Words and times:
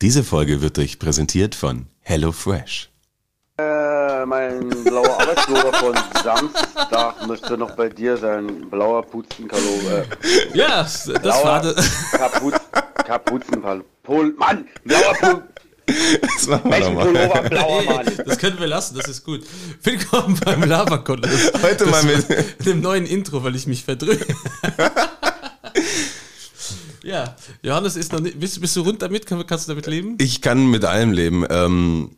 Diese 0.00 0.22
Folge 0.22 0.60
wird 0.62 0.78
euch 0.78 0.98
präsentiert 0.98 1.54
von 1.54 1.86
HelloFresh. 2.00 2.90
Äh, 3.60 4.24
mein 4.26 4.68
blauer 4.84 5.20
Arbeitspullover 5.20 5.72
von 5.74 5.94
Samstag 6.22 7.26
müsste 7.26 7.58
noch 7.58 7.72
bei 7.72 7.88
dir 7.88 8.16
sein. 8.16 8.70
Blauer 8.70 9.02
Puzenpullover. 9.02 10.02
Äh, 10.02 10.56
Ja, 10.56 10.82
das 10.84 11.04
blauer 11.20 11.44
war 11.44 11.62
das. 11.62 12.10
Kapuz 12.12 12.54
Kapuzenpullover. 13.04 13.84
Mann, 14.36 14.68
blauer 14.84 15.14
Pu 15.14 15.42
Das 16.20 16.46
machen 16.46 16.70
wir 16.70 16.78
nochmal. 16.80 17.06
Pullover, 17.06 17.42
blauer 17.48 17.82
Mann. 17.86 18.06
Das 18.24 18.38
können 18.38 18.60
wir 18.60 18.68
lassen, 18.68 18.96
das 18.96 19.08
ist 19.08 19.24
gut. 19.24 19.40
Willkommen 19.82 20.38
beim 20.44 20.62
Lavakoller. 20.62 21.28
Heute 21.60 21.86
mal 21.86 22.04
mit- 22.04 22.28
mit 22.28 22.66
dem 22.66 22.80
neuen 22.80 23.06
Intro, 23.06 23.42
weil 23.42 23.56
ich 23.56 23.66
mich 23.66 23.84
verdrücke. 23.84 24.24
ja, 27.08 27.36
Johannes 27.62 27.96
ist 27.96 28.12
noch 28.12 28.20
nicht. 28.20 28.38
Bist, 28.38 28.60
bist 28.60 28.76
du 28.76 28.82
rund 28.82 29.00
damit? 29.02 29.26
Kann- 29.26 29.46
Kannst 29.46 29.66
du 29.68 29.72
damit 29.72 29.86
leben? 29.86 30.16
Ich 30.20 30.40
kann 30.40 30.66
mit 30.70 30.84
allem 30.84 31.12
leben, 31.12 31.44
ähm, 31.48 32.10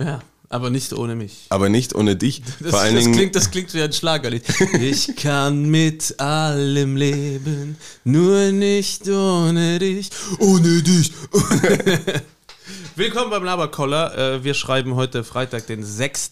Ja, 0.00 0.20
aber 0.48 0.70
nicht 0.70 0.92
ohne 0.92 1.14
mich. 1.14 1.46
aber 1.50 1.68
nicht 1.68 1.94
ohne 1.94 2.16
dich. 2.16 2.42
Das, 2.60 2.70
Vor 2.70 2.80
allen 2.80 2.94
das, 2.94 3.04
Dingen, 3.04 3.16
klingt, 3.16 3.34
das 3.36 3.50
klingt 3.50 3.72
wie 3.74 3.82
ein 3.82 3.92
Schlagerlied. 3.92 4.44
Ich 4.80 5.14
kann 5.16 5.70
mit 5.70 6.18
allem 6.20 6.96
leben, 6.96 7.76
nur 8.04 8.52
nicht 8.52 9.08
ohne 9.08 9.78
dich. 9.78 10.10
Ohne 10.38 10.82
dich. 10.82 11.12
Willkommen 12.96 13.30
beim 13.30 13.44
Laberkoller. 13.44 14.16
Äh, 14.36 14.44
Wir 14.44 14.54
schreiben 14.54 14.94
heute 14.94 15.24
Freitag, 15.24 15.66
den 15.66 15.82
6. 15.82 16.30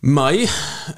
Mai 0.00 0.48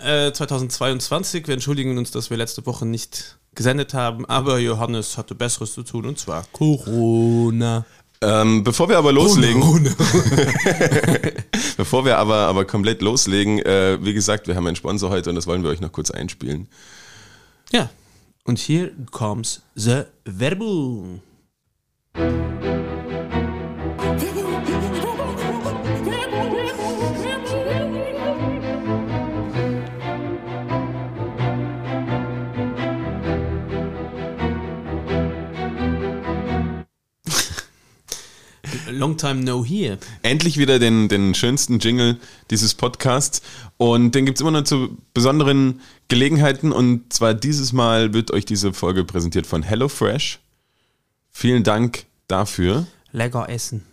äh, 0.04 0.32
2022. 0.32 1.46
Wir 1.46 1.54
entschuldigen 1.54 1.98
uns, 1.98 2.10
dass 2.10 2.30
wir 2.30 2.36
letzte 2.36 2.64
Woche 2.66 2.86
nicht 2.86 3.36
gesendet 3.54 3.94
haben, 3.94 4.24
aber 4.26 4.58
Johannes 4.58 5.16
hatte 5.16 5.34
Besseres 5.34 5.74
zu 5.74 5.82
tun 5.82 6.06
und 6.06 6.18
zwar 6.18 6.44
Corona. 6.52 7.84
ähm, 8.20 8.64
bevor 8.64 8.88
wir 8.88 8.98
aber 8.98 9.12
loslegen, 9.12 9.60
Corona. 9.60 9.90
bevor 11.76 12.04
wir 12.04 12.18
aber, 12.18 12.46
aber 12.46 12.64
komplett 12.64 13.02
loslegen, 13.02 13.58
äh, 13.60 13.98
wie 14.02 14.14
gesagt, 14.14 14.46
wir 14.46 14.56
haben 14.56 14.66
einen 14.66 14.76
Sponsor 14.76 15.10
heute 15.10 15.30
und 15.30 15.36
das 15.36 15.46
wollen 15.46 15.62
wir 15.62 15.70
euch 15.70 15.80
noch 15.80 15.92
kurz 15.92 16.10
einspielen. 16.10 16.68
Ja, 17.72 17.90
und 18.44 18.58
hier 18.58 18.92
comes 19.10 19.62
the 19.74 20.02
Werbung. 20.24 21.20
Long 38.94 39.16
time 39.16 39.42
no 39.44 39.64
here. 39.64 39.98
Endlich 40.22 40.56
wieder 40.56 40.78
den, 40.78 41.08
den 41.08 41.34
schönsten 41.34 41.78
Jingle 41.78 42.18
dieses 42.50 42.74
Podcasts 42.74 43.42
und 43.76 44.14
den 44.14 44.24
gibt's 44.24 44.40
immer 44.40 44.52
nur 44.52 44.64
zu 44.64 44.96
besonderen 45.12 45.80
Gelegenheiten 46.08 46.72
und 46.72 47.12
zwar 47.12 47.34
dieses 47.34 47.72
Mal 47.72 48.14
wird 48.14 48.30
euch 48.30 48.44
diese 48.44 48.72
Folge 48.72 49.04
präsentiert 49.04 49.46
von 49.46 49.62
HelloFresh. 49.62 50.38
Vielen 51.30 51.64
Dank 51.64 52.06
dafür. 52.28 52.86
Lecker 53.12 53.48
essen. 53.48 53.84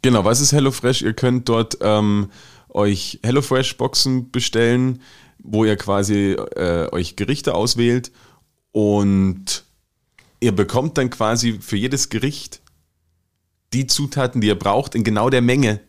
Genau, 0.00 0.24
was 0.24 0.40
ist 0.40 0.52
HelloFresh? 0.52 1.02
Ihr 1.02 1.12
könnt 1.12 1.48
dort 1.48 1.78
ähm, 1.80 2.30
euch 2.68 3.18
HelloFresh-Boxen 3.22 4.30
bestellen, 4.30 5.02
wo 5.38 5.64
ihr 5.64 5.76
quasi 5.76 6.36
äh, 6.54 6.88
euch 6.92 7.16
Gerichte 7.16 7.54
auswählt 7.54 8.12
und 8.70 9.64
ihr 10.40 10.52
bekommt 10.52 10.98
dann 10.98 11.10
quasi 11.10 11.58
für 11.60 11.76
jedes 11.76 12.08
Gericht 12.08 12.61
die 13.72 13.86
Zutaten, 13.86 14.40
die 14.40 14.48
ihr 14.48 14.58
braucht, 14.58 14.94
in 14.94 15.04
genau 15.04 15.30
der 15.30 15.42
Menge, 15.42 15.80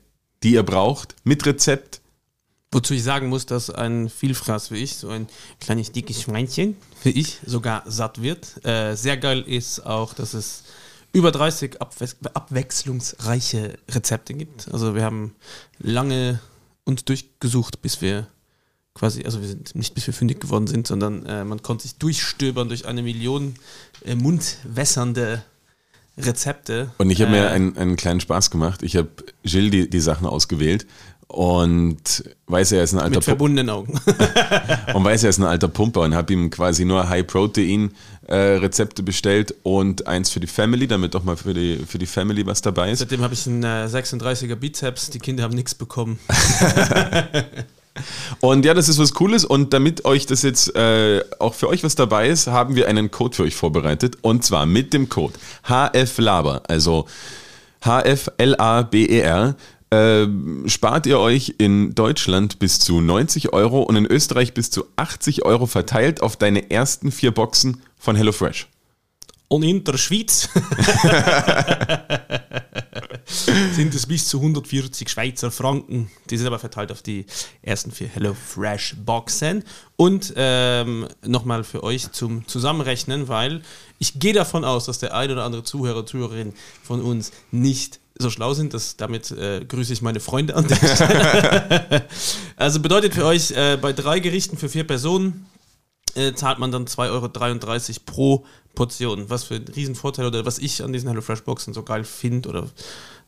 die 0.43 0.53
ihr 0.53 0.63
braucht, 0.63 1.15
mit 1.23 1.45
Rezept. 1.45 2.01
Wozu 2.71 2.93
ich 2.95 3.03
sagen 3.03 3.29
muss, 3.29 3.45
dass 3.45 3.69
ein 3.69 4.09
Vielfraß 4.09 4.71
wie 4.71 4.77
ich, 4.77 4.95
so 4.95 5.09
ein 5.09 5.27
kleines 5.59 5.91
dickes 5.91 6.23
Schweinchen, 6.23 6.75
wie 7.03 7.11
ich, 7.11 7.39
sogar 7.45 7.83
satt 7.85 8.21
wird. 8.21 8.65
Äh, 8.65 8.95
sehr 8.95 9.17
geil 9.17 9.41
ist 9.41 9.85
auch, 9.85 10.13
dass 10.13 10.33
es 10.33 10.63
über 11.11 11.31
30 11.31 11.79
abwe 11.79 12.07
abwechslungsreiche 12.33 13.77
Rezepte 13.89 14.33
gibt. 14.33 14.73
Also 14.73 14.95
wir 14.95 15.03
haben 15.03 15.35
lange 15.77 16.39
uns 16.83 17.05
durchgesucht, 17.05 17.81
bis 17.83 18.01
wir 18.01 18.27
quasi, 18.95 19.23
also 19.23 19.39
wir 19.41 19.47
sind 19.47 19.75
nicht 19.75 19.93
bis 19.93 20.07
wir 20.07 20.13
fündig 20.13 20.41
geworden 20.41 20.67
sind, 20.67 20.87
sondern 20.87 21.25
äh, 21.25 21.43
man 21.43 21.61
konnte 21.61 21.83
sich 21.83 21.97
durchstöbern 21.97 22.67
durch 22.67 22.85
eine 22.85 23.03
Million 23.03 23.55
äh, 24.03 24.15
mundwässernde 24.15 25.43
Rezepte. 26.17 26.91
Und 26.97 27.09
ich 27.09 27.21
habe 27.21 27.31
mir 27.31 27.45
Äh, 27.45 27.49
einen, 27.49 27.77
einen 27.77 27.95
kleinen 27.95 28.19
Spaß 28.19 28.51
gemacht. 28.51 28.83
Ich 28.83 28.95
habe 28.95 29.09
Gilles 29.43 29.71
die, 29.71 29.89
die 29.89 29.99
Sachen 29.99 30.27
ausgewählt 30.27 30.85
und 31.27 32.23
weiß, 32.45 32.73
er 32.73 32.83
ist 32.83 32.93
ein 32.93 32.99
alter 32.99 33.15
mit 33.15 33.23
verbundenen 33.23 33.69
Augen. 33.71 33.99
und 34.93 35.03
weiß, 35.03 35.23
er 35.23 35.31
ist 35.31 35.39
ein 35.39 35.45
alter 35.45 35.67
Pumper 35.67 36.01
und 36.01 36.13
habe 36.13 36.31
ihm 36.31 36.51
quasi 36.51 36.85
nur 36.85 37.09
High-Protein-Rezepte 37.09 39.01
bestellt 39.01 39.55
und 39.63 40.05
eins 40.05 40.29
für 40.29 40.39
die 40.39 40.47
Family, 40.47 40.87
damit 40.87 41.15
doch 41.15 41.23
mal 41.23 41.35
für 41.35 41.55
die, 41.55 41.77
für 41.87 41.97
die 41.97 42.05
Family 42.05 42.45
was 42.45 42.61
dabei 42.61 42.91
ist. 42.91 42.99
Seitdem 42.99 43.21
habe 43.21 43.33
ich 43.33 43.47
einen 43.47 43.63
äh, 43.63 43.87
36er 43.87 44.55
Bizeps, 44.55 45.09
die 45.09 45.19
Kinder 45.19 45.43
haben 45.43 45.55
nichts 45.55 45.73
bekommen. 45.73 46.19
Und 48.39 48.65
ja, 48.65 48.73
das 48.73 48.89
ist 48.89 48.97
was 48.97 49.13
Cooles 49.13 49.45
und 49.45 49.73
damit 49.73 50.05
euch 50.05 50.25
das 50.25 50.41
jetzt 50.41 50.75
äh, 50.75 51.23
auch 51.39 51.53
für 51.53 51.67
euch 51.67 51.83
was 51.83 51.95
dabei 51.95 52.27
ist, 52.27 52.47
haben 52.47 52.75
wir 52.75 52.87
einen 52.87 53.11
Code 53.11 53.35
für 53.35 53.43
euch 53.43 53.55
vorbereitet 53.55 54.17
und 54.21 54.43
zwar 54.43 54.65
mit 54.65 54.93
dem 54.93 55.09
Code 55.09 55.33
HFLABER, 55.67 56.63
also 56.67 57.05
H-F-L-A-B-E-R. 57.81 59.55
Äh, 59.91 60.27
spart 60.67 61.05
ihr 61.05 61.19
euch 61.19 61.55
in 61.59 61.93
Deutschland 61.93 62.57
bis 62.57 62.79
zu 62.79 62.99
90 62.99 63.53
Euro 63.53 63.83
und 63.83 63.95
in 63.95 64.07
Österreich 64.07 64.55
bis 64.55 64.71
zu 64.71 64.85
80 64.95 65.45
Euro 65.45 65.67
verteilt 65.67 66.21
auf 66.21 66.35
deine 66.35 66.71
ersten 66.71 67.11
vier 67.11 67.31
Boxen 67.31 67.81
von 67.99 68.15
HelloFresh. 68.15 68.67
Und 69.49 69.61
in 69.61 69.83
der 69.83 69.97
Schweiz 69.99 70.49
sind 73.73 73.93
es 73.93 74.05
bis 74.05 74.27
zu 74.27 74.37
140 74.37 75.09
Schweizer 75.09 75.51
Franken. 75.51 76.11
Die 76.29 76.37
sind 76.37 76.47
aber 76.47 76.59
verteilt 76.59 76.91
auf 76.91 77.01
die 77.01 77.25
ersten 77.61 77.91
vier 77.91 78.07
HelloFresh 78.07 78.95
Boxen. 79.05 79.63
Und 79.95 80.33
ähm, 80.35 81.07
nochmal 81.25 81.63
für 81.63 81.83
euch 81.83 82.11
zum 82.11 82.47
Zusammenrechnen, 82.47 83.27
weil 83.27 83.61
ich 83.99 84.19
gehe 84.19 84.33
davon 84.33 84.65
aus, 84.65 84.85
dass 84.85 84.99
der 84.99 85.13
ein 85.13 85.31
oder 85.31 85.43
andere 85.43 85.63
Zuhörer, 85.63 86.05
Zuhörerin 86.05 86.53
von 86.83 87.01
uns 87.01 87.31
nicht 87.51 87.99
so 88.17 88.29
schlau 88.29 88.53
sind, 88.53 88.73
dass 88.73 88.95
damit 88.97 89.31
äh, 89.31 89.65
grüße 89.65 89.93
ich 89.93 90.01
meine 90.01 90.19
Freunde 90.19 90.55
an 90.55 90.67
der 90.67 90.75
Stelle. 90.75 92.07
also 92.57 92.79
bedeutet 92.79 93.13
für 93.13 93.25
euch 93.25 93.51
äh, 93.51 93.77
bei 93.81 93.93
drei 93.93 94.19
Gerichten 94.19 94.57
für 94.57 94.69
vier 94.69 94.85
Personen 94.85 95.45
äh, 96.15 96.33
zahlt 96.33 96.59
man 96.59 96.71
dann 96.71 96.85
2,33 96.85 97.09
Euro 97.09 98.01
pro 98.05 98.45
Portion. 98.75 99.29
Was 99.29 99.43
für 99.45 99.55
ein 99.55 99.65
Riesenvorteil 99.67 100.25
oder 100.25 100.45
was 100.45 100.59
ich 100.59 100.83
an 100.83 100.93
diesen 100.93 101.09
HelloFresh-Boxen 101.09 101.73
so 101.73 101.83
geil 101.83 102.03
finde 102.03 102.49
oder 102.49 102.69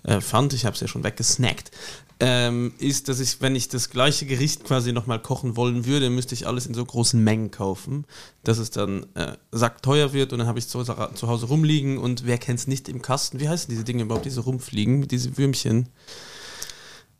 äh, 0.05 0.21
fand, 0.21 0.53
ich 0.53 0.65
habe 0.65 0.75
es 0.75 0.79
ja 0.79 0.87
schon 0.87 1.03
weggesnackt, 1.03 1.71
ähm, 2.19 2.73
ist, 2.79 3.09
dass 3.09 3.19
ich, 3.19 3.41
wenn 3.41 3.55
ich 3.55 3.67
das 3.67 3.89
gleiche 3.89 4.25
Gericht 4.25 4.63
quasi 4.63 4.93
nochmal 4.93 5.21
kochen 5.21 5.57
wollen 5.57 5.85
würde, 5.85 6.09
müsste 6.09 6.33
ich 6.33 6.47
alles 6.47 6.65
in 6.65 6.73
so 6.73 6.85
großen 6.85 7.21
Mengen 7.21 7.51
kaufen, 7.51 8.05
dass 8.43 8.57
es 8.57 8.71
dann 8.71 9.05
äh, 9.15 9.33
sackteuer 9.51 10.13
wird 10.13 10.31
und 10.31 10.39
dann 10.39 10.47
habe 10.47 10.59
ich 10.59 10.67
zu, 10.67 10.81
zu 10.83 11.27
Hause 11.27 11.47
rumliegen 11.47 11.97
und 11.97 12.25
wer 12.25 12.37
kennt 12.37 12.59
es 12.59 12.67
nicht 12.67 12.87
im 12.87 13.01
Kasten? 13.01 13.39
Wie 13.39 13.49
heißen 13.49 13.69
diese 13.69 13.83
Dinge 13.83 14.03
überhaupt, 14.03 14.25
diese 14.25 14.41
rumfliegen, 14.41 15.07
diese 15.07 15.37
Würmchen? 15.37 15.89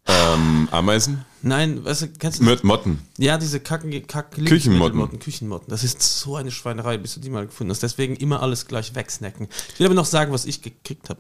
Ähm, 0.08 0.70
Ameisen? 0.72 1.26
Nein, 1.42 1.84
weißt 1.84 2.04
du, 2.04 2.08
kennst 2.20 2.40
du 2.40 2.44
Mört 2.44 2.64
Motten. 2.64 3.00
Ja, 3.18 3.38
diese 3.38 3.60
Kacken, 3.60 3.90
Kack, 4.06 4.32
Küchenmotten. 4.32 4.54
Lebensmittelmotten, 4.54 5.20
Küchenmotten. 5.20 5.70
Das 5.70 5.84
ist 5.84 6.02
so 6.02 6.36
eine 6.36 6.52
Schweinerei, 6.52 6.98
bis 6.98 7.16
du 7.16 7.20
die 7.20 7.32
mal 7.32 7.48
gefunden 7.48 7.72
hast. 7.72 7.82
Deswegen 7.82 8.16
immer 8.16 8.42
alles 8.42 8.68
gleich 8.68 8.94
wegsnacken. 8.94 9.48
Ich 9.74 9.80
will 9.80 9.88
aber 9.88 9.96
noch 9.96 10.06
sagen, 10.06 10.32
was 10.32 10.46
ich 10.46 10.62
gekriegt 10.62 11.10
habe. 11.10 11.20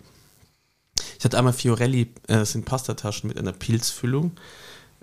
Ich 1.18 1.26
hatte 1.26 1.38
einmal 1.38 1.54
Fiorelli, 1.54 2.02
äh, 2.28 2.36
das 2.36 2.52
sind 2.52 2.66
Pastataschen 2.66 3.28
mit 3.28 3.38
einer 3.38 3.54
Pilzfüllung. 3.54 4.32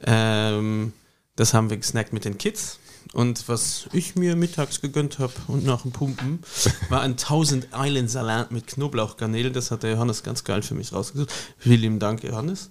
Ähm, 0.05 0.93
das 1.37 1.55
haben 1.55 1.71
wir 1.71 1.77
gesnackt 1.77 2.13
mit 2.13 2.25
den 2.25 2.39
Kids. 2.39 2.79
Und 3.13 3.49
was 3.49 3.89
ich 3.93 4.15
mir 4.15 4.37
mittags 4.37 4.81
gegönnt 4.81 5.19
habe 5.19 5.33
und 5.49 5.65
nach 5.65 5.83
dem 5.83 5.93
Pumpen, 5.93 6.41
war 6.89 7.01
ein 7.01 7.13
1000 7.13 7.69
Island 7.75 8.11
Salat 8.11 8.53
mit 8.53 8.67
Knoblauchgarnelen. 8.69 9.53
Das 9.53 9.71
hat 9.71 9.83
der 9.83 9.93
Johannes 9.93 10.23
ganz 10.23 10.45
geil 10.45 10.63
für 10.63 10.75
mich 10.75 10.93
rausgesucht. 10.93 11.33
Vielen 11.59 11.81
lieben 11.81 11.99
Dank, 11.99 12.23
Johannes. 12.25 12.71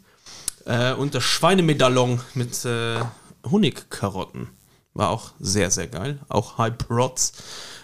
Äh, 0.66 0.94
und 0.94 1.16
das 1.16 1.24
Schweinemedaillon 1.24 2.22
mit 2.34 2.66
äh, 2.66 3.00
Honigkarotten 3.50 4.50
war 4.94 5.10
auch 5.10 5.32
sehr, 5.40 5.72
sehr 5.72 5.88
geil. 5.88 6.20
Auch 6.30 6.58
High 6.58 6.78
Prots 6.78 7.34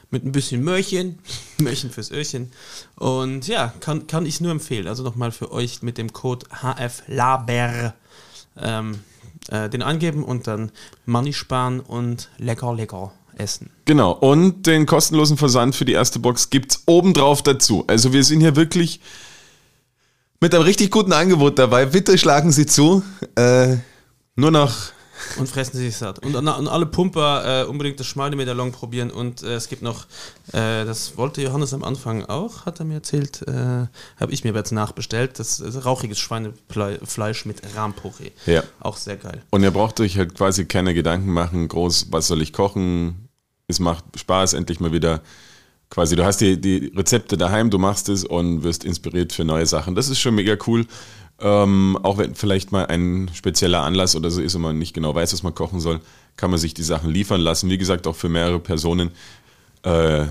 mit 0.09 0.25
ein 0.25 0.31
bisschen 0.31 0.63
Möhrchen. 0.63 1.19
Möhrchen 1.57 1.92
fürs 1.92 2.12
Öhrchen. 2.12 2.51
Und 2.95 3.48
ja, 3.48 3.74
kann, 3.80 4.07
kann 4.07 4.25
ich 4.25 4.42
nur 4.42 4.51
empfehlen. 4.51 4.88
Also 4.88 5.04
nochmal 5.04 5.31
für 5.31 5.51
euch 5.51 5.81
mit 5.81 5.98
dem 5.98 6.13
Code 6.13 6.45
HFLABER 6.50 7.94
ähm, 8.59 9.00
äh, 9.50 9.69
den 9.69 9.81
angeben 9.81 10.24
und 10.24 10.48
dann 10.48 10.71
Money 11.06 11.33
sparen 11.33 11.80
und 11.80 12.30
lecker, 12.38 12.74
lecker 12.74 13.12
essen. 13.36 13.69
Genau, 13.86 14.12
und 14.12 14.65
den 14.68 14.86
kostenlosen 14.86 15.38
Versand 15.38 15.75
für 15.75 15.86
die 15.86 15.94
erste 15.94 16.19
Box 16.19 16.50
gibt's 16.50 16.83
obendrauf 16.86 17.44
dazu. 17.44 17.83
Also 17.88 18.13
wir 18.13 18.24
sind 18.24 18.42
hier 18.42 18.56
wirklich 18.56 19.00
mit 20.39 20.53
einem 20.53 20.63
richtig 20.63 20.92
guten 20.92 21.13
Angebot 21.13 21.57
dabei. 21.57 21.86
Bitte 21.86 22.18
schlagen 22.18 22.51
Sie 22.51 22.65
zu. 22.65 23.03
Äh, 23.36 23.77
nur 24.36 24.51
noch 24.51 24.74
Und 25.37 25.47
fressen 25.47 25.77
sie 25.77 25.85
sich 25.85 25.97
satt. 25.97 26.19
Und 26.19 26.35
an 26.35 26.67
alle 26.67 26.85
Pumper 26.85 27.63
äh, 27.63 27.65
unbedingt 27.65 27.99
das 27.99 28.07
Schmalmedaillon 28.07 28.71
probieren. 28.71 29.11
Und 29.11 29.43
äh, 29.43 29.55
es 29.55 29.69
gibt 29.69 29.81
noch, 29.81 30.05
äh, 30.53 30.85
das 30.85 31.17
wollte 31.17 31.41
Johannes 31.41 31.73
am 31.73 31.83
Anfang 31.83 32.25
auch, 32.25 32.65
hat 32.65 32.79
er 32.79 32.85
mir 32.85 32.95
erzählt, 32.95 33.41
äh, 33.47 33.51
habe 34.19 34.31
ich 34.31 34.43
mir 34.43 34.53
jetzt 34.53 34.71
nachbestellt. 34.71 35.39
Das 35.39 35.59
ist 35.59 35.85
rauchiges 35.85 36.19
Schweinefleisch 36.19 37.45
mit 37.45 37.61
Rahmpuree. 37.75 38.31
Ja. 38.45 38.63
Auch 38.79 38.97
sehr 38.97 39.17
geil. 39.17 39.41
Und 39.49 39.63
ihr 39.63 39.71
braucht 39.71 39.99
euch 39.99 40.17
halt 40.17 40.35
quasi 40.35 40.65
keine 40.65 40.93
Gedanken 40.93 41.31
machen, 41.31 41.67
groß, 41.67 42.07
was 42.11 42.27
soll 42.27 42.41
ich 42.41 42.53
kochen? 42.53 43.29
Es 43.67 43.79
macht 43.79 44.05
Spaß, 44.17 44.53
endlich 44.53 44.79
mal 44.79 44.91
wieder. 44.91 45.21
Quasi, 45.89 46.17
du 46.17 46.25
hast 46.25 46.41
die, 46.41 46.59
die 46.59 46.91
Rezepte 46.95 47.37
daheim, 47.37 47.69
du 47.69 47.77
machst 47.77 48.09
es 48.09 48.25
und 48.25 48.63
wirst 48.63 48.83
inspiriert 48.83 49.31
für 49.31 49.45
neue 49.45 49.65
Sachen. 49.65 49.95
Das 49.95 50.09
ist 50.09 50.19
schon 50.19 50.35
mega 50.35 50.57
cool. 50.67 50.85
Ähm, 51.39 51.98
auch 52.01 52.18
wenn 52.18 52.34
vielleicht 52.36 52.72
mal 52.72 52.88
ein 52.88 53.30
spezieller 53.34 53.84
Anlass 53.84 54.16
oder 54.16 54.31
so 54.31 54.42
ist 54.42 54.56
und 54.56 54.62
man 54.62 54.80
nicht 54.80 54.94
genau 54.94 55.13
weiß, 55.13 55.34
was 55.34 55.44
man 55.44 55.54
kochen 55.54 55.80
soll, 55.80 56.00
kann 56.36 56.50
man 56.50 56.60
sich 56.60 56.74
die 56.74 56.84
Sachen 56.84 57.12
liefern 57.12 57.42
lassen. 57.42 57.69
Wie 57.69 57.78
gesagt, 57.78 58.07
auch 58.07 58.16
für 58.16 58.30
mehrere 58.30 58.60
Personen. 58.60 59.12
Äh, 59.84 60.25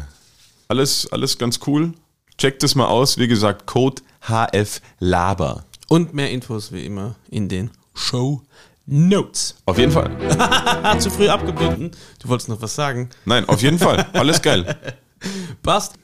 alles, 0.69 1.11
alles 1.13 1.39
ganz 1.39 1.61
cool. 1.67 1.93
Checkt 2.39 2.63
es 2.65 2.75
mal 2.75 2.87
aus. 2.87 3.19
Wie 3.19 3.29
gesagt, 3.29 3.67
Code 3.67 4.03
HF 4.23 4.81
Laber. 4.99 5.65
Und 5.89 6.15
mehr 6.15 6.31
Infos 6.31 6.73
wie 6.73 6.85
immer 6.85 7.15
in 7.31 7.49
den 7.49 7.71
Show 7.95 8.43
Notes. 8.87 9.57
Auf 9.67 9.79
jeden 9.79 9.93
Fall. 9.93 10.11
Zu 10.99 11.11
früh 11.11 11.29
abgebunden. 11.29 11.91
Du 12.21 12.29
wolltest 12.29 12.49
noch 12.49 12.61
was 12.61 12.75
sagen. 12.75 13.11
Nein, 13.25 13.49
auf 13.49 13.63
jeden 13.63 13.79
Fall. 13.79 14.07
Alles 14.13 14.43
geil. 14.43 14.77
Passt. 15.63 15.95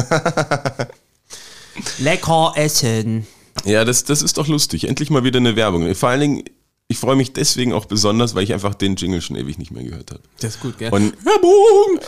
Lecker 1.98 2.52
essen. 2.56 3.26
Ja, 3.64 3.84
das, 3.84 4.04
das 4.04 4.22
ist 4.22 4.38
doch 4.38 4.48
lustig. 4.48 4.88
Endlich 4.88 5.10
mal 5.10 5.24
wieder 5.24 5.38
eine 5.38 5.56
Werbung. 5.56 5.94
Vor 5.94 6.08
allen 6.08 6.20
Dingen, 6.20 6.44
ich 6.90 6.98
freue 6.98 7.14
mich 7.14 7.32
deswegen 7.32 7.72
auch 7.72 7.84
besonders, 7.84 8.34
weil 8.34 8.42
ich 8.42 8.52
einfach 8.52 8.74
den 8.74 8.96
Jingle 8.96 9.20
schon 9.22 9.36
ewig 9.36 9.58
nicht 9.58 9.70
mehr 9.70 9.84
gehört 9.84 10.10
habe. 10.10 10.22
Das 10.40 10.56
ist 10.56 10.60
gut, 10.60 10.76
gell? 10.76 10.92
Und 10.92 11.14
Werbung! 11.24 12.00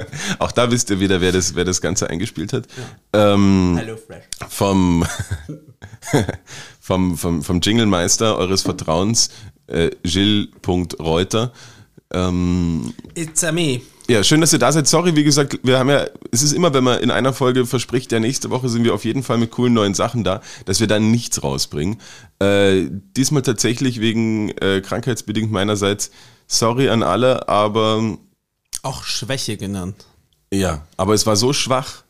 auch 0.40 0.50
da 0.50 0.70
wisst 0.72 0.90
ihr 0.90 0.98
wieder, 0.98 1.20
wer 1.20 1.30
das, 1.30 1.54
wer 1.54 1.64
das 1.64 1.80
Ganze 1.80 2.10
eingespielt 2.10 2.52
hat. 2.52 2.66
Ähm, 3.12 3.76
Hello 3.78 3.96
Fresh. 3.96 4.24
vom, 4.48 5.06
vom, 6.80 7.16
vom, 7.16 7.42
vom 7.44 7.60
Jinglemeister 7.60 8.36
eures 8.36 8.62
Vertrauens, 8.62 9.30
äh, 9.68 9.90
Gilles.reuter. 10.02 11.52
Ähm, 12.12 12.94
It's 13.14 13.44
a 13.44 13.52
me. 13.52 13.80
ja, 14.08 14.22
schön, 14.24 14.40
dass 14.40 14.52
ihr 14.52 14.58
da 14.58 14.72
seid. 14.72 14.86
Sorry, 14.86 15.14
wie 15.16 15.24
gesagt, 15.24 15.58
wir 15.62 15.78
haben 15.78 15.90
ja, 15.90 16.06
es 16.32 16.42
ist 16.42 16.52
immer, 16.52 16.72
wenn 16.72 16.84
man 16.84 17.00
in 17.00 17.10
einer 17.10 17.32
Folge 17.32 17.66
verspricht, 17.66 18.12
ja, 18.12 18.20
nächste 18.20 18.50
Woche 18.50 18.68
sind 18.68 18.84
wir 18.84 18.94
auf 18.94 19.04
jeden 19.04 19.22
Fall 19.22 19.36
mit 19.38 19.50
coolen 19.50 19.74
neuen 19.74 19.94
Sachen 19.94 20.24
da, 20.24 20.40
dass 20.64 20.80
wir 20.80 20.86
dann 20.86 21.10
nichts 21.10 21.42
rausbringen. 21.42 22.00
Äh, 22.38 22.86
diesmal 23.16 23.42
tatsächlich 23.42 24.00
wegen 24.00 24.50
äh, 24.58 24.80
krankheitsbedingt 24.80 25.50
meinerseits. 25.52 26.10
Sorry 26.46 26.88
an 26.88 27.02
alle, 27.02 27.48
aber 27.48 28.16
Auch 28.82 29.04
Schwäche 29.04 29.58
genannt. 29.58 30.06
ja, 30.52 30.86
aber 30.96 31.12
es 31.12 31.26
war 31.26 31.36
so 31.36 31.52
schwach, 31.52 32.04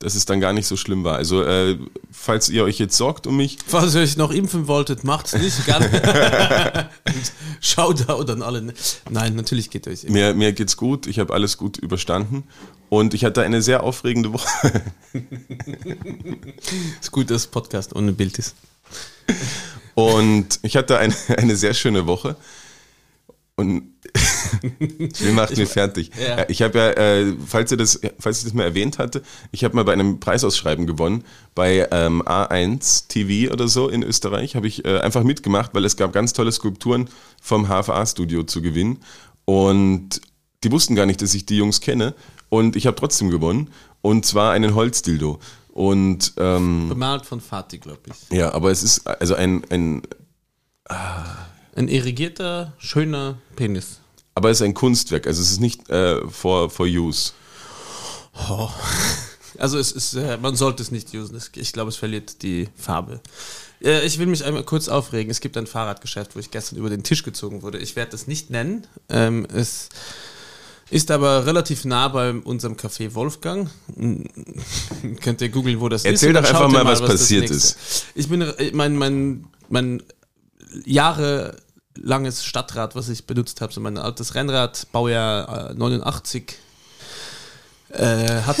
dass 0.00 0.14
es 0.14 0.24
dann 0.24 0.40
gar 0.40 0.54
nicht 0.54 0.66
so 0.66 0.76
schlimm 0.76 1.04
war. 1.04 1.16
Also, 1.16 1.44
äh, 1.44 1.78
falls 2.10 2.48
ihr 2.48 2.64
euch 2.64 2.78
jetzt 2.78 2.96
sorgt 2.96 3.26
um 3.26 3.36
mich, 3.36 3.58
Falls 3.66 3.94
ihr 3.94 4.00
euch 4.00 4.16
noch 4.16 4.30
impfen 4.30 4.66
wolltet, 4.66 5.04
macht's 5.04 5.34
nicht. 5.34 5.64
Gerne. 5.66 6.88
Shoutout 7.60 8.32
an 8.32 8.42
alle. 8.42 8.72
Nein, 9.10 9.36
natürlich 9.36 9.68
geht 9.68 9.86
euch 9.86 10.04
impfen. 10.04 10.12
mir, 10.14 10.34
mir 10.34 10.52
geht's 10.52 10.78
gut, 10.78 11.06
ich 11.06 11.18
habe 11.18 11.34
alles 11.34 11.58
gut 11.58 11.76
überstanden 11.76 12.44
und 12.88 13.12
ich 13.12 13.24
hatte 13.26 13.42
eine 13.42 13.60
sehr 13.60 13.82
aufregende 13.82 14.32
Woche. 14.32 14.82
Ist 17.00 17.12
gut, 17.12 17.30
dass 17.30 17.46
Podcast 17.46 17.94
ohne 17.94 18.12
Bild 18.12 18.38
ist. 18.38 18.54
Und 19.94 20.60
ich 20.62 20.76
hatte 20.76 20.98
eine, 20.98 21.14
eine 21.36 21.56
sehr 21.56 21.74
schöne 21.74 22.06
Woche. 22.06 22.36
Und 23.56 23.89
Jill 24.78 25.32
macht 25.32 25.56
mir 25.56 25.66
fertig. 25.66 26.10
Ja. 26.20 26.48
Ich 26.48 26.62
habe 26.62 26.78
ja, 26.78 26.90
äh, 26.90 27.34
falls, 27.46 27.70
ihr 27.70 27.76
das, 27.76 28.00
falls 28.18 28.38
ich 28.38 28.44
das 28.44 28.54
mal 28.54 28.64
erwähnt 28.64 28.98
hatte, 28.98 29.22
ich 29.52 29.64
habe 29.64 29.76
mal 29.76 29.84
bei 29.84 29.92
einem 29.92 30.20
Preisausschreiben 30.20 30.86
gewonnen, 30.86 31.24
bei 31.54 31.88
ähm, 31.90 32.22
A1 32.22 33.08
TV 33.08 33.52
oder 33.52 33.68
so 33.68 33.88
in 33.88 34.02
Österreich, 34.02 34.56
habe 34.56 34.66
ich 34.66 34.84
äh, 34.84 34.98
einfach 34.98 35.22
mitgemacht, 35.22 35.74
weil 35.74 35.84
es 35.84 35.96
gab 35.96 36.12
ganz 36.12 36.32
tolle 36.32 36.52
Skulpturen 36.52 37.08
vom 37.40 37.68
HFA-Studio 37.68 38.44
zu 38.44 38.62
gewinnen. 38.62 38.98
Und 39.44 40.20
die 40.62 40.70
wussten 40.70 40.94
gar 40.94 41.06
nicht, 41.06 41.22
dass 41.22 41.34
ich 41.34 41.46
die 41.46 41.56
Jungs 41.56 41.80
kenne. 41.80 42.14
Und 42.48 42.76
ich 42.76 42.86
habe 42.86 42.96
trotzdem 42.96 43.30
gewonnen. 43.30 43.70
Und 44.02 44.26
zwar 44.26 44.52
einen 44.52 44.74
Holzdildo. 44.74 45.38
Und 45.68 46.34
ähm, 46.36 46.88
Bemalt 46.88 47.26
von 47.26 47.40
Fatih, 47.40 47.78
glaube 47.78 48.00
ich. 48.06 48.36
ja, 48.36 48.52
aber 48.52 48.70
es 48.70 48.82
ist 48.82 49.06
also 49.06 49.34
ein, 49.34 49.62
ein 49.70 50.02
Ein 51.74 51.88
irrigierter, 51.88 52.72
schöner 52.78 53.38
Penis. 53.56 53.99
Aber 54.40 54.50
es 54.50 54.58
ist 54.60 54.66
ein 54.66 54.74
Kunstwerk, 54.74 55.26
also 55.26 55.40
es 55.42 55.50
ist 55.50 55.60
nicht 55.60 55.88
äh, 55.90 56.20
for, 56.28 56.70
for 56.70 56.86
use. 56.86 57.32
Also 59.58 59.76
es 59.78 59.92
ist, 59.92 60.14
äh, 60.14 60.38
man 60.38 60.56
sollte 60.56 60.82
es 60.82 60.90
nicht 60.90 61.12
usen. 61.12 61.36
Es- 61.36 61.50
Ich 61.54 61.72
glaube, 61.74 61.90
es 61.90 61.96
verliert 61.96 62.42
die 62.42 62.68
Farbe. 62.76 63.20
Äh, 63.82 64.06
ich 64.06 64.18
will 64.18 64.26
mich 64.26 64.42
einmal 64.44 64.62
kurz 64.64 64.88
aufregen. 64.88 65.30
Es 65.30 65.40
gibt 65.40 65.56
ein 65.58 65.66
Fahrradgeschäft, 65.66 66.34
wo 66.34 66.38
ich 66.38 66.50
gestern 66.50 66.78
über 66.78 66.88
den 66.88 67.02
Tisch 67.02 67.22
gezogen 67.24 67.60
wurde. 67.62 67.76
Ich 67.78 67.94
werde 67.96 68.12
das 68.12 68.26
nicht 68.26 68.48
nennen. 68.48 68.86
Ähm, 69.10 69.46
es 69.52 69.90
ist 70.88 71.10
aber 71.10 71.44
relativ 71.44 71.84
nah 71.84 72.08
bei 72.08 72.32
unserem 72.32 72.74
Café 72.76 73.12
Wolfgang. 73.14 73.68
Könnt 75.20 75.42
ihr 75.42 75.48
googeln, 75.50 75.78
wo 75.80 75.88
das 75.90 76.02
ist. 76.04 76.10
Erzähl 76.12 76.28
und 76.28 76.34
dann 76.36 76.44
doch 76.44 76.50
einfach 76.50 76.68
ihr 76.68 76.84
mal, 76.84 76.90
was 76.92 77.00
das 77.00 77.10
passiert 77.10 77.50
nächste- 77.50 77.76
Ich 78.14 78.28
bin, 78.28 78.40
äh, 78.40 78.70
mein, 78.72 78.96
mein, 78.96 79.44
mein 79.68 80.02
jahrelanges 81.96 82.44
Stadtrad, 82.44 82.94
was 82.94 83.08
ich 83.08 83.26
benutzt 83.26 83.60
habe, 83.60 83.72
so 83.72 83.80
mein 83.80 83.98
altes 83.98 84.34
Rennrad, 84.34 84.86
Baujahr 84.92 85.70
äh, 85.70 85.74
89, 85.74 86.56
äh, 87.90 88.42
hat, 88.42 88.56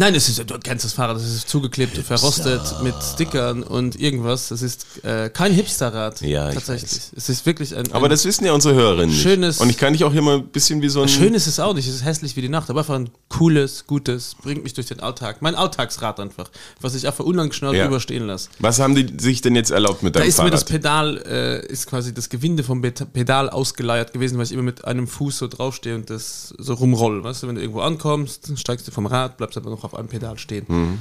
Nein, 0.00 0.14
es 0.14 0.28
ist, 0.28 0.38
du 0.48 0.58
kennst 0.60 0.84
das 0.84 0.92
Fahrrad, 0.92 1.16
das 1.16 1.24
ist 1.24 1.48
zugeklebt, 1.48 1.96
verrostet 1.98 2.62
mit 2.84 2.94
Stickern 3.02 3.64
und 3.64 3.98
irgendwas. 4.00 4.46
Das 4.46 4.62
ist 4.62 4.86
äh, 5.04 5.28
kein 5.28 5.52
Hipsterrad. 5.52 6.20
Ja, 6.20 6.50
ich 6.50 6.54
tatsächlich. 6.54 6.92
Es 7.16 7.28
ist 7.28 7.44
wirklich 7.46 7.74
ein, 7.76 7.90
Aber 7.90 8.06
ein 8.06 8.10
das 8.10 8.24
wissen 8.24 8.44
ja 8.44 8.52
unsere 8.52 8.76
Hörerinnen 8.76 9.10
nicht. 9.10 9.20
Schönes- 9.20 9.58
Und 9.60 9.70
ich 9.70 9.76
kann 9.76 9.94
dich 9.94 10.04
auch 10.04 10.12
hier 10.12 10.22
mal 10.22 10.36
ein 10.36 10.46
bisschen 10.46 10.82
wie 10.82 10.88
so 10.88 11.02
ein... 11.02 11.08
schön 11.08 11.34
ist 11.34 11.48
es 11.48 11.58
auch 11.58 11.74
nicht. 11.74 11.88
Es 11.88 11.96
ist 11.96 12.04
hässlich 12.04 12.36
wie 12.36 12.42
die 12.42 12.48
Nacht, 12.48 12.70
aber 12.70 12.78
einfach 12.78 12.94
ein 12.94 13.10
cooles, 13.28 13.88
gutes, 13.88 14.36
bringt 14.40 14.62
mich 14.62 14.72
durch 14.72 14.86
den 14.86 15.00
Alltag. 15.00 15.42
Mein 15.42 15.56
Alltagsrad 15.56 16.20
einfach, 16.20 16.48
was 16.80 16.94
ich 16.94 17.04
einfach 17.08 17.24
unangeschnallt 17.24 17.76
Ja. 17.76 17.86
überstehen 17.86 18.24
lasse. 18.28 18.50
Was 18.60 18.78
haben 18.78 18.94
die 18.94 19.20
sich 19.20 19.40
denn 19.40 19.56
jetzt 19.56 19.72
erlaubt 19.72 20.04
mit 20.04 20.14
Da 20.14 20.20
deinem 20.20 20.28
ist 20.28 20.36
mir 20.36 20.42
Fahrrad? 20.44 20.52
das 20.54 20.64
Pedal, 20.64 21.16
äh, 21.26 21.66
ist 21.66 21.88
quasi 21.88 22.14
das 22.14 22.28
Gewinde 22.28 22.62
vom 22.62 22.82
Pedal 22.82 23.50
ausgeleiert 23.50 24.12
gewesen, 24.12 24.38
weil 24.38 24.44
ich 24.44 24.52
immer 24.52 24.62
mit 24.62 24.84
einem 24.84 25.08
Fuß 25.08 25.38
so 25.38 25.48
draufstehe 25.48 25.96
und 25.96 26.08
das 26.08 26.54
so 26.56 26.74
rumroll. 26.74 27.24
Weißt 27.24 27.42
du, 27.42 27.48
wenn 27.48 27.56
du 27.56 27.60
irgendwo 27.62 27.80
ankommst, 27.80 28.52
steigst 28.56 28.86
du 28.86 28.92
vom 28.92 29.06
Rad, 29.06 29.38
bleibst 29.38 29.56
aber 29.56 29.70
noch 29.70 29.87
auf 29.88 29.98
einem 29.98 30.08
Pedal 30.08 30.38
stehen. 30.38 30.66
Mhm. 30.68 30.98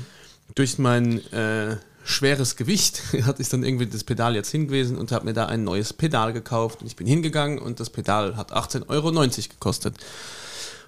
Durch 0.55 0.77
mein 0.77 1.19
äh, 1.33 1.77
schweres 2.05 2.55
Gewicht 2.55 3.01
hatte 3.23 3.41
ich 3.41 3.49
dann 3.49 3.63
irgendwie 3.63 3.87
das 3.87 4.03
Pedal 4.03 4.35
jetzt 4.35 4.49
hingewiesen 4.49 4.97
und 4.97 5.11
habe 5.11 5.25
mir 5.25 5.33
da 5.33 5.45
ein 5.45 5.63
neues 5.63 5.93
Pedal 5.93 6.33
gekauft. 6.33 6.81
Und 6.81 6.87
ich 6.87 6.95
bin 6.95 7.07
hingegangen 7.07 7.59
und 7.59 7.79
das 7.79 7.89
Pedal 7.89 8.37
hat 8.37 8.53
18,90 8.53 8.89
Euro 8.89 9.11
gekostet. 9.49 9.95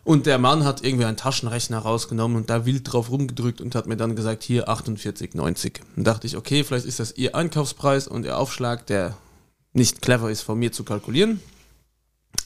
Und 0.05 0.25
der 0.25 0.37
Mann 0.37 0.63
hat 0.63 0.83
irgendwie 0.83 1.05
einen 1.05 1.17
Taschenrechner 1.17 1.79
rausgenommen 1.79 2.37
und 2.37 2.49
da 2.49 2.65
wild 2.65 2.91
drauf 2.91 3.11
rumgedrückt 3.11 3.59
und 3.61 3.75
hat 3.75 3.85
mir 3.85 3.97
dann 3.97 4.15
gesagt, 4.15 4.43
hier 4.43 4.69
48,90. 4.69 5.73
Dann 5.95 6.05
dachte 6.05 6.25
ich, 6.25 6.37
okay, 6.37 6.63
vielleicht 6.63 6.85
ist 6.85 6.99
das 6.99 7.17
ihr 7.17 7.35
Einkaufspreis 7.35 8.07
und 8.07 8.25
ihr 8.25 8.37
Aufschlag, 8.37 8.87
der 8.87 9.17
nicht 9.73 10.01
clever 10.01 10.31
ist, 10.31 10.41
von 10.41 10.57
mir 10.57 10.71
zu 10.71 10.83
kalkulieren. 10.83 11.41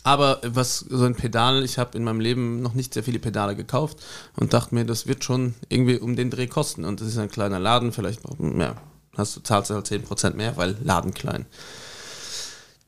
Aber 0.03 0.41
was 0.43 0.79
so 0.79 1.05
ein 1.05 1.15
Pedal, 1.15 1.63
ich 1.63 1.77
habe 1.77 1.97
in 1.97 2.03
meinem 2.03 2.19
Leben 2.19 2.61
noch 2.61 2.73
nicht 2.73 2.93
sehr 2.93 3.03
viele 3.03 3.19
Pedale 3.19 3.55
gekauft 3.55 3.97
und 4.35 4.53
dachte 4.53 4.75
mir, 4.75 4.85
das 4.85 5.07
wird 5.07 5.23
schon 5.23 5.55
irgendwie 5.69 5.97
um 5.97 6.17
den 6.17 6.29
Dreh 6.29 6.47
kosten. 6.47 6.83
Und 6.83 6.99
das 6.99 7.07
ist 7.07 7.17
ein 7.17 7.31
kleiner 7.31 7.59
Laden, 7.59 7.93
vielleicht 7.93 8.19
ja, 8.59 8.75
hast 9.15 9.37
du 9.37 9.39
zahlst 9.41 9.71
halt 9.71 9.87
10% 9.87 10.33
mehr, 10.33 10.57
weil 10.57 10.75
Laden 10.83 11.13
klein. 11.13 11.45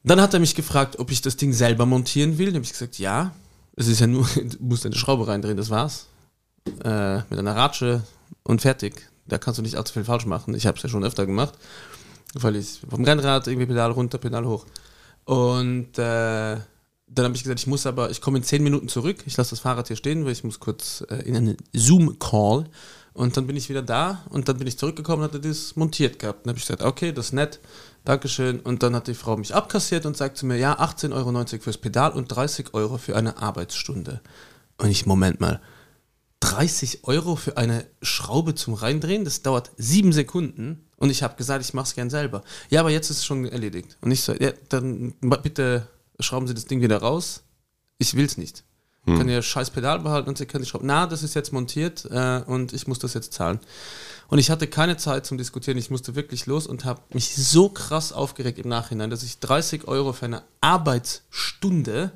Dann 0.03 0.21
hat 0.21 0.33
er 0.33 0.39
mich 0.39 0.55
gefragt, 0.55 0.99
ob 0.99 1.09
ich 1.09 1.21
das 1.21 1.37
Ding 1.37 1.53
selber 1.53 1.85
montieren 1.85 2.37
will. 2.37 2.47
Dann 2.47 2.55
habe 2.55 2.65
ich 2.65 2.73
gesagt, 2.73 2.99
ja. 2.99 3.31
Es 3.77 3.87
ist 3.87 3.99
ja 3.99 4.07
nur, 4.07 4.27
du 4.35 4.57
musst 4.59 4.85
eine 4.85 4.95
Schraube 4.95 5.27
reindrehen, 5.27 5.57
das 5.57 5.69
war's. 5.69 6.07
Äh, 6.83 7.17
mit 7.29 7.39
einer 7.39 7.55
Ratsche 7.55 8.03
und 8.43 8.61
fertig. 8.61 9.09
Da 9.25 9.37
kannst 9.37 9.57
du 9.57 9.63
nicht 9.63 9.75
allzu 9.75 9.93
viel 9.93 10.03
falsch 10.03 10.25
machen. 10.25 10.53
Ich 10.53 10.67
habe 10.67 10.77
es 10.77 10.83
ja 10.83 10.89
schon 10.89 11.03
öfter 11.03 11.25
gemacht, 11.25 11.53
weil 12.33 12.55
ich 12.57 12.81
vom 12.87 13.03
Rennrad 13.03 13.47
irgendwie 13.47 13.65
Pedal 13.65 13.91
runter, 13.91 14.17
Pedal 14.17 14.45
hoch. 14.45 14.65
Und 15.23 15.97
äh, 15.97 16.57
dann 17.07 17.25
habe 17.25 17.35
ich 17.35 17.43
gesagt, 17.43 17.59
ich 17.59 17.67
muss 17.67 17.85
aber, 17.85 18.09
ich 18.09 18.21
komme 18.21 18.37
in 18.37 18.43
zehn 18.43 18.63
Minuten 18.63 18.87
zurück. 18.87 19.23
Ich 19.25 19.37
lasse 19.37 19.51
das 19.51 19.59
Fahrrad 19.59 19.87
hier 19.87 19.95
stehen, 19.95 20.25
weil 20.25 20.31
ich 20.31 20.43
muss 20.43 20.59
kurz 20.59 21.05
äh, 21.09 21.17
in 21.23 21.35
einen 21.35 21.57
Zoom-Call. 21.73 22.65
Und 23.13 23.37
dann 23.37 23.47
bin 23.47 23.55
ich 23.55 23.69
wieder 23.69 23.81
da 23.81 24.25
und 24.29 24.49
dann 24.49 24.57
bin 24.57 24.67
ich 24.67 24.77
zurückgekommen 24.77 25.23
und 25.23 25.29
hatte 25.29 25.39
das 25.39 25.77
montiert 25.77 26.19
gehabt. 26.19 26.45
Dann 26.45 26.49
habe 26.51 26.59
ich 26.59 26.65
gesagt, 26.65 26.81
okay, 26.81 27.13
das 27.13 27.27
ist 27.27 27.33
nett, 27.33 27.61
Dankeschön. 28.03 28.59
Und 28.59 28.83
dann 28.83 28.93
hat 28.93 29.07
die 29.07 29.13
Frau 29.13 29.37
mich 29.37 29.55
abkassiert 29.55 30.05
und 30.05 30.17
sagt 30.17 30.35
zu 30.37 30.45
mir, 30.45 30.57
ja, 30.57 30.77
18,90 30.79 31.13
Euro 31.13 31.45
fürs 31.61 31.77
Pedal 31.77 32.11
und 32.11 32.27
30 32.27 32.73
Euro 32.73 32.97
für 32.97 33.15
eine 33.15 33.37
Arbeitsstunde. 33.37 34.19
Und 34.77 34.89
ich, 34.89 35.05
Moment 35.05 35.39
mal, 35.39 35.61
30 36.41 37.05
Euro 37.05 37.37
für 37.37 37.55
eine 37.55 37.85
Schraube 38.01 38.53
zum 38.53 38.73
Reindrehen, 38.73 39.23
das 39.23 39.41
dauert 39.41 39.71
sieben 39.77 40.11
Sekunden. 40.11 40.85
Und 40.97 41.09
ich 41.09 41.23
habe 41.23 41.37
gesagt, 41.37 41.63
ich 41.63 41.73
mache 41.73 41.85
es 41.85 41.95
gern 41.95 42.09
selber. 42.09 42.43
Ja, 42.69 42.81
aber 42.81 42.89
jetzt 42.89 43.09
ist 43.09 43.19
es 43.19 43.25
schon 43.25 43.45
erledigt. 43.45 43.97
Und 44.01 44.11
ich 44.11 44.21
so, 44.21 44.33
ja, 44.33 44.51
dann 44.67 45.13
bitte 45.21 45.87
schrauben 46.19 46.47
Sie 46.47 46.53
das 46.53 46.65
Ding 46.65 46.81
wieder 46.81 46.97
raus. 46.97 47.43
Ich 47.97 48.15
will 48.15 48.25
es 48.25 48.37
nicht. 48.37 48.63
Hm. 49.05 49.17
Kann 49.17 49.29
ja 49.29 49.41
scheiß 49.41 49.69
Pedal 49.69 49.99
behalten 49.99 50.29
und 50.29 50.37
Sie 50.37 50.45
können 50.45 50.63
die 50.63 50.69
Schrauben. 50.69 50.87
Na, 50.87 51.05
das 51.05 51.23
ist 51.23 51.35
jetzt 51.35 51.53
montiert 51.53 52.05
äh, 52.09 52.41
und 52.45 52.73
ich 52.73 52.87
muss 52.87 52.99
das 52.99 53.13
jetzt 53.13 53.33
zahlen. 53.33 53.59
Und 54.27 54.39
ich 54.39 54.49
hatte 54.49 54.67
keine 54.67 54.97
Zeit 54.97 55.25
zum 55.25 55.37
Diskutieren. 55.37 55.77
Ich 55.77 55.91
musste 55.91 56.15
wirklich 56.15 56.47
los 56.47 56.65
und 56.65 56.85
habe 56.85 57.01
mich 57.13 57.35
so 57.35 57.69
krass 57.69 58.11
aufgeregt 58.11 58.57
im 58.57 58.69
Nachhinein, 58.69 59.09
dass 59.09 59.23
ich 59.23 59.39
30 59.39 59.87
Euro 59.87 60.13
für 60.13 60.25
eine 60.25 60.43
Arbeitsstunde 60.61 62.11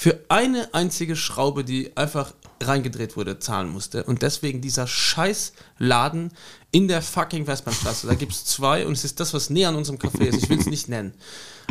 für 0.00 0.18
eine 0.30 0.72
einzige 0.72 1.14
Schraube, 1.14 1.62
die 1.62 1.94
einfach 1.94 2.32
reingedreht 2.62 3.18
wurde, 3.18 3.38
zahlen 3.38 3.68
musste. 3.68 4.04
Und 4.04 4.22
deswegen 4.22 4.62
dieser 4.62 4.86
scheiß 4.86 5.52
Laden 5.76 6.32
in 6.70 6.88
der 6.88 7.02
fucking 7.02 7.46
Westbahnstraße. 7.46 8.06
Da 8.06 8.14
gibt 8.14 8.32
es 8.32 8.46
zwei 8.46 8.86
und 8.86 8.94
es 8.94 9.04
ist 9.04 9.20
das, 9.20 9.34
was 9.34 9.50
näher 9.50 9.68
an 9.68 9.74
unserem 9.74 9.98
Café 9.98 10.22
ist. 10.22 10.42
Ich 10.42 10.48
will 10.48 10.58
es 10.58 10.64
nicht 10.64 10.88
nennen. 10.88 11.12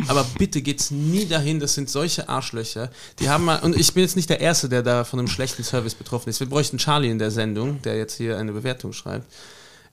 Aber 0.08 0.24
bitte 0.38 0.62
geht's 0.62 0.90
nie 0.90 1.26
dahin. 1.26 1.60
Das 1.60 1.74
sind 1.74 1.90
solche 1.90 2.28
Arschlöcher. 2.28 2.90
Die 3.18 3.28
haben 3.28 3.44
mal, 3.44 3.60
und 3.60 3.76
ich 3.76 3.92
bin 3.94 4.02
jetzt 4.02 4.16
nicht 4.16 4.30
der 4.30 4.40
Erste, 4.40 4.68
der 4.68 4.82
da 4.82 5.04
von 5.04 5.18
einem 5.18 5.28
schlechten 5.28 5.64
Service 5.64 5.94
betroffen 5.94 6.30
ist. 6.30 6.40
Wir 6.40 6.48
bräuchten 6.48 6.78
Charlie 6.78 7.10
in 7.10 7.18
der 7.18 7.30
Sendung, 7.30 7.82
der 7.82 7.96
jetzt 7.96 8.16
hier 8.16 8.38
eine 8.38 8.52
Bewertung 8.52 8.92
schreibt. 8.92 9.30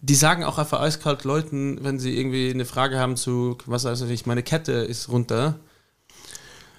Die 0.01 0.15
sagen 0.15 0.43
auch 0.43 0.57
einfach 0.57 0.79
eiskalt 0.81 1.23
Leuten, 1.23 1.83
wenn 1.83 1.99
sie 1.99 2.17
irgendwie 2.17 2.51
eine 2.51 2.65
Frage 2.65 2.99
haben 2.99 3.17
zu, 3.17 3.57
was 3.65 3.83
weiß 3.83 4.01
ich, 4.01 4.25
meine 4.25 4.43
Kette 4.43 4.71
ist 4.71 5.09
runter 5.09 5.59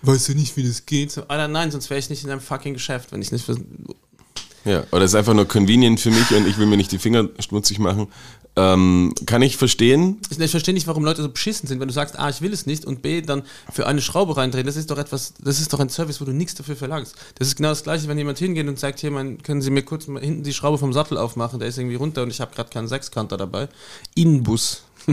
weißt 0.02 0.28
du 0.28 0.35
nicht, 0.35 0.56
wie 0.56 0.64
das 0.64 0.87
geht? 0.87 1.12
So, 1.12 1.23
Alter, 1.28 1.49
nein, 1.49 1.70
sonst 1.70 1.90
wäre 1.90 1.99
ich 1.99 2.11
nicht 2.11 2.25
in 2.25 2.30
einem 2.30 2.40
fucking 2.40 2.75
Geschäft, 2.75 3.12
wenn 3.12 3.23
ich 3.23 3.32
nicht. 3.32 3.47
Ja, 4.64 4.85
oder 4.90 5.04
es 5.04 5.12
ist 5.12 5.14
einfach 5.14 5.35
nur 5.35 5.47
convenient 5.47 6.00
für 6.00 6.11
mich 6.11 6.30
und 6.32 6.47
ich 6.47 6.58
will 6.58 6.66
mir 6.66 6.76
nicht 6.76 6.92
die 6.92 6.99
Finger 6.99 7.28
schmutzig 7.38 7.78
machen. 7.78 8.08
Ähm, 8.57 9.14
kann 9.25 9.40
ich 9.43 9.57
verstehen. 9.57 10.21
Ich 10.37 10.50
verstehe 10.50 10.75
nicht, 10.75 10.88
warum 10.88 11.05
Leute 11.05 11.23
so 11.23 11.28
beschissen 11.28 11.69
sind, 11.69 11.78
wenn 11.78 11.87
du 11.87 11.95
sagst, 11.95 12.19
A, 12.19 12.28
ich 12.28 12.40
will 12.40 12.52
es 12.52 12.67
nicht 12.67 12.85
und 12.85 13.02
B, 13.02 13.21
dann 13.21 13.45
für 13.73 13.87
eine 13.87 14.00
Schraube 14.00 14.37
reindrehen. 14.37 14.67
Das 14.67 14.76
ist 14.76 14.90
doch 14.90 14.99
etwas, 14.99 15.35
das 15.40 15.61
ist 15.61 15.73
doch 15.73 15.78
ein 15.78 15.88
Service, 15.88 16.21
wo 16.21 16.25
du 16.25 16.33
nichts 16.33 16.55
dafür 16.55 16.75
verlangst. 16.75 17.14
Das 17.37 17.47
ist 17.47 17.57
genau 17.57 17.69
das 17.69 17.85
Gleiche, 17.85 18.09
wenn 18.09 18.19
jemand 18.19 18.38
hingeht 18.38 18.67
und 18.67 18.78
sagt, 18.78 18.99
hier, 18.99 19.12
man, 19.12 19.43
können 19.43 19.62
Sie 19.62 19.71
mir 19.71 19.83
kurz 19.83 20.09
mal 20.09 20.21
hinten 20.21 20.43
die 20.43 20.52
Schraube 20.52 20.78
vom 20.78 20.93
Sattel 20.93 21.19
aufmachen, 21.19 21.61
der 21.61 21.69
ist 21.69 21.78
irgendwie 21.78 21.97
runter 21.97 22.25
und 22.25 22.31
ich 22.31 22.40
habe 22.40 22.52
gerade 22.52 22.71
keinen 22.71 22.88
Sechskanter 22.88 23.37
dabei. 23.37 23.69
Innenbus. 24.17 24.83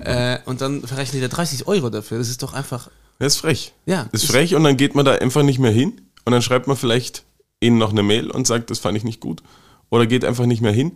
äh, 0.00 0.38
und 0.46 0.60
dann 0.62 0.82
verrechnet 0.82 1.22
er 1.22 1.28
30 1.28 1.66
Euro 1.66 1.90
dafür. 1.90 2.18
Das 2.18 2.30
ist 2.30 2.42
doch 2.42 2.54
einfach 2.54 2.88
das 3.20 3.34
ist 3.34 3.40
frech. 3.40 3.74
Ja. 3.84 4.08
Das 4.10 4.24
ist 4.24 4.30
frech 4.30 4.54
und 4.54 4.64
dann 4.64 4.78
geht 4.78 4.94
man 4.94 5.04
da 5.04 5.12
einfach 5.12 5.42
nicht 5.42 5.58
mehr 5.58 5.70
hin 5.70 6.00
und 6.24 6.32
dann 6.32 6.40
schreibt 6.40 6.66
man 6.66 6.76
vielleicht 6.76 7.24
ihnen 7.60 7.76
noch 7.76 7.90
eine 7.90 8.02
Mail 8.02 8.30
und 8.30 8.46
sagt, 8.46 8.70
das 8.70 8.78
fand 8.78 8.96
ich 8.96 9.04
nicht 9.04 9.20
gut. 9.20 9.42
Oder 9.90 10.06
geht 10.06 10.24
einfach 10.24 10.46
nicht 10.46 10.62
mehr 10.62 10.72
hin. 10.72 10.92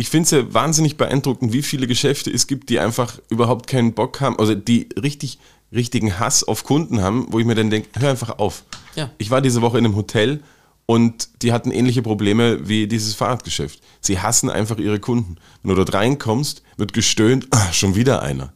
Ich 0.00 0.10
finde 0.10 0.24
es 0.24 0.30
ja 0.30 0.54
wahnsinnig 0.54 0.96
beeindruckend, 0.96 1.52
wie 1.52 1.62
viele 1.62 1.88
Geschäfte 1.88 2.30
es 2.30 2.46
gibt, 2.46 2.70
die 2.70 2.78
einfach 2.78 3.18
überhaupt 3.30 3.66
keinen 3.66 3.94
Bock 3.94 4.20
haben, 4.20 4.38
also 4.38 4.54
die 4.54 4.88
richtig, 5.00 5.38
richtigen 5.72 6.20
Hass 6.20 6.44
auf 6.44 6.62
Kunden 6.62 7.02
haben, 7.02 7.26
wo 7.30 7.40
ich 7.40 7.44
mir 7.44 7.56
dann 7.56 7.68
denke, 7.68 7.88
hör 8.00 8.10
einfach 8.10 8.38
auf. 8.38 8.62
Ja. 8.94 9.10
Ich 9.18 9.30
war 9.30 9.40
diese 9.40 9.60
Woche 9.60 9.76
in 9.76 9.84
einem 9.84 9.96
Hotel 9.96 10.40
und 10.86 11.42
die 11.42 11.52
hatten 11.52 11.72
ähnliche 11.72 12.00
Probleme 12.00 12.68
wie 12.68 12.86
dieses 12.86 13.14
Fahrradgeschäft. 13.14 13.80
Sie 14.00 14.20
hassen 14.20 14.48
einfach 14.48 14.78
ihre 14.78 15.00
Kunden. 15.00 15.36
Wenn 15.62 15.70
du 15.70 15.74
dort 15.74 15.92
reinkommst, 15.92 16.62
wird 16.76 16.92
gestöhnt, 16.92 17.48
ah, 17.50 17.72
schon 17.72 17.96
wieder 17.96 18.22
einer. 18.22 18.52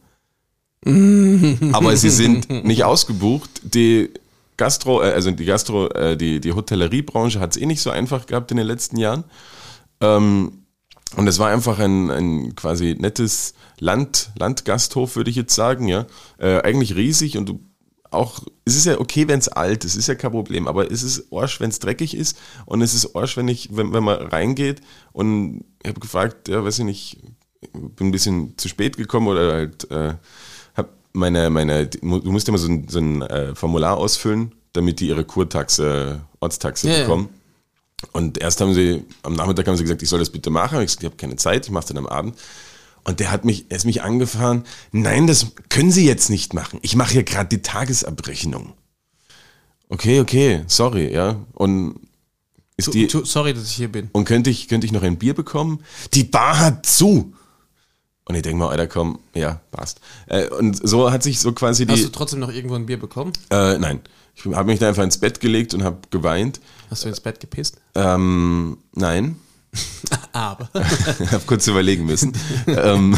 Aber 1.73 1.95
sie 1.95 2.09
sind 2.09 2.49
nicht 2.65 2.85
ausgebucht. 2.85 3.49
Die 3.63 4.09
Gastro, 4.57 5.03
äh, 5.03 5.11
also 5.11 5.29
die 5.31 5.45
Gastro, 5.45 5.89
äh, 5.89 6.15
die, 6.15 6.39
die 6.39 6.53
Hotelleriebranche 6.53 7.39
hat 7.39 7.55
es 7.55 7.61
eh 7.61 7.65
nicht 7.65 7.81
so 7.81 7.89
einfach 7.89 8.25
gehabt 8.25 8.49
in 8.51 8.57
den 8.57 8.67
letzten 8.67 8.97
Jahren. 8.97 9.25
Ähm, 10.01 10.62
und 11.15 11.27
es 11.27 11.39
war 11.39 11.49
einfach 11.49 11.79
ein, 11.79 12.09
ein 12.09 12.55
quasi 12.55 12.95
nettes 12.97 13.53
Land, 13.79 14.31
Landgasthof, 14.37 15.15
würde 15.15 15.29
ich 15.29 15.35
jetzt 15.35 15.55
sagen, 15.55 15.87
ja. 15.87 16.05
Äh, 16.37 16.61
eigentlich 16.61 16.95
riesig 16.95 17.37
und 17.37 17.49
du 17.49 17.59
auch, 18.11 18.43
es 18.65 18.75
ist 18.75 18.85
ja 18.85 18.99
okay, 18.99 19.27
wenn 19.27 19.39
es 19.39 19.49
alt 19.49 19.85
ist, 19.85 19.95
ist 19.95 20.07
ja 20.07 20.15
kein 20.15 20.31
Problem, 20.31 20.67
aber 20.67 20.91
es 20.91 21.01
ist 21.01 21.31
Arsch, 21.33 21.59
wenn 21.59 21.69
es 21.69 21.79
dreckig 21.79 22.15
ist 22.15 22.37
und 22.65 22.81
es 22.81 22.93
ist 22.93 23.15
Arsch, 23.15 23.37
wenn 23.37 23.47
ich, 23.47 23.75
wenn, 23.75 23.91
wenn 23.91 24.03
man 24.03 24.17
reingeht 24.27 24.81
und 25.11 25.65
ich 25.81 25.89
habe 25.89 25.99
gefragt, 25.99 26.47
ja, 26.47 26.63
weiß 26.63 26.79
ich 26.79 26.85
nicht, 26.85 27.17
bin 27.71 28.07
ein 28.07 28.11
bisschen 28.11 28.57
zu 28.57 28.67
spät 28.67 28.97
gekommen 28.97 29.27
oder 29.27 29.53
halt 29.53 29.89
äh, 29.89 30.13
meine, 31.13 31.49
meine, 31.49 31.87
du 31.87 31.99
musst 32.01 32.49
immer 32.49 32.57
so 32.57 32.67
ein, 32.67 32.87
so 32.87 32.99
ein 32.99 33.21
äh, 33.21 33.55
Formular 33.55 33.97
ausfüllen, 33.97 34.53
damit 34.73 34.99
die 34.99 35.07
ihre 35.07 35.23
Kurtaxe, 35.23 36.21
Ortstaxe 36.39 36.89
ja, 36.89 37.01
bekommen. 37.01 37.29
Ja. 37.31 37.42
Und 38.11 38.37
erst 38.37 38.61
haben 38.61 38.73
sie, 38.73 39.03
am 39.23 39.33
Nachmittag 39.33 39.67
haben 39.67 39.77
sie 39.77 39.83
gesagt, 39.83 40.01
ich 40.01 40.09
soll 40.09 40.19
das 40.19 40.29
bitte 40.29 40.49
machen. 40.49 40.81
Ich 40.81 40.97
ich 40.99 41.05
habe 41.05 41.15
keine 41.15 41.35
Zeit, 41.35 41.65
ich 41.65 41.71
mache 41.71 41.83
es 41.83 41.87
dann 41.87 41.97
am 41.97 42.07
Abend. 42.07 42.37
Und 43.03 43.19
der 43.19 43.31
hat 43.31 43.45
mich, 43.45 43.65
er 43.69 43.77
ist 43.77 43.85
mich 43.85 44.01
angefahren, 44.01 44.63
nein, 44.91 45.27
das 45.27 45.47
können 45.69 45.91
Sie 45.91 46.05
jetzt 46.05 46.29
nicht 46.29 46.53
machen. 46.53 46.79
Ich 46.81 46.95
mache 46.95 47.13
hier 47.13 47.23
gerade 47.23 47.49
die 47.49 47.61
Tagesabrechnung. 47.61 48.73
Okay, 49.89 50.21
okay, 50.21 50.63
sorry, 50.67 51.13
ja. 51.13 51.37
Und 51.53 51.99
ist 52.77 52.85
tu, 52.85 52.91
die. 52.91 53.07
Tu, 53.07 53.25
sorry, 53.25 53.53
dass 53.53 53.65
ich 53.65 53.75
hier 53.75 53.91
bin. 53.91 54.09
Und 54.13 54.25
könnte 54.25 54.49
ich, 54.49 54.67
könnte 54.67 54.85
ich 54.85 54.93
noch 54.93 55.03
ein 55.03 55.17
Bier 55.17 55.33
bekommen? 55.33 55.83
Die 56.13 56.23
Bar 56.23 56.59
hat 56.59 56.85
zu. 56.85 57.33
Und 58.25 58.35
ich 58.35 58.41
denke 58.41 58.57
mal, 58.57 58.69
Alter, 58.69 58.87
komm, 58.87 59.19
ja, 59.33 59.59
passt. 59.71 59.99
Äh, 60.27 60.47
und 60.47 60.87
so 60.87 61.11
hat 61.11 61.23
sich 61.23 61.39
so 61.39 61.51
quasi 61.51 61.85
die. 61.85 61.93
Hast 61.93 62.05
du 62.05 62.09
trotzdem 62.09 62.39
noch 62.39 62.51
irgendwo 62.51 62.75
ein 62.75 62.85
Bier 62.85 62.99
bekommen? 62.99 63.33
Äh, 63.49 63.77
nein. 63.77 64.01
Ich 64.35 64.45
habe 64.45 64.65
mich 64.65 64.79
da 64.79 64.87
einfach 64.87 65.03
ins 65.03 65.17
Bett 65.17 65.39
gelegt 65.39 65.73
und 65.73 65.83
habe 65.83 65.97
geweint. 66.09 66.59
Hast 66.89 67.03
du 67.03 67.09
ins 67.09 67.19
Bett 67.19 67.39
gepisst? 67.39 67.77
Ähm, 67.95 68.77
nein. 68.93 69.37
Aber. 70.31 70.69
ich 71.19 71.31
habe 71.31 71.43
kurz 71.45 71.67
überlegen 71.67 72.05
müssen. 72.05 72.33
ähm, 72.67 73.17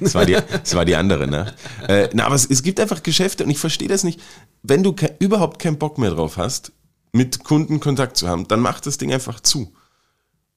das, 0.00 0.14
war 0.14 0.26
die, 0.26 0.36
das 0.50 0.74
war 0.74 0.84
die 0.84 0.96
andere 0.96 1.28
Nacht. 1.28 1.54
Äh, 1.86 2.08
na, 2.12 2.26
aber 2.26 2.34
es, 2.34 2.46
es 2.46 2.62
gibt 2.62 2.80
einfach 2.80 3.02
Geschäfte 3.02 3.44
und 3.44 3.50
ich 3.50 3.58
verstehe 3.58 3.88
das 3.88 4.02
nicht. 4.04 4.20
Wenn 4.62 4.82
du 4.82 4.92
ke 4.92 5.14
überhaupt 5.18 5.58
keinen 5.58 5.78
Bock 5.78 5.98
mehr 5.98 6.10
drauf 6.10 6.36
hast, 6.36 6.72
mit 7.12 7.44
Kunden 7.44 7.80
Kontakt 7.80 8.16
zu 8.16 8.28
haben, 8.28 8.48
dann 8.48 8.60
mach 8.60 8.80
das 8.80 8.98
Ding 8.98 9.12
einfach 9.12 9.40
zu 9.40 9.72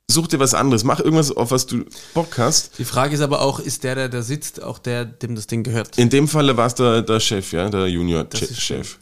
such 0.10 0.28
dir 0.28 0.40
was 0.40 0.54
anderes, 0.54 0.84
mach 0.84 1.00
irgendwas, 1.00 1.32
auf 1.32 1.52
was 1.52 1.66
du 1.66 1.86
Bock 2.14 2.38
hast. 2.38 2.78
Die 2.78 2.86
Frage 2.86 3.16
ist 3.16 3.22
aber 3.22 3.42
auch, 3.42 3.60
ist 3.60 3.84
der, 3.84 3.96
der 3.96 4.10
da 4.10 4.22
sitzt, 4.22 4.62
auch 4.62 4.80
der, 4.80 5.06
dem 5.06 5.36
das 5.36 5.48
Ding 5.48 5.64
gehört? 5.64 5.98
In 5.98 6.10
dem 6.10 6.28
Falle 6.28 6.56
war 6.58 6.68
es 6.68 6.76
der, 6.76 7.02
der 7.02 7.20
Chef, 7.20 7.52
ja, 7.52 7.70
der 7.70 7.88
Junior-Chef. 7.88 8.98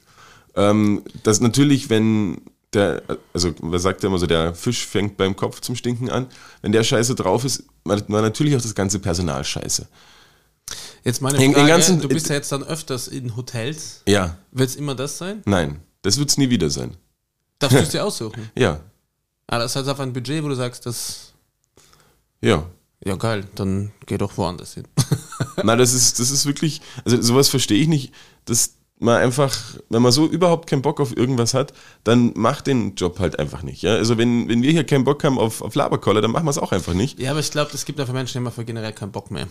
Ähm, 0.56 1.04
das 1.24 1.42
natürlich, 1.42 1.90
wenn 1.90 2.42
der, 2.74 3.04
also 3.34 3.54
man 3.62 3.80
sagt 3.80 4.04
ja 4.04 4.10
immer 4.10 4.18
so, 4.18 4.26
der 4.26 4.56
Fisch 4.56 4.86
fängt 4.86 5.18
beim 5.18 5.36
Kopf 5.36 5.62
zum 5.62 5.76
Stinken 5.76 6.10
an. 6.10 6.28
Wenn 6.62 6.72
der 6.72 6.84
Scheiße 6.84 7.16
drauf 7.16 7.46
ist, 7.46 7.64
war 7.84 8.22
natürlich 8.22 8.56
auch 8.56 8.62
das 8.62 8.76
ganze 8.76 9.00
Personal 9.00 9.44
scheiße. 9.44 9.88
Jetzt 11.04 11.22
meine 11.22 11.38
Frage, 11.38 11.60
in, 11.60 11.68
ganzen, 11.68 12.02
du 12.02 12.08
bist 12.08 12.30
ja 12.30 12.36
jetzt 12.36 12.52
dann 12.52 12.64
öfters 12.64 13.08
in 13.08 13.36
Hotels. 13.36 14.02
Ja. 14.08 14.38
Wird 14.52 14.70
es 14.70 14.76
immer 14.76 14.96
das 14.96 15.18
sein? 15.18 15.42
Nein, 15.46 15.82
das 16.02 16.18
wird 16.18 16.30
es 16.30 16.38
nie 16.38 16.50
wieder 16.50 16.70
sein. 16.70 16.96
Darfst 17.60 17.78
du 17.78 17.82
es 17.82 17.90
dir 17.90 18.04
aussuchen? 18.04 18.50
ja. 18.58 18.80
Ah, 19.54 19.60
das 19.60 19.74
ist 19.74 19.76
halt 19.76 19.88
einfach 19.88 20.02
ein 20.02 20.14
Budget, 20.14 20.44
wo 20.44 20.48
du 20.48 20.56
sagst, 20.56 20.88
das. 20.88 21.34
Ja. 22.42 22.66
Ja, 23.06 23.16
geil, 23.18 23.46
dann 23.54 23.92
geh 24.08 24.18
doch 24.18 24.36
woanders 24.36 24.74
hin. 24.74 24.88
Nein, 25.64 25.78
das 25.78 25.94
ist, 25.94 26.20
das 26.20 26.32
ist 26.32 26.48
wirklich, 26.48 26.82
also 27.06 27.22
sowas 27.22 27.50
verstehe 27.50 27.80
ich 27.80 27.88
nicht, 27.88 28.14
dass 28.46 28.78
man 28.98 29.22
einfach, 29.22 29.56
wenn 29.90 30.02
man 30.02 30.12
so 30.12 30.26
überhaupt 30.26 30.68
keinen 30.68 30.82
Bock 30.82 31.00
auf 31.00 31.16
irgendwas 31.16 31.54
hat, 31.54 31.72
dann 32.04 32.34
macht 32.36 32.66
den 32.66 32.96
Job 32.96 33.20
halt 33.20 33.38
einfach 33.38 33.62
nicht. 33.62 33.84
Ja? 33.84 33.94
Also 33.94 34.18
wenn, 34.18 34.50
wenn 34.50 34.64
wir 34.64 34.72
hier 34.72 34.86
keinen 34.86 35.04
Bock 35.04 35.24
haben 35.24 35.38
auf, 35.38 35.62
auf 35.62 35.76
Laberkolle, 35.76 36.22
dann 36.22 36.32
machen 36.32 36.46
wir 36.46 36.52
es 36.52 36.58
auch 36.58 36.72
einfach 36.72 36.96
nicht. 36.96 37.20
Ja, 37.20 37.30
aber 37.32 37.42
ich 37.42 37.52
glaube, 37.52 37.70
es 37.76 37.86
gibt 37.86 38.00
einfach 38.00 38.14
Menschen, 38.14 38.34
die 38.34 38.38
haben 38.40 38.48
einfach 38.48 38.66
generell 38.66 38.94
keinen 38.94 39.12
Bock 39.12 39.30
mehr. 39.30 39.48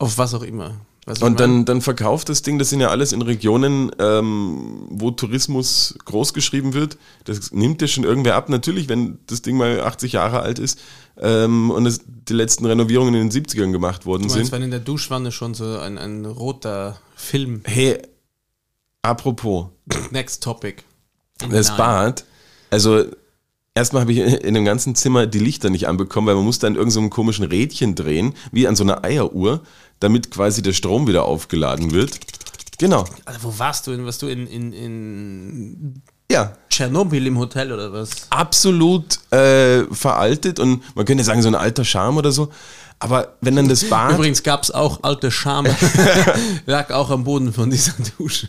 Auf 0.00 0.18
was 0.18 0.34
auch 0.34 0.42
immer. 0.42 0.74
Weißt 1.06 1.22
und 1.22 1.40
dann, 1.40 1.64
dann 1.64 1.80
verkauft 1.80 2.28
das 2.28 2.42
Ding, 2.42 2.58
das 2.58 2.70
sind 2.70 2.80
ja 2.80 2.88
alles 2.88 3.12
in 3.12 3.22
Regionen, 3.22 3.90
ähm, 3.98 4.86
wo 4.90 5.10
Tourismus 5.10 5.94
groß 6.04 6.34
geschrieben 6.34 6.74
wird. 6.74 6.98
Das 7.24 7.52
nimmt 7.52 7.80
ja 7.80 7.88
schon 7.88 8.04
irgendwer 8.04 8.34
ab. 8.34 8.48
Natürlich, 8.48 8.88
wenn 8.88 9.18
das 9.26 9.42
Ding 9.42 9.56
mal 9.56 9.80
80 9.80 10.12
Jahre 10.12 10.40
alt 10.40 10.58
ist 10.58 10.78
ähm, 11.18 11.70
und 11.70 11.86
es 11.86 12.00
die 12.06 12.34
letzten 12.34 12.66
Renovierungen 12.66 13.14
in 13.14 13.28
den 13.28 13.44
70ern 13.44 13.72
gemacht 13.72 14.04
worden 14.04 14.22
meinst, 14.22 14.36
sind. 14.36 14.52
wenn 14.52 14.62
in 14.62 14.70
der 14.70 14.80
Duschwanne 14.80 15.32
schon 15.32 15.54
so 15.54 15.78
ein, 15.78 15.96
ein 15.96 16.26
roter 16.26 16.98
Film. 17.14 17.62
Hey, 17.64 17.98
apropos. 19.02 19.66
Next 20.10 20.42
topic. 20.42 20.82
Das. 21.50 21.76
Bad, 21.76 22.24
also 22.70 23.04
Erstmal 23.72 24.02
habe 24.02 24.12
ich 24.12 24.18
in 24.18 24.54
dem 24.54 24.64
ganzen 24.64 24.96
Zimmer 24.96 25.26
die 25.26 25.38
Lichter 25.38 25.70
nicht 25.70 25.86
anbekommen, 25.86 26.26
weil 26.26 26.34
man 26.34 26.44
musste 26.44 26.66
an 26.66 26.74
irgendeinem 26.74 27.04
so 27.04 27.08
komischen 27.08 27.44
Rädchen 27.44 27.94
drehen, 27.94 28.34
wie 28.50 28.66
an 28.66 28.74
so 28.74 28.82
einer 28.82 29.04
Eieruhr, 29.04 29.62
damit 30.00 30.30
quasi 30.30 30.62
der 30.62 30.72
Strom 30.72 31.06
wieder 31.06 31.24
aufgeladen 31.24 31.92
wird. 31.92 32.18
Genau. 32.78 33.04
Also, 33.26 33.42
wo 33.42 33.58
warst 33.58 33.86
du? 33.86 34.04
Warst 34.04 34.22
du 34.22 34.26
in, 34.26 34.46
in, 34.46 34.72
in 34.72 36.02
Ja. 36.30 36.54
Tschernobyl 36.70 37.26
im 37.26 37.38
Hotel 37.38 37.72
oder 37.72 37.92
was? 37.92 38.10
Absolut 38.30 39.18
äh, 39.32 39.84
veraltet 39.92 40.58
und 40.58 40.82
man 40.96 41.04
könnte 41.04 41.22
sagen, 41.22 41.42
so 41.42 41.48
ein 41.48 41.54
alter 41.54 41.84
Charme 41.84 42.16
oder 42.16 42.32
so. 42.32 42.50
Aber 43.02 43.36
wenn 43.40 43.56
dann 43.56 43.66
das 43.68 43.88
Bad. 43.88 44.14
Übrigens 44.14 44.42
gab 44.42 44.62
es 44.62 44.70
auch 44.70 45.02
alte 45.02 45.30
Scham. 45.30 45.66
Lag 46.66 46.90
auch 46.90 47.10
am 47.10 47.24
Boden 47.24 47.52
von 47.52 47.70
dieser 47.70 47.94
Dusche. 48.18 48.48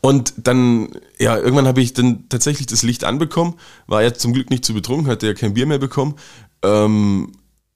Und 0.00 0.34
dann, 0.36 0.88
ja, 1.18 1.36
irgendwann 1.36 1.68
habe 1.68 1.80
ich 1.80 1.94
dann 1.94 2.28
tatsächlich 2.28 2.66
das 2.66 2.82
Licht 2.82 3.04
anbekommen, 3.04 3.54
war 3.86 4.02
ja 4.02 4.12
zum 4.12 4.32
Glück 4.32 4.50
nicht 4.50 4.64
zu 4.64 4.74
betrunken, 4.74 5.08
hatte 5.08 5.28
ja 5.28 5.34
kein 5.34 5.54
Bier 5.54 5.66
mehr 5.66 5.78
bekommen. 5.78 6.16
Ähm, 6.62 7.32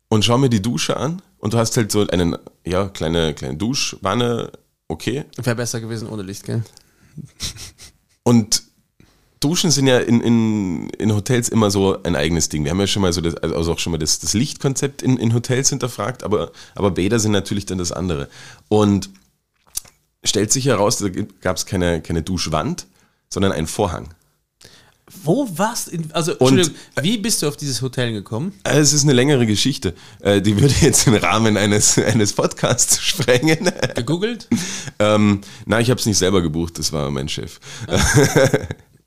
und 0.09 0.25
schau 0.25 0.39
mir 0.39 0.51
die 0.51 0.61
Dusche 0.61 0.97
an 0.97 1.23
und 1.43 1.53
du 1.53 1.59
hast 1.59 1.77
halt 1.77 1.91
so 1.91 2.07
einen, 2.07 2.39
ja, 2.65 2.89
kleine, 2.89 3.35
kleine 3.35 3.57
Duschwanne, 3.57 4.53
okay. 4.87 5.25
Wäre 5.37 5.57
besser 5.57 5.81
gewesen 5.81 6.09
ohne 6.09 6.23
Licht, 6.23 6.45
gell? 6.45 6.63
Und 8.23 8.63
Duschen 9.41 9.73
sind 9.73 9.89
ja 9.89 9.99
in, 9.99 10.21
in, 10.21 10.89
in 10.91 11.13
Hotels 11.13 11.49
immer 11.49 11.73
so 11.73 12.01
ein 12.05 12.15
eigenes 12.15 12.49
Ding. 12.49 12.63
Wir 12.63 12.71
haben 12.71 12.79
ja 12.79 12.87
schon 12.87 13.03
mal 13.03 13.13
so 13.13 13.21
das, 13.21 13.35
also 13.39 13.73
auch 13.73 13.81
schon 13.81 13.91
mal 13.91 13.99
das, 13.99 14.21
das 14.21 14.35
Lichtkonzept 14.35 15.03
in, 15.03 15.17
in 15.17 15.35
Hotels 15.35 15.71
hinterfragt, 15.71 16.23
aber, 16.23 16.53
aber 16.77 16.93
Bäder 16.93 17.19
sind 17.19 17.33
natürlich 17.33 17.67
dann 17.67 17.79
das 17.79 17.91
andere. 17.91 18.29
Und 18.69 19.11
stellt 20.23 20.53
sich 20.53 20.67
heraus, 20.67 20.99
da 20.99 21.09
gab 21.41 21.57
es 21.57 21.67
keine, 21.67 22.01
keine 22.01 22.23
Duschwand, 22.23 22.87
sondern 23.29 23.51
einen 23.51 23.67
Vorhang. 23.67 24.15
Wo 25.25 25.49
warst 25.57 25.93
du? 25.93 25.99
Also, 26.13 26.33
Und- 26.39 26.59
Entschuldigung, 26.59 26.75
wie 27.03 27.19
bist 27.19 27.43
du 27.43 27.49
auf 27.49 27.57
dieses 27.57 27.81
Hotel 27.83 28.13
gekommen? 28.13 28.53
Äh, 28.65 28.79
Es 28.79 28.93
ist 28.93 29.05
eine 29.05 29.13
längere 29.13 29.47
Geschichte. 29.47 29.95
Äh, 30.21 30.41
Die 30.43 30.61
würde 30.61 30.75
jetzt 30.81 31.07
den 31.07 31.15
Rahmen 31.17 31.57
eines, 31.57 31.99
eines 31.99 32.33
Podcasts 32.33 33.01
sprengen. 33.03 33.71
Gegoogelt? 33.95 34.49
ähm, 34.99 35.41
na, 35.67 35.81
ich 35.81 35.91
habe 35.91 36.01
es 36.01 36.07
nicht 36.07 36.19
selber 36.19 36.43
gebucht, 36.43 36.79
das 36.79 36.93
war 36.93 37.11
mein 37.11 37.29
Chef. 37.29 37.61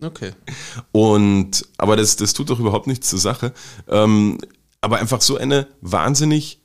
Okay. 0.02 0.32
Und 0.92 1.66
aber 1.78 1.96
das, 1.96 2.16
das 2.16 2.34
tut 2.34 2.50
doch 2.50 2.60
überhaupt 2.60 2.88
nichts 2.88 3.10
zur 3.10 3.20
Sache. 3.20 3.54
Ähm, 3.88 4.38
aber 4.82 4.98
einfach 5.00 5.22
so 5.22 5.38
eine 5.38 5.68
wahnsinnig, 5.82 6.60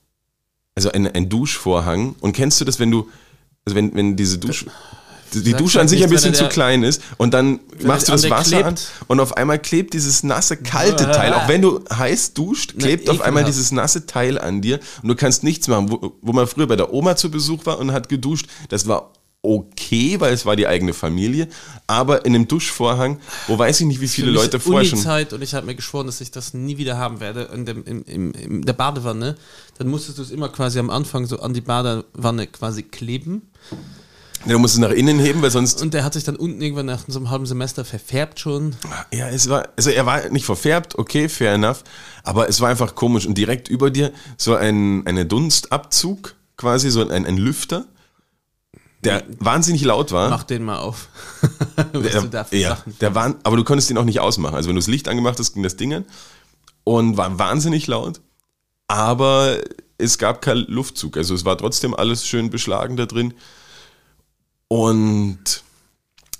also 0.74 0.90
ein, 0.92 1.06
ein 1.06 1.28
Duschvorhang. 1.28 2.14
Und 2.20 2.32
kennst 2.34 2.60
du 2.60 2.64
das, 2.64 2.78
wenn 2.78 2.90
du, 2.90 3.08
also 3.64 3.76
wenn, 3.76 3.94
wenn 3.94 4.16
diese 4.16 4.38
Dusch, 4.38 4.66
die, 5.30 5.52
Dusche 5.54 5.78
an 5.78 5.82
halt 5.82 5.90
sich 5.90 6.02
ein 6.02 6.10
bisschen 6.10 6.34
zu 6.34 6.48
klein 6.48 6.82
ist 6.82 7.02
und 7.16 7.34
dann 7.34 7.60
machst 7.82 8.08
du 8.08 8.12
an 8.12 8.20
das 8.20 8.30
Wasser 8.30 8.62
klebt. 8.62 8.66
an 8.66 8.76
und 9.08 9.20
auf 9.20 9.36
einmal 9.36 9.58
klebt 9.58 9.94
dieses 9.94 10.22
nasse, 10.22 10.56
kalte. 10.56 11.10
Teil, 11.10 11.32
auch 11.32 11.48
wenn 11.48 11.62
du 11.62 11.80
heiß 11.92 12.34
duscht, 12.34 12.78
klebt 12.78 13.08
auf 13.08 13.20
einmal 13.20 13.44
dieses 13.44 13.72
nasse 13.72 14.06
Teil 14.06 14.38
an 14.38 14.60
dir 14.60 14.80
und 15.02 15.08
du 15.08 15.14
kannst 15.14 15.44
nichts 15.44 15.68
machen. 15.68 15.90
Wo, 15.90 16.14
wo 16.20 16.32
man 16.32 16.46
früher 16.46 16.66
bei 16.66 16.76
der 16.76 16.92
Oma 16.92 17.16
zu 17.16 17.30
Besuch 17.30 17.66
war 17.66 17.78
und 17.78 17.92
hat 17.92 18.08
geduscht, 18.08 18.46
das 18.68 18.86
war 18.86 19.12
okay, 19.42 20.20
weil 20.20 20.34
es 20.34 20.44
war 20.44 20.54
die 20.54 20.66
eigene 20.66 20.92
Familie, 20.92 21.48
aber 21.86 22.24
in 22.26 22.34
einem 22.34 22.46
Duschvorhang, 22.46 23.18
wo 23.46 23.58
weiß 23.58 23.80
ich 23.80 23.86
nicht, 23.86 24.00
wie 24.00 24.08
viele 24.08 24.30
Leute 24.30 24.60
vorher 24.60 24.84
schon 24.84 24.98
Uni-Zeit 24.98 25.32
und 25.32 25.42
ich 25.42 25.54
habe 25.54 25.66
mir 25.66 25.74
geschworen, 25.74 26.06
dass 26.06 26.20
ich 26.20 26.30
das 26.30 26.52
nie 26.52 26.76
wieder 26.76 26.98
haben 26.98 27.20
werde. 27.20 27.48
In, 27.54 27.64
dem, 27.64 27.84
im, 27.84 28.02
im, 28.04 28.32
in 28.32 28.62
der 28.62 28.74
Badewanne, 28.74 29.36
dann 29.78 29.88
musstest 29.88 30.18
du 30.18 30.22
es 30.22 30.30
immer 30.30 30.50
quasi 30.50 30.78
am 30.78 30.90
Anfang 30.90 31.26
so 31.26 31.40
an 31.40 31.54
die 31.54 31.62
Badewanne 31.62 32.46
quasi 32.48 32.82
kleben. 32.82 33.50
Du 34.46 34.58
musst 34.58 34.74
es 34.74 34.80
nach 34.80 34.90
innen 34.90 35.18
heben, 35.18 35.42
weil 35.42 35.50
sonst. 35.50 35.82
Und 35.82 35.92
der 35.92 36.02
hat 36.02 36.14
sich 36.14 36.24
dann 36.24 36.36
unten 36.36 36.62
irgendwann 36.62 36.86
nach 36.86 37.04
so 37.06 37.18
einem 37.18 37.30
halben 37.30 37.46
Semester 37.46 37.84
verfärbt 37.84 38.40
schon. 38.40 38.74
Ja, 39.12 39.28
es 39.28 39.48
war, 39.48 39.68
also 39.76 39.90
er 39.90 40.06
war 40.06 40.28
nicht 40.30 40.46
verfärbt, 40.46 40.98
okay, 40.98 41.28
fair 41.28 41.52
enough, 41.52 41.84
aber 42.24 42.48
es 42.48 42.60
war 42.60 42.70
einfach 42.70 42.94
komisch 42.94 43.26
und 43.26 43.36
direkt 43.36 43.68
über 43.68 43.90
dir 43.90 44.12
so 44.38 44.54
ein 44.54 45.06
eine 45.06 45.26
Dunstabzug, 45.26 46.36
quasi 46.56 46.90
so 46.90 47.06
ein, 47.06 47.26
ein 47.26 47.36
Lüfter, 47.36 47.84
der 49.04 49.24
wahnsinnig 49.38 49.82
laut 49.82 50.10
war. 50.12 50.30
Mach 50.30 50.44
den 50.44 50.64
mal 50.64 50.78
auf. 50.78 51.08
Was 51.92 52.12
der, 52.12 52.22
du 52.22 52.28
da 52.28 52.44
für 52.44 52.56
ja, 52.56 52.70
Sachen 52.70 52.96
der 52.98 53.14
war, 53.14 53.34
aber 53.42 53.56
du 53.56 53.64
konntest 53.64 53.90
ihn 53.90 53.98
auch 53.98 54.04
nicht 54.04 54.20
ausmachen. 54.20 54.54
Also 54.54 54.68
wenn 54.68 54.76
du 54.76 54.80
das 54.80 54.88
Licht 54.88 55.08
angemacht 55.08 55.38
hast, 55.38 55.52
ging 55.52 55.62
das 55.62 55.76
Ding 55.76 55.92
an 55.92 56.04
und 56.84 57.18
war 57.18 57.38
wahnsinnig 57.38 57.86
laut, 57.86 58.20
aber 58.88 59.58
es 59.98 60.16
gab 60.16 60.40
keinen 60.40 60.64
Luftzug. 60.66 61.18
Also 61.18 61.34
es 61.34 61.44
war 61.44 61.58
trotzdem 61.58 61.94
alles 61.94 62.26
schön 62.26 62.48
beschlagen 62.48 62.96
da 62.96 63.04
drin. 63.04 63.34
Und 64.72 65.64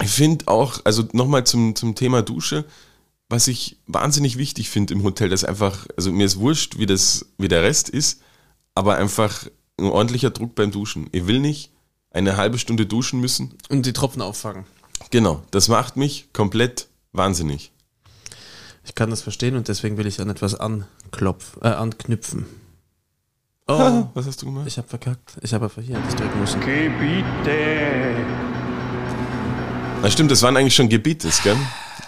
ich 0.01 0.11
finde 0.11 0.47
auch, 0.47 0.81
also 0.85 1.03
nochmal 1.13 1.45
zum, 1.45 1.75
zum 1.75 1.97
Thema 1.97 2.23
Dusche, 2.23 2.65
was 3.29 3.49
ich 3.49 3.77
wahnsinnig 3.89 4.39
wichtig 4.39 4.71
finde 4.71 4.95
im 4.95 5.03
Hotel, 5.03 5.29
dass 5.29 5.43
einfach, 5.43 5.89
also 5.97 6.13
mir 6.13 6.27
ist 6.27 6.39
wurscht, 6.39 6.79
wie, 6.79 6.87
das, 6.87 7.27
wie 7.39 7.49
der 7.49 7.65
Rest 7.65 7.89
ist, 7.89 8.21
aber 8.77 8.95
einfach 8.97 9.47
ein 9.79 9.87
ordentlicher 9.87 10.31
Druck 10.31 10.55
beim 10.55 10.71
Duschen. 10.71 11.09
Ich 11.11 11.27
will 11.27 11.41
nicht 11.41 11.73
eine 12.13 12.37
halbe 12.37 12.59
Stunde 12.59 12.87
duschen 12.87 13.21
müssen. 13.21 13.57
Und 13.69 13.85
die 13.85 13.93
Tropfen 13.93 14.23
auffangen. 14.23 14.65
Genau, 15.11 15.43
das 15.51 15.67
macht 15.67 15.97
mich 15.97 16.29
komplett 16.33 16.87
wahnsinnig. 17.13 17.73
Ich 18.85 18.95
kann 18.95 19.11
das 19.11 19.23
verstehen 19.23 19.57
und 19.57 19.67
deswegen 19.67 19.97
will 19.97 20.07
ich 20.07 20.21
an 20.21 20.31
etwas 20.31 20.55
anklopf, 20.55 21.57
äh, 21.63 21.69
anknüpfen. 21.69 22.47
Oh, 23.73 24.09
Was 24.15 24.27
hast 24.27 24.43
du 24.43 24.47
gemacht? 24.47 24.67
ich 24.67 24.77
habe 24.79 24.89
verkackt. 24.89 25.37
Ich 25.43 25.55
habe 25.55 25.67
einfach 25.67 25.83
hier 25.83 25.97
das 26.05 26.17
drücken 26.17 26.41
müssen. 26.41 26.61
Na 30.03 30.11
stimmt, 30.11 30.31
das 30.31 30.43
waren 30.43 30.57
eigentlich 30.57 30.75
schon 30.75 30.89
Gebietes, 30.89 31.43
gell? 31.43 31.57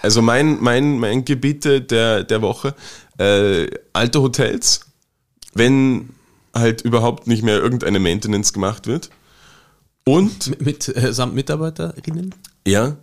Also 0.03 0.23
mein, 0.23 0.59
mein, 0.61 0.99
mein 0.99 1.25
Gebiete 1.25 1.81
der, 1.81 2.25
der 2.25 2.43
Woche, 2.43 2.75
äh, 3.19 3.69
alte 3.93 4.21
Hotels, 4.23 4.87
wenn 5.55 6.11
halt 6.55 6.81
überhaupt 6.83 7.27
nicht 7.27 7.43
mehr 7.45 7.59
irgendeine 7.59 8.01
Maintenance 8.01 8.53
gemacht 8.53 8.87
wird. 8.87 9.11
Und, 10.05 10.49
Mit, 10.49 10.89
mit 10.89 10.97
äh, 10.97 11.13
samt 11.13 11.35
Mitarbeiterinnen? 11.35 12.35
ja, 12.67 12.97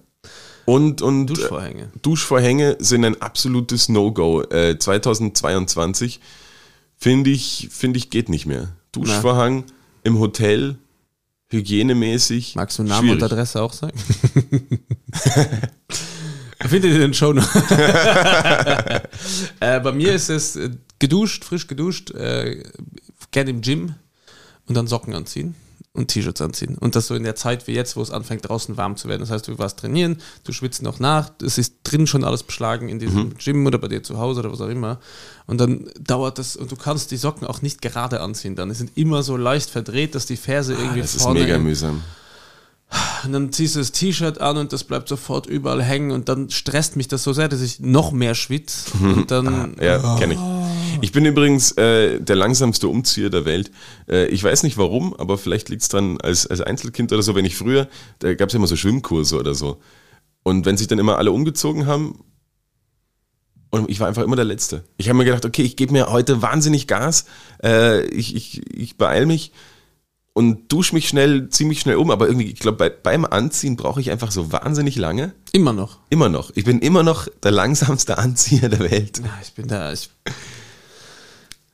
und, 0.65 1.01
und 1.01 1.31
äh, 1.31 1.33
Duschvorhänge. 1.33 1.89
Duschvorhänge 2.01 2.75
sind 2.79 3.05
ein 3.05 3.19
absolutes 3.21 3.89
No-Go. 3.89 4.41
Äh, 4.43 4.77
2022 4.77 6.19
finde 6.99 7.29
ich, 7.29 7.69
finde 7.71 7.97
ich, 7.97 8.09
geht 8.09 8.29
nicht 8.29 8.45
mehr. 8.45 8.69
Duschvorhang 8.91 9.63
im 10.03 10.19
Hotel, 10.19 10.77
hygienemäßig. 11.49 12.55
Magst 12.55 12.79
du 12.79 12.83
Namen 12.83 13.07
schwierig. 13.07 13.23
und 13.23 13.31
Adresse 13.31 13.61
auch 13.61 13.73
sagen? 13.73 13.97
Findet 16.61 16.91
ihr 16.91 16.99
den 16.99 17.13
Show 17.13 17.31
noch? 17.31 17.55
äh, 19.59 19.79
bei 19.79 19.91
mir 19.93 20.13
ist 20.13 20.29
es 20.29 20.55
äh, 20.57 20.71
geduscht, 20.99 21.45
frisch 21.45 21.67
geduscht, 21.67 22.11
äh, 22.11 22.63
gerne 23.31 23.51
im 23.51 23.61
Gym 23.61 23.95
und 24.67 24.75
dann 24.75 24.87
Socken 24.87 25.13
anziehen 25.13 25.55
und 25.93 26.09
T-Shirts 26.09 26.39
anziehen. 26.41 26.77
Und 26.77 26.95
das 26.95 27.07
so 27.07 27.15
in 27.15 27.23
der 27.23 27.35
Zeit 27.35 27.65
wie 27.67 27.73
jetzt, 27.73 27.95
wo 27.95 28.01
es 28.01 28.11
anfängt 28.11 28.47
draußen 28.47 28.77
warm 28.77 28.95
zu 28.95 29.07
werden. 29.09 29.21
Das 29.21 29.31
heißt, 29.31 29.47
du 29.47 29.57
warst 29.57 29.79
trainieren, 29.79 30.17
du 30.43 30.51
schwitzt 30.51 30.83
noch 30.83 30.99
nach, 30.99 31.31
es 31.41 31.57
ist 31.57 31.75
drin 31.83 32.05
schon 32.05 32.23
alles 32.23 32.43
beschlagen 32.43 32.89
in 32.89 32.99
diesem 32.99 33.35
Gym 33.37 33.65
oder 33.65 33.79
bei 33.79 33.87
dir 33.87 34.03
zu 34.03 34.19
Hause 34.19 34.41
oder 34.41 34.51
was 34.51 34.61
auch 34.61 34.67
immer. 34.69 34.99
Und 35.47 35.59
dann 35.59 35.89
dauert 35.99 36.37
das, 36.37 36.55
und 36.55 36.71
du 36.71 36.75
kannst 36.75 37.09
die 37.11 37.17
Socken 37.17 37.47
auch 37.47 37.61
nicht 37.63 37.81
gerade 37.81 38.21
anziehen 38.21 38.55
dann. 38.55 38.69
Die 38.69 38.75
sind 38.75 38.95
immer 38.97 39.23
so 39.23 39.35
leicht 39.35 39.69
verdreht, 39.69 40.13
dass 40.13 40.25
die 40.27 40.37
Ferse 40.37 40.73
irgendwie 40.73 40.99
Ah, 40.99 41.03
Das 41.03 41.15
ist 41.15 41.23
vorne 41.23 41.39
mega 41.41 41.57
mühsam. 41.57 42.03
Und 43.23 43.33
dann 43.33 43.51
ziehst 43.51 43.75
du 43.75 43.79
das 43.79 43.91
T-Shirt 43.91 44.41
an 44.41 44.57
und 44.57 44.73
das 44.73 44.83
bleibt 44.83 45.09
sofort 45.09 45.45
überall 45.45 45.83
hängen 45.83 46.11
und 46.11 46.27
dann 46.27 46.49
stresst 46.49 46.95
mich 46.95 47.07
das 47.07 47.23
so 47.23 47.33
sehr, 47.33 47.47
dass 47.47 47.61
ich 47.61 47.79
noch 47.79 48.11
mehr 48.11 48.33
schwitze. 48.33 48.91
Und 48.99 49.29
dann, 49.29 49.75
Ja, 49.81 50.17
kenne 50.17 50.33
ich. 50.33 50.39
Ich 51.01 51.11
bin 51.11 51.25
übrigens 51.25 51.71
äh, 51.73 52.19
der 52.19 52.35
langsamste 52.35 52.87
Umzieher 52.87 53.29
der 53.29 53.45
Welt. 53.45 53.71
Äh, 54.09 54.27
ich 54.27 54.43
weiß 54.43 54.63
nicht 54.63 54.77
warum, 54.77 55.13
aber 55.13 55.37
vielleicht 55.37 55.69
liegt 55.69 55.83
es 55.83 55.87
dran, 55.87 56.19
als, 56.21 56.47
als 56.47 56.61
Einzelkind 56.61 57.11
oder 57.13 57.21
so, 57.21 57.35
wenn 57.35 57.45
ich 57.45 57.55
früher, 57.55 57.87
da 58.19 58.33
gab 58.33 58.49
es 58.49 58.53
ja 58.53 58.57
immer 58.57 58.67
so 58.67 58.75
Schwimmkurse 58.75 59.37
oder 59.37 59.53
so. 59.53 59.79
Und 60.43 60.65
wenn 60.65 60.77
sich 60.77 60.87
dann 60.87 60.99
immer 60.99 61.17
alle 61.17 61.31
umgezogen 61.31 61.85
haben, 61.85 62.23
und 63.71 63.87
ich 63.87 63.99
war 63.99 64.07
einfach 64.07 64.23
immer 64.23 64.35
der 64.35 64.45
Letzte. 64.45 64.83
Ich 64.97 65.09
habe 65.09 65.17
mir 65.17 65.25
gedacht, 65.25 65.45
okay, 65.45 65.61
ich 65.61 65.75
gebe 65.75 65.93
mir 65.93 66.07
heute 66.11 66.41
wahnsinnig 66.41 66.87
Gas, 66.87 67.25
äh, 67.63 68.03
ich, 68.05 68.35
ich, 68.35 68.61
ich 68.75 68.97
beeil 68.97 69.27
mich 69.27 69.51
und 70.39 70.71
dusche 70.71 70.95
mich 70.95 71.09
schnell, 71.09 71.49
ziemlich 71.49 71.81
schnell 71.81 71.97
um, 71.97 72.11
aber 72.11 72.27
irgendwie, 72.27 72.49
ich 72.49 72.59
glaube, 72.59 72.77
bei, 72.77 72.89
beim 72.89 73.25
Anziehen 73.25 73.75
brauche 73.75 73.99
ich 73.99 74.09
einfach 74.09 74.31
so 74.31 74.53
wahnsinnig 74.53 74.95
lange. 74.95 75.33
immer 75.51 75.73
noch. 75.73 75.97
Immer 76.09 76.29
noch. 76.29 76.51
Ich 76.55 76.63
bin 76.63 76.79
immer 76.79 77.03
noch 77.03 77.27
der 77.43 77.51
langsamste 77.51 78.17
Anzieher 78.17 78.69
der 78.69 78.79
Welt. 78.79 79.19
Ja, 79.19 79.37
ich 79.43 79.51
bin 79.51 79.67
da, 79.67 79.91
ich, 79.91 80.09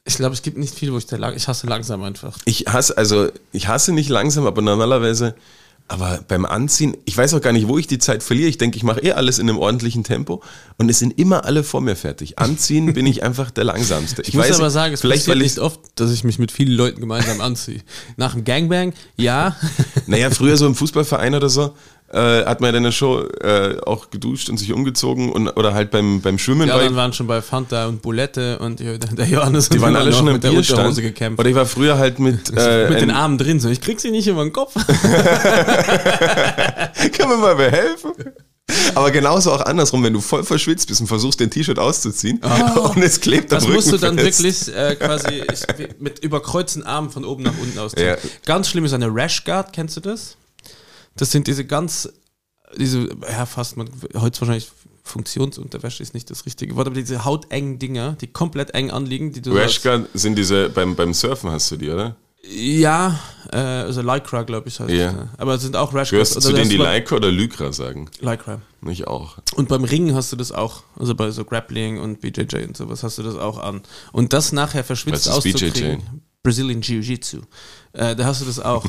ich 0.04 0.16
glaube, 0.16 0.34
es 0.34 0.42
gibt 0.42 0.58
nicht 0.58 0.74
viel, 0.74 0.92
wo 0.92 0.98
ich 0.98 1.06
da 1.06 1.16
lang, 1.16 1.36
ich 1.36 1.48
hasse 1.48 1.68
langsam 1.68 2.02
einfach. 2.02 2.40
Ich 2.46 2.66
hasse, 2.66 2.98
also 2.98 3.30
ich 3.52 3.68
hasse 3.68 3.94
nicht 3.94 4.10
langsam, 4.10 4.48
aber 4.48 4.64
normalerweise, 4.64 5.36
aber 5.88 6.24
beim 6.28 6.46
Anziehen, 6.46 6.98
ich 7.06 7.16
weiß 7.16 7.36
auch 7.36 7.42
gar 7.42 7.54
nicht, 7.54 7.68
wo 7.68 7.78
ich 7.78 7.86
die 7.86 8.00
Zeit 8.00 8.24
verliere. 8.24 8.50
Ich 8.50 8.58
denke, 8.58 8.78
ich 8.78 8.84
mache 8.84 9.02
eh 9.02 9.12
alles 9.12 9.38
in 9.38 9.48
einem 9.48 9.60
ordentlichen 9.60 10.04
Tempo 10.04 10.42
und 10.78 10.90
es 10.90 10.98
sind 10.98 11.20
immer 11.20 11.46
alle 11.46 11.64
vor 11.64 11.80
mir 11.82 11.96
fertig. 11.96 12.40
Anziehen 12.40 12.94
bin 12.94 13.06
ich 13.06 13.22
einfach 13.22 13.52
der 13.52 13.66
langsamste. 13.66 14.24
Ich, 14.24 14.34
muss 14.34 14.52
aber 14.52 14.72
sagen, 14.72 14.96
es 14.96 15.02
vielleicht 15.02 15.22
passiert 15.22 15.38
weil 15.38 15.44
nicht 15.44 15.58
ich, 15.58 15.62
oft, 15.62 15.80
dass 15.96 16.12
ich 16.12 16.24
mich 16.24 16.40
mit 16.40 16.52
vielen 16.52 16.72
Leuten 16.72 17.02
gemeinsam 17.02 17.40
anziehe. 17.42 17.82
Nach 18.18 18.34
dem 18.34 18.44
Gangbang, 18.44 18.94
ja. 19.16 19.56
naja, 20.08 20.32
früher 20.32 20.58
so 20.58 20.66
im 20.66 20.74
Fußballverein 20.74 21.36
oder 21.36 21.50
so, 21.50 21.76
äh, 22.16 22.46
hat 22.46 22.62
man 22.62 22.72
ja 22.72 22.78
in 22.78 22.84
der 22.84 22.92
Show 22.94 23.22
äh, 23.42 23.78
auch 23.86 24.10
geduscht 24.10 24.50
und 24.50 24.58
sich 24.58 24.72
umgezogen 24.72 25.32
und 25.32 25.50
oder 25.50 25.74
halt 25.74 25.92
beim, 25.92 26.22
beim 26.22 26.38
Schwimmen. 26.40 26.68
Ich- 26.68 26.74
anderen 26.74 26.96
waren 26.96 27.12
schon 27.14 27.28
bei 27.28 27.42
Fanta 27.42 27.88
und 27.88 28.02
Bulette 28.02 28.58
und 28.60 28.80
der 28.80 28.98
der 28.98 29.28
Johannes 29.28 29.70
die 29.70 29.82
waren 29.82 29.96
alle 29.96 30.14
schon 30.14 30.26
mit 30.32 30.44
der 30.44 30.52
Bierstand. 30.52 30.80
Unterhose 30.80 31.02
gekämpft. 31.02 31.40
Oder 31.40 31.50
ich 31.50 31.56
war 31.56 31.66
früher 31.66 31.98
halt 31.98 32.20
mit, 32.20 32.50
äh, 32.58 32.90
mit 32.90 33.02
den 33.02 33.12
Armen 33.12 33.38
drin, 33.38 33.60
so 33.60 33.68
ich 33.70 33.82
krieg 33.82 34.00
sie 34.00 34.12
nicht 34.12 34.28
über 34.28 34.44
den 34.44 34.54
Kopf. 34.54 34.74
Kann 37.18 37.30
mir 37.30 37.38
mal 37.38 37.56
behelfen? 37.56 38.12
Aber 38.96 39.12
genauso 39.12 39.52
auch 39.52 39.62
andersrum, 39.62 40.04
wenn 40.04 40.14
du 40.14 40.22
voll 40.22 40.44
verschwitzt 40.44 40.88
bist 40.88 41.00
und 41.02 41.08
versuchst, 41.08 41.40
dein 41.40 41.52
T-Shirt 41.52 41.78
auszuziehen 41.78 42.40
und 42.96 43.04
es 43.04 43.20
klebt 43.22 43.52
am 43.54 43.58
Das 43.58 43.66
Rücken 43.66 43.76
musst 43.76 43.92
du 43.92 43.98
dann 43.98 44.18
fest. 44.18 44.42
wirklich 44.42 44.76
äh, 44.76 44.96
quasi 44.96 45.44
mit 46.00 46.20
überkreuzten 46.20 46.84
Armen 46.84 47.10
von 47.12 47.26
oben 47.26 47.44
nach 47.44 47.54
unten 47.62 47.78
ausziehen. 47.78 48.08
Ja. 48.08 48.16
Ganz 48.46 48.70
schlimm 48.70 48.86
ist 48.86 48.94
eine 48.94 49.14
Rash 49.14 49.44
Guard, 49.44 49.72
kennst 49.74 49.98
du 49.98 50.02
das? 50.02 50.36
Das 51.18 51.32
sind 51.32 51.48
diese 51.48 51.66
ganz, 51.66 52.10
diese, 52.78 53.10
ja 53.30 53.46
fast, 53.46 53.78
man, 53.78 53.90
heute 54.16 54.42
wahrscheinlich 54.42 54.70
Funktionsunterwäsche 55.04 56.02
ist 56.04 56.14
nicht 56.14 56.30
das 56.30 56.46
richtige 56.46 56.76
Wort, 56.76 56.88
aber 56.88 56.96
diese 56.96 57.24
hautengen 57.26 57.80
Dinger, 57.80 58.14
die 58.20 58.28
komplett 58.28 58.72
eng 58.74 58.90
anliegen, 58.92 59.32
die 59.32 59.42
du 59.42 59.54
Rashguard 59.54 60.10
sind 60.14 60.36
diese, 60.38 60.70
beim, 60.70 60.96
beim 60.96 61.14
Surfen 61.14 61.52
hast 61.52 61.72
du 61.72 61.78
die, 61.78 61.90
oder? 61.90 62.16
Ja, 62.48 63.20
äh, 63.52 63.58
also 63.58 64.02
Lycra, 64.02 64.44
glaube 64.44 64.68
ich, 64.68 64.80
heißt 64.80 64.92
Ja. 64.92 65.06
das, 65.12 65.16
ja. 65.16 65.30
Aber 65.38 65.56
es 65.56 65.62
sind 65.64 65.76
auch 65.76 65.94
Rash 65.94 66.12
Gehörst 66.12 66.32
du 66.32 66.36
Guards. 66.36 66.46
zu 66.46 66.52
Also 66.52 66.58
denen, 66.58 66.70
die 66.70 66.78
Lycra 66.78 67.16
oder 67.16 67.32
Lycra 67.32 67.72
sagen? 67.74 68.10
Lycra. 68.20 68.62
Ich 68.88 69.08
auch. 69.08 69.38
Und 69.56 69.68
beim 69.68 69.84
Ringen 69.84 70.14
hast 70.14 70.32
du 70.32 70.36
das 70.36 70.52
auch. 70.52 70.84
Also 70.96 71.16
bei 71.16 71.32
so 71.32 71.44
Grappling 71.44 72.00
und 72.00 72.22
BJJ 72.22 72.66
und 72.68 72.78
sowas 72.78 73.02
hast 73.02 73.18
du 73.18 73.24
das 73.24 73.36
auch 73.36 73.58
an. 73.58 73.82
Und 74.12 74.34
das 74.34 74.52
nachher 74.52 74.84
verschwitzt 74.84 75.26
Was 75.28 75.38
ist 75.38 75.48
auszukriegen. 75.48 75.98
BJJ? 75.98 76.04
Brazilian 76.44 76.82
Jiu-Jitsu. 76.82 77.42
Äh, 77.96 78.16
da 78.16 78.26
hast 78.26 78.42
du 78.42 78.46
das 78.46 78.60
auch. 78.60 78.86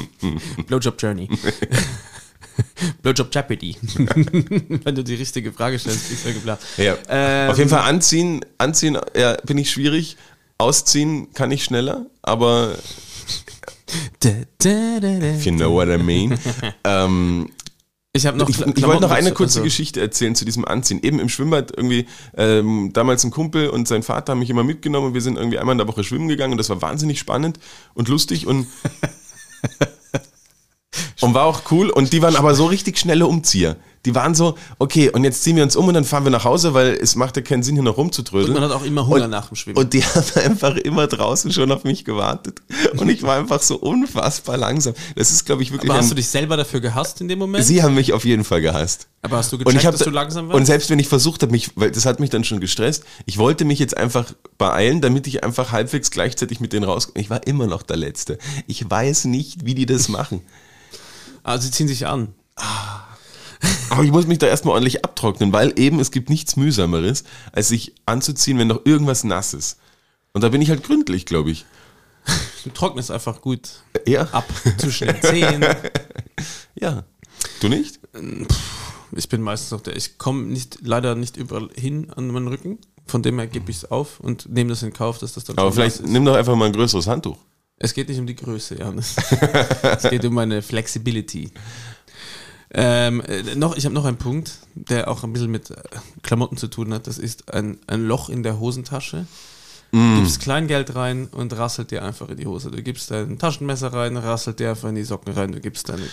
Blowjob 0.66 1.00
Journey. 1.00 1.28
Blowjob 3.02 3.34
Jeopardy. 3.34 3.76
Wenn 4.84 4.94
du 4.94 5.04
die 5.04 5.14
richtige 5.14 5.52
Frage 5.52 5.78
stellst, 5.78 6.08
kriegst 6.08 6.26
du 6.26 6.34
geblasen. 6.34 6.64
Ja. 6.76 6.96
Ähm, 7.08 7.50
Auf 7.50 7.58
jeden 7.58 7.70
Fall 7.70 7.88
anziehen, 7.88 8.44
anziehen 8.58 8.98
ja, 9.16 9.36
bin 9.44 9.58
ich 9.58 9.70
schwierig. 9.70 10.16
Ausziehen 10.58 11.32
kann 11.32 11.50
ich 11.50 11.64
schneller, 11.64 12.06
aber 12.22 12.76
if 14.24 15.46
you 15.46 15.52
know 15.52 15.72
what 15.72 15.88
I 15.88 15.98
mean. 15.98 16.38
ähm, 16.84 17.50
Ich 18.14 18.26
habe 18.26 18.36
noch 18.36 18.48
ich, 18.50 18.60
ich 18.60 18.82
wollte 18.82 19.00
noch 19.00 19.10
eine 19.10 19.32
kurze 19.32 19.60
also- 19.60 19.64
Geschichte 19.64 20.00
erzählen 20.00 20.34
zu 20.34 20.44
diesem 20.44 20.66
Anziehen. 20.66 21.00
Eben 21.02 21.18
im 21.18 21.30
Schwimmbad 21.30 21.72
irgendwie, 21.74 22.06
ähm, 22.36 22.90
damals 22.92 23.24
ein 23.24 23.30
Kumpel 23.30 23.70
und 23.70 23.88
sein 23.88 24.02
Vater 24.02 24.32
haben 24.32 24.40
mich 24.40 24.50
immer 24.50 24.64
mitgenommen 24.64 25.08
und 25.08 25.14
wir 25.14 25.22
sind 25.22 25.38
irgendwie 25.38 25.58
einmal 25.58 25.72
in 25.72 25.78
der 25.78 25.88
Woche 25.88 26.04
schwimmen 26.04 26.28
gegangen 26.28 26.52
und 26.52 26.58
das 26.58 26.68
war 26.68 26.82
wahnsinnig 26.82 27.18
spannend 27.18 27.58
und 27.94 28.08
lustig 28.08 28.46
und, 28.46 28.66
und 31.22 31.34
war 31.34 31.44
auch 31.44 31.62
cool. 31.70 31.90
Und 31.90 32.12
die 32.12 32.22
waren 32.22 32.36
aber 32.36 32.54
so 32.54 32.66
richtig 32.66 32.98
schnelle 32.98 33.26
Umzieher. 33.26 33.76
Die 34.04 34.16
waren 34.16 34.34
so, 34.34 34.56
okay, 34.80 35.10
und 35.10 35.22
jetzt 35.22 35.44
ziehen 35.44 35.54
wir 35.54 35.62
uns 35.62 35.76
um 35.76 35.86
und 35.86 35.94
dann 35.94 36.04
fahren 36.04 36.24
wir 36.24 36.30
nach 36.32 36.44
Hause, 36.44 36.74
weil 36.74 36.94
es 37.00 37.14
macht 37.14 37.36
ja 37.36 37.42
keinen 37.42 37.62
Sinn, 37.62 37.76
hier 37.76 37.84
noch 37.84 37.96
rumzutrödeln. 37.96 38.48
Und 38.56 38.60
man 38.60 38.68
hat 38.68 38.76
auch 38.76 38.84
immer 38.84 39.06
Hunger 39.06 39.26
Und- 39.26 39.30
nach 39.30 39.46
dem 39.46 39.54
Schwimmen. 39.54 39.78
Und 39.78 39.92
die 39.92 40.02
haben 40.04 40.24
einfach 40.44 40.74
immer 40.76 41.06
draußen 41.06 41.52
schon 41.52 41.70
auf 41.70 41.84
mich 41.84 42.04
gewartet. 42.04 42.60
Und 42.96 43.08
ich 43.08 43.22
war 43.22 43.38
einfach 43.38 43.62
so 43.62 43.76
unfassbar 43.76 44.56
langsam. 44.56 44.94
Das 45.14 45.30
ist, 45.30 45.46
glaube 45.46 45.62
ich, 45.62 45.70
wirklich. 45.70 45.88
aber 45.88 46.00
hast 46.00 46.10
du 46.10 46.16
dich 46.16 46.26
selber 46.26 46.56
dafür 46.56 46.80
gehasst 46.80 47.20
in 47.20 47.28
dem 47.28 47.38
Moment? 47.38 47.64
Sie 47.64 47.80
haben 47.80 47.94
mich 47.94 48.12
auf 48.12 48.24
jeden 48.24 48.42
Fall 48.42 48.60
gehasst. 48.60 49.06
aber 49.22 49.36
hast 49.36 49.52
du 49.52 49.56
Und 49.56 49.66
gecheckt, 49.66 49.80
ich 49.82 49.86
hab, 49.86 49.92
dass 49.94 50.02
du 50.02 50.10
langsam 50.10 50.48
warst? 50.48 50.56
und 50.58 50.66
selbst 50.66 50.90
wenn 50.90 50.98
ich 50.98 51.06
versucht 51.06 51.42
habe, 51.42 51.52
mich, 51.52 51.70
weil 51.76 51.92
das 51.92 52.04
hat 52.04 52.18
mich 52.18 52.30
dann 52.30 52.42
schon 52.42 52.58
gestresst, 52.58 53.04
ich 53.26 53.38
wollte 53.38 53.64
mich 53.64 53.78
jetzt 53.78 53.96
einfach 53.96 54.32
beeilen, 54.58 55.00
damit 55.00 55.28
ich 55.28 55.44
einfach 55.44 55.70
halbwegs 55.70 56.10
gleichzeitig 56.10 56.58
mit 56.58 56.72
denen 56.72 56.82
rauskomme. 56.86 57.20
Ich 57.20 57.30
war 57.30 57.46
immer 57.46 57.68
noch 57.68 57.82
der 57.84 57.98
Letzte. 57.98 58.38
Ich 58.66 58.90
weiß 58.90 59.26
nicht, 59.26 59.64
wie 59.64 59.76
die 59.76 59.86
das 59.86 60.08
machen. 60.08 60.40
Ah, 61.42 61.58
sie 61.58 61.70
ziehen 61.70 61.88
sich 61.88 62.06
an. 62.06 62.34
Aber 63.90 64.02
ich 64.04 64.10
muss 64.10 64.26
mich 64.26 64.38
da 64.38 64.46
erstmal 64.46 64.74
ordentlich 64.74 65.04
abtrocknen, 65.04 65.52
weil 65.52 65.78
eben 65.78 66.00
es 66.00 66.10
gibt 66.10 66.30
nichts 66.30 66.56
mühsameres, 66.56 67.24
als 67.52 67.68
sich 67.68 67.94
anzuziehen, 68.06 68.58
wenn 68.58 68.68
noch 68.68 68.84
irgendwas 68.84 69.22
nass 69.24 69.54
ist. 69.54 69.78
Und 70.32 70.42
da 70.42 70.48
bin 70.48 70.62
ich 70.62 70.70
halt 70.70 70.82
gründlich, 70.82 71.26
glaube 71.26 71.50
ich. 71.50 71.64
Du 72.64 72.70
trocknest 72.70 73.10
einfach 73.10 73.40
gut 73.40 73.68
Ja. 74.06 74.22
ab 74.32 74.48
zwischen 74.78 75.08
den 75.08 75.22
Zehen. 75.22 75.64
Ja. 76.74 77.04
Du 77.60 77.68
nicht? 77.68 78.00
Ich 79.12 79.28
bin 79.28 79.42
meistens 79.42 79.72
auf 79.72 79.82
der, 79.82 79.94
ich 79.94 80.18
komme 80.18 80.44
nicht, 80.44 80.78
leider 80.82 81.14
nicht 81.14 81.36
überall 81.36 81.68
hin 81.76 82.10
an 82.10 82.28
meinen 82.28 82.48
Rücken. 82.48 82.78
Von 83.06 83.22
dem 83.22 83.38
her 83.38 83.46
gebe 83.46 83.70
ich 83.70 83.78
es 83.78 83.90
auf 83.90 84.20
und 84.20 84.48
nehme 84.48 84.70
das 84.70 84.82
in 84.82 84.92
Kauf, 84.92 85.18
dass 85.18 85.34
das 85.34 85.44
dann 85.44 85.58
Aber 85.58 85.70
vielleicht 85.70 86.04
nimm 86.06 86.24
doch 86.24 86.34
einfach 86.34 86.56
mal 86.56 86.66
ein 86.66 86.72
größeres 86.72 87.06
Handtuch. 87.06 87.36
Es 87.82 87.94
geht 87.94 88.08
nicht 88.08 88.20
um 88.20 88.26
die 88.28 88.36
Größe, 88.36 88.78
Janis. 88.78 89.16
es 89.82 90.04
geht 90.04 90.24
um 90.24 90.34
meine 90.34 90.62
Flexibility. 90.62 91.50
Ähm, 92.70 93.20
äh, 93.22 93.56
noch, 93.56 93.76
ich 93.76 93.84
habe 93.84 93.94
noch 93.94 94.04
einen 94.04 94.18
Punkt, 94.18 94.52
der 94.74 95.08
auch 95.08 95.24
ein 95.24 95.32
bisschen 95.32 95.50
mit 95.50 95.70
äh, 95.70 95.74
Klamotten 96.22 96.56
zu 96.56 96.68
tun 96.68 96.94
hat. 96.94 97.08
Das 97.08 97.18
ist 97.18 97.52
ein, 97.52 97.78
ein 97.88 98.04
Loch 98.06 98.28
in 98.28 98.44
der 98.44 98.60
Hosentasche. 98.60 99.26
Du 99.90 100.20
gibst 100.20 100.40
Kleingeld 100.40 100.94
rein 100.94 101.26
und 101.32 101.54
rasselt 101.54 101.90
dir 101.90 102.02
einfach 102.02 102.30
in 102.30 102.38
die 102.38 102.46
Hose. 102.46 102.70
Du 102.70 102.82
gibst 102.82 103.10
dein 103.10 103.38
Taschenmesser 103.38 103.92
rein, 103.92 104.16
rasselt 104.16 104.58
dir 104.58 104.70
einfach 104.70 104.88
in 104.88 104.94
die 104.94 105.02
Socken 105.04 105.34
rein. 105.34 105.52
Du 105.52 105.60
gibst 105.60 105.90
deine 105.90 106.04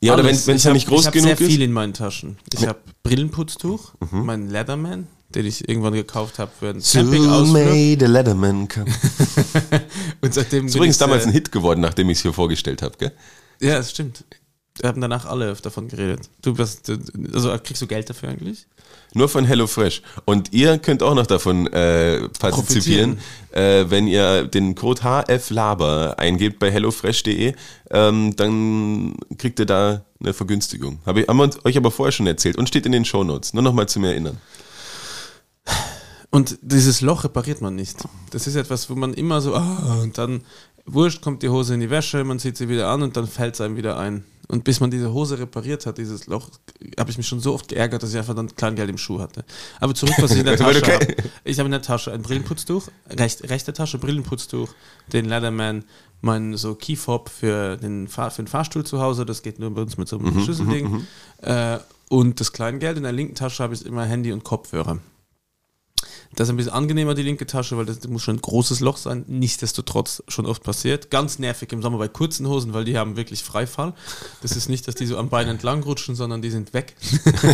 Ja, 0.00 0.12
oder 0.12 0.24
wenn 0.24 0.34
es 0.34 0.46
Ich 0.46 0.64
ja 0.64 0.72
nicht 0.74 0.88
groß 0.88 1.06
ich 1.06 1.12
genug 1.12 1.28
sehr 1.28 1.36
viel 1.38 1.62
ist. 1.62 1.64
in 1.64 1.72
meinen 1.72 1.94
Taschen. 1.94 2.36
Ich 2.52 2.66
habe 2.66 2.80
Brillenputztuch, 3.02 3.94
meinen 4.10 4.50
Leatherman, 4.50 5.06
den 5.34 5.46
ich 5.46 5.68
irgendwann 5.68 5.94
gekauft 5.94 6.38
habe 6.38 6.50
für 6.58 6.70
einen 6.70 6.82
Campingausflug. 6.82 7.98
the 7.98 8.06
Letterman 8.06 8.68
come. 8.68 8.86
Und 10.20 10.34
seitdem 10.34 10.66
ist 10.66 10.74
übrigens 10.74 10.96
ich, 10.96 11.00
damals 11.00 11.24
ein 11.26 11.32
Hit 11.32 11.52
geworden, 11.52 11.80
nachdem 11.80 12.10
ich 12.10 12.18
es 12.18 12.22
hier 12.22 12.32
vorgestellt 12.32 12.82
habe, 12.82 12.96
gell? 12.98 13.12
Ja, 13.60 13.76
das 13.76 13.90
stimmt. 13.90 14.24
Wir 14.80 14.88
haben 14.88 15.00
danach 15.00 15.24
alle 15.26 15.54
davon 15.54 15.86
geredet. 15.86 16.28
Du 16.42 16.54
bist, 16.54 16.90
also 17.32 17.56
kriegst 17.62 17.80
du 17.80 17.86
Geld 17.86 18.10
dafür 18.10 18.30
eigentlich? 18.30 18.66
Nur 19.12 19.28
von 19.28 19.44
HelloFresh. 19.44 20.02
Und 20.24 20.52
ihr 20.52 20.78
könnt 20.78 21.00
auch 21.04 21.14
noch 21.14 21.26
davon 21.26 21.68
äh, 21.68 22.28
partizipieren, 22.40 23.18
äh, 23.52 23.84
wenn 23.88 24.08
ihr 24.08 24.48
den 24.48 24.74
Code 24.74 25.02
HFLaber 25.02 26.16
eingebt 26.18 26.58
bei 26.58 26.72
hellofresh.de, 26.72 27.54
ähm, 27.90 28.34
dann 28.34 29.14
kriegt 29.38 29.60
ihr 29.60 29.66
da 29.66 30.04
eine 30.18 30.34
Vergünstigung. 30.34 30.98
Hab 31.06 31.16
ich, 31.18 31.28
haben 31.28 31.36
wir 31.36 31.44
uns, 31.44 31.64
euch 31.64 31.76
aber 31.76 31.92
vorher 31.92 32.10
schon 32.10 32.26
erzählt 32.26 32.58
und 32.58 32.68
steht 32.68 32.86
in 32.86 32.92
den 32.92 33.04
Shownotes. 33.04 33.54
Nur 33.54 33.62
noch 33.62 33.72
mal 33.72 33.88
zu 33.88 34.00
mir 34.00 34.08
erinnern. 34.08 34.40
Und 36.34 36.58
dieses 36.62 37.00
Loch 37.00 37.22
repariert 37.22 37.60
man 37.60 37.76
nicht. 37.76 37.96
Das 38.30 38.48
ist 38.48 38.56
etwas, 38.56 38.90
wo 38.90 38.94
man 38.96 39.14
immer 39.14 39.40
so, 39.40 39.54
ah, 39.54 40.00
und 40.02 40.18
dann, 40.18 40.42
wurscht, 40.84 41.22
kommt 41.22 41.44
die 41.44 41.48
Hose 41.48 41.74
in 41.74 41.80
die 41.80 41.90
Wäsche, 41.90 42.24
man 42.24 42.40
zieht 42.40 42.56
sie 42.56 42.68
wieder 42.68 42.88
an 42.88 43.02
und 43.02 43.16
dann 43.16 43.28
fällt 43.28 43.54
es 43.54 43.60
einem 43.60 43.76
wieder 43.76 43.96
ein. 43.98 44.24
Und 44.48 44.64
bis 44.64 44.80
man 44.80 44.90
diese 44.90 45.12
Hose 45.12 45.38
repariert 45.38 45.86
hat, 45.86 45.96
dieses 45.98 46.26
Loch, 46.26 46.50
habe 46.98 47.10
ich 47.10 47.16
mich 47.18 47.28
schon 47.28 47.38
so 47.38 47.54
oft 47.54 47.68
geärgert, 47.68 48.02
dass 48.02 48.10
ich 48.10 48.18
einfach 48.18 48.34
dann 48.34 48.54
Kleingeld 48.56 48.90
im 48.90 48.98
Schuh 48.98 49.20
hatte. 49.20 49.44
Aber 49.78 49.94
zurück, 49.94 50.16
was 50.18 50.32
ich 50.32 50.40
in 50.40 50.44
der 50.46 50.56
Tasche 50.58 50.80
kein- 50.82 50.94
habe. 51.00 51.14
Ich 51.44 51.58
habe 51.60 51.68
in 51.68 51.70
der 51.72 51.82
Tasche 51.82 52.12
ein 52.12 52.22
Brillenputztuch, 52.22 52.88
recht, 53.10 53.48
rechte 53.48 53.72
Tasche 53.72 53.98
Brillenputztuch, 53.98 54.68
den 55.12 55.26
Leatherman, 55.26 55.84
mein 56.20 56.56
so 56.56 56.74
Keyfob 56.74 57.28
für 57.28 57.76
den, 57.76 58.08
Fahr 58.08 58.32
für 58.32 58.42
den 58.42 58.48
Fahrstuhl 58.48 58.84
zu 58.84 59.00
Hause, 59.00 59.24
das 59.24 59.42
geht 59.42 59.60
nur 59.60 59.70
bei 59.72 59.82
uns 59.82 59.96
mit 59.98 60.08
so 60.08 60.18
einem 60.18 60.40
Schlüsselding. 60.42 61.06
Äh, 61.42 61.78
und 62.08 62.40
das 62.40 62.52
Kleingeld. 62.52 62.96
In 62.96 63.04
der 63.04 63.12
linken 63.12 63.36
Tasche 63.36 63.62
habe 63.62 63.72
ich 63.74 63.86
immer 63.86 64.04
Handy 64.04 64.32
und 64.32 64.42
Kopfhörer. 64.42 64.98
Das 66.36 66.48
ist 66.48 66.50
ein 66.52 66.56
bisschen 66.56 66.72
angenehmer, 66.72 67.14
die 67.14 67.22
linke 67.22 67.46
Tasche, 67.46 67.76
weil 67.76 67.86
das 67.86 68.06
muss 68.08 68.22
schon 68.22 68.36
ein 68.36 68.40
großes 68.40 68.80
Loch 68.80 68.96
sein. 68.96 69.24
Nichtsdestotrotz 69.28 70.22
schon 70.28 70.46
oft 70.46 70.62
passiert. 70.62 71.10
Ganz 71.10 71.38
nervig 71.38 71.72
im 71.72 71.82
Sommer 71.82 71.98
bei 71.98 72.08
kurzen 72.08 72.48
Hosen, 72.48 72.72
weil 72.72 72.84
die 72.84 72.98
haben 72.98 73.16
wirklich 73.16 73.42
Freifall. 73.42 73.94
Das 74.42 74.56
ist 74.56 74.68
nicht, 74.68 74.88
dass 74.88 74.94
die 74.94 75.06
so 75.06 75.16
am 75.16 75.28
Bein 75.28 75.48
entlang 75.48 75.82
rutschen, 75.82 76.14
sondern 76.14 76.42
die 76.42 76.50
sind 76.50 76.74
weg. 76.74 76.96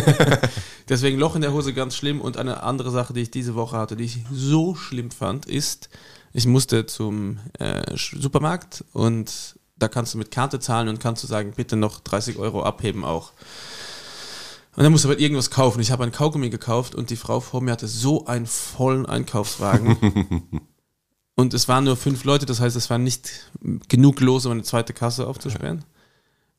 Deswegen 0.89 1.19
Loch 1.19 1.35
in 1.35 1.41
der 1.41 1.53
Hose 1.53 1.73
ganz 1.73 1.95
schlimm. 1.95 2.21
Und 2.21 2.37
eine 2.37 2.63
andere 2.63 2.91
Sache, 2.91 3.13
die 3.13 3.21
ich 3.21 3.31
diese 3.31 3.55
Woche 3.55 3.77
hatte, 3.77 3.95
die 3.95 4.05
ich 4.05 4.19
so 4.31 4.75
schlimm 4.75 5.11
fand, 5.11 5.45
ist, 5.45 5.89
ich 6.33 6.47
musste 6.47 6.85
zum 6.85 7.39
äh, 7.59 7.83
Supermarkt 7.95 8.85
und 8.93 9.55
da 9.77 9.87
kannst 9.87 10.13
du 10.13 10.17
mit 10.17 10.31
Karte 10.31 10.59
zahlen 10.59 10.87
und 10.87 10.99
kannst 10.99 11.23
du 11.23 11.27
sagen, 11.27 11.53
bitte 11.55 11.75
noch 11.75 11.99
30 11.99 12.37
Euro 12.37 12.63
abheben 12.63 13.03
auch. 13.03 13.31
Und 14.75 14.83
dann 14.83 14.91
musste 14.91 15.09
aber 15.09 15.19
irgendwas 15.19 15.49
kaufen. 15.49 15.81
Ich 15.81 15.91
habe 15.91 16.03
ein 16.03 16.11
Kaugummi 16.11 16.49
gekauft 16.49 16.95
und 16.95 17.09
die 17.09 17.17
Frau 17.17 17.41
vor 17.41 17.61
mir 17.61 17.71
hatte 17.71 17.87
so 17.87 18.25
einen 18.25 18.45
vollen 18.45 19.05
Einkaufswagen. 19.05 20.61
und 21.35 21.53
es 21.53 21.67
waren 21.67 21.83
nur 21.83 21.97
fünf 21.97 22.23
Leute, 22.23 22.45
das 22.45 22.61
heißt, 22.61 22.75
es 22.75 22.89
war 22.89 22.97
nicht 22.97 23.51
genug 23.89 24.21
los, 24.21 24.45
um 24.45 24.53
eine 24.53 24.63
zweite 24.63 24.93
Kasse 24.93 25.27
aufzusperren. 25.27 25.83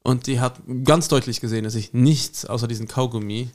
Und 0.03 0.27
die 0.27 0.40
hat 0.40 0.61
ganz 0.85 1.09
deutlich 1.09 1.40
gesehen, 1.40 1.64
dass 1.64 1.75
ich 1.75 1.94
nichts 1.94 2.44
außer 2.44 2.68
diesen 2.68 2.88
Kaugummi 2.88 3.51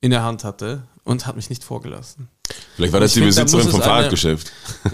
in 0.00 0.10
der 0.10 0.22
Hand 0.22 0.44
hatte 0.44 0.82
und 1.04 1.26
hat 1.26 1.36
mich 1.36 1.50
nicht 1.50 1.62
vorgelassen. 1.62 2.28
Vielleicht 2.74 2.92
war 2.92 3.00
das 3.00 3.10
Ich 3.10 3.14
die 3.14 3.20
find, 3.20 3.36
da 3.36 3.42
Besitzerin 3.42 3.64
muss 3.66 3.74
vom 3.74 3.82
Fahrradgeschäft. 3.82 4.52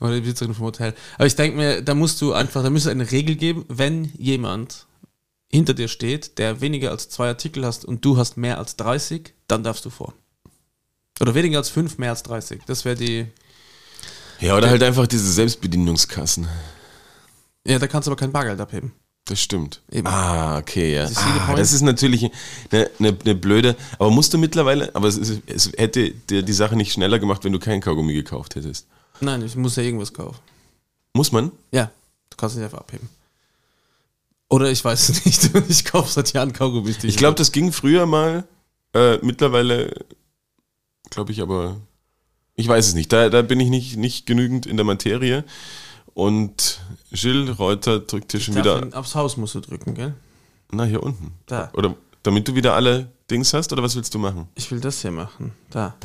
Oder 0.00 0.14
die 0.14 0.20
Besitzerin 0.20 0.54
vom 0.54 0.66
Hotel. 0.66 0.94
Aber 1.16 1.26
ich 1.26 1.34
denke 1.34 1.56
mir, 1.56 1.82
da 1.82 1.94
musst 1.94 2.20
du 2.20 2.32
einfach, 2.32 2.62
da 2.62 2.70
müsste 2.70 2.90
es 2.90 2.92
eine 2.92 3.10
Regel 3.10 3.36
geben, 3.36 3.64
wenn 3.68 4.12
jemand 4.18 4.86
hinter 5.54 5.72
dir 5.72 5.86
steht, 5.86 6.38
der 6.38 6.60
weniger 6.60 6.90
als 6.90 7.08
zwei 7.08 7.28
Artikel 7.28 7.64
hast 7.64 7.84
und 7.84 8.04
du 8.04 8.16
hast 8.16 8.36
mehr 8.36 8.58
als 8.58 8.74
30, 8.74 9.34
dann 9.46 9.62
darfst 9.62 9.84
du 9.84 9.90
vor. 9.90 10.12
Oder 11.20 11.36
weniger 11.36 11.58
als 11.58 11.68
fünf, 11.68 11.96
mehr 11.96 12.10
als 12.10 12.24
30. 12.24 12.62
Das 12.66 12.84
wäre 12.84 12.96
die. 12.96 13.26
Ja, 14.40 14.56
oder 14.56 14.68
halt 14.68 14.82
einfach 14.82 15.06
diese 15.06 15.30
Selbstbedienungskassen. 15.30 16.48
Ja, 17.64 17.78
da 17.78 17.86
kannst 17.86 18.08
du 18.08 18.10
aber 18.10 18.18
kein 18.18 18.32
Bargeld 18.32 18.60
abheben. 18.60 18.94
Das 19.26 19.40
stimmt. 19.40 19.80
Eben. 19.92 20.08
Ah, 20.08 20.58
okay, 20.58 20.92
ja. 20.96 21.02
Das 21.02 21.12
ist 21.12 21.18
ah, 21.18 21.54
das 21.54 21.72
ist 21.72 21.82
natürlich 21.82 22.30
eine, 22.72 22.90
eine, 22.98 23.16
eine 23.24 23.34
blöde. 23.36 23.76
Aber 24.00 24.10
musst 24.10 24.34
du 24.34 24.38
mittlerweile, 24.38 24.92
aber 24.96 25.06
es, 25.06 25.16
ist, 25.16 25.40
es 25.46 25.70
hätte 25.76 26.10
dir 26.10 26.42
die 26.42 26.52
Sache 26.52 26.74
nicht 26.74 26.92
schneller 26.92 27.20
gemacht, 27.20 27.44
wenn 27.44 27.52
du 27.52 27.60
kein 27.60 27.80
Kaugummi 27.80 28.12
gekauft 28.12 28.56
hättest. 28.56 28.88
Nein, 29.20 29.40
ich 29.42 29.54
muss 29.54 29.76
ja 29.76 29.84
irgendwas 29.84 30.12
kaufen. 30.12 30.40
Muss 31.12 31.30
man? 31.30 31.52
Ja, 31.70 31.92
du 32.30 32.36
kannst 32.36 32.56
nicht 32.56 32.64
einfach 32.64 32.80
abheben. 32.80 33.08
Oder 34.48 34.70
ich 34.70 34.84
weiß 34.84 35.08
es 35.08 35.24
nicht. 35.24 35.50
Ich 35.68 35.84
kaufe 35.84 36.10
seit 36.10 36.32
Jahren 36.32 36.52
Kaugummis. 36.52 37.02
Ich 37.02 37.16
glaube, 37.16 37.34
das 37.36 37.52
ging 37.52 37.72
früher 37.72 38.06
mal. 38.06 38.44
Äh, 38.92 39.18
mittlerweile 39.22 39.92
glaube 41.10 41.32
ich 41.32 41.40
aber. 41.40 41.76
Ich 42.54 42.68
weiß 42.68 42.88
es 42.88 42.94
nicht. 42.94 43.12
Da, 43.12 43.28
da 43.30 43.42
bin 43.42 43.58
ich 43.60 43.68
nicht, 43.68 43.96
nicht 43.96 44.26
genügend 44.26 44.66
in 44.66 44.76
der 44.76 44.84
Materie. 44.84 45.44
Und 46.12 46.80
Gilles 47.10 47.58
Reuter 47.58 48.00
drückt 48.00 48.32
hier 48.32 48.40
schon 48.40 48.54
wieder. 48.54 48.88
Aufs 48.92 49.14
Haus 49.16 49.36
musst 49.36 49.56
du 49.56 49.60
drücken, 49.60 49.94
gell? 49.94 50.14
Na, 50.70 50.84
hier 50.84 51.02
unten. 51.02 51.32
Da. 51.46 51.70
Oder 51.74 51.96
damit 52.22 52.46
du 52.46 52.54
wieder 52.54 52.74
alle 52.74 53.10
Dings 53.30 53.52
hast, 53.54 53.72
oder 53.72 53.82
was 53.82 53.96
willst 53.96 54.14
du 54.14 54.18
machen? 54.18 54.48
Ich 54.54 54.70
will 54.70 54.80
das 54.80 55.02
hier 55.02 55.10
machen. 55.10 55.52
Da. 55.70 55.96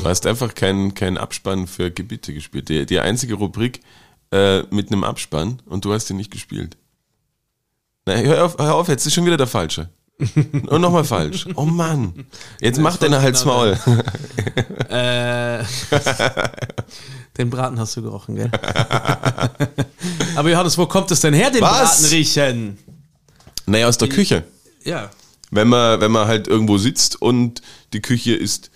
Du 0.00 0.08
hast 0.08 0.26
einfach 0.26 0.54
keinen 0.54 0.94
keinen 0.94 1.18
Abspann 1.18 1.66
für 1.66 1.90
Gebiete 1.90 2.32
gespielt. 2.32 2.70
Die, 2.70 2.86
die 2.86 3.00
einzige 3.00 3.34
Rubrik 3.34 3.80
äh, 4.32 4.62
mit 4.70 4.90
einem 4.90 5.04
Abspann 5.04 5.60
und 5.66 5.84
du 5.84 5.92
hast 5.92 6.08
ihn 6.08 6.16
nicht 6.16 6.30
gespielt. 6.30 6.78
Na, 8.06 8.14
hör 8.16 8.46
auf, 8.46 8.58
hör 8.58 8.74
auf, 8.76 8.88
jetzt 8.88 9.06
ist 9.06 9.12
schon 9.12 9.26
wieder 9.26 9.36
der 9.36 9.46
Falsche. 9.46 9.90
Und 10.66 10.80
nochmal 10.82 11.04
falsch. 11.04 11.46
Oh 11.54 11.64
Mann. 11.64 12.26
Jetzt 12.60 12.78
mach 12.78 12.98
deine 12.98 13.22
Hals 13.22 13.44
Maul. 13.46 13.78
Äh, 14.90 15.64
den 17.38 17.48
Braten 17.48 17.78
hast 17.78 17.96
du 17.96 18.02
gerochen, 18.02 18.36
gell? 18.36 18.50
Aber 20.36 20.50
Johannes, 20.50 20.76
wo 20.76 20.84
kommt 20.84 21.10
es 21.10 21.20
denn 21.20 21.32
her, 21.32 21.50
den 21.50 21.62
Was? 21.62 22.02
Braten 22.02 22.04
riechen? 22.06 22.78
Naja, 23.64 23.88
aus 23.88 23.96
der 23.96 24.10
Küche. 24.10 24.44
Ja. 24.84 25.10
Wenn 25.50 25.68
man, 25.68 26.00
wenn 26.02 26.10
man 26.10 26.26
halt 26.26 26.48
irgendwo 26.48 26.76
sitzt 26.76 27.20
und 27.22 27.62
die 27.94 28.02
Küche 28.02 28.34
ist 28.34 28.70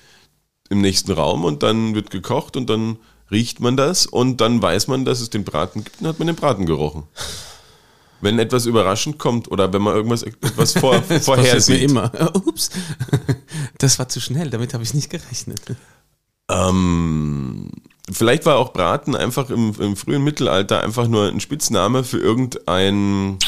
im 0.70 0.81
nächsten 0.81 1.12
Raum 1.12 1.44
und 1.44 1.62
dann 1.62 1.94
wird 1.94 2.11
gekocht 2.11 2.57
und 2.57 2.68
dann 2.70 2.96
riecht 3.31 3.61
man 3.61 3.77
das 3.77 4.07
und 4.07 4.40
dann 4.40 4.61
weiß 4.62 4.88
man, 4.88 5.05
dass 5.05 5.20
es 5.20 5.31
den 5.31 5.44
Braten 5.44 5.85
gibt 5.85 6.00
und 6.00 6.07
hat 6.07 6.18
man 6.18 6.27
den 6.27 6.37
Braten 6.37 6.66
gerochen. 6.66 7.05
Wenn 8.20 8.38
etwas 8.38 8.64
überraschend 8.64 9.18
kommt 9.18 9.50
oder 9.50 9.72
wenn 9.72 9.83
man 9.83 9.94
irgendwas 9.94 10.22
etwas 10.22 10.72
vor, 10.72 10.94
Das 11.09 11.27
passiert 11.27 11.27
mir 11.27 11.35
vorhersieht. 11.37 11.83
immer. 11.83 12.11
Ups. 12.46 12.70
Das 13.79 13.98
war 13.98 14.09
zu 14.09 14.20
schnell, 14.20 14.50
damit 14.50 14.72
habe 14.72 14.83
ich 14.83 14.94
nicht 14.94 15.11
gerechnet. 15.11 15.61
Ähm, 16.50 17.70
vielleicht 18.11 18.46
war 18.46 18.57
auch 18.57 18.72
Braten 18.72 19.14
einfach 19.14 19.50
im, 19.50 19.74
im 19.79 19.96
frühen 19.96 20.24
Mittelalter 20.24 20.83
einfach 20.83 21.09
nur 21.09 21.29
ein 21.29 21.40
Spitzname 21.40 22.05
für 22.05 22.18
irgendein 22.18 23.38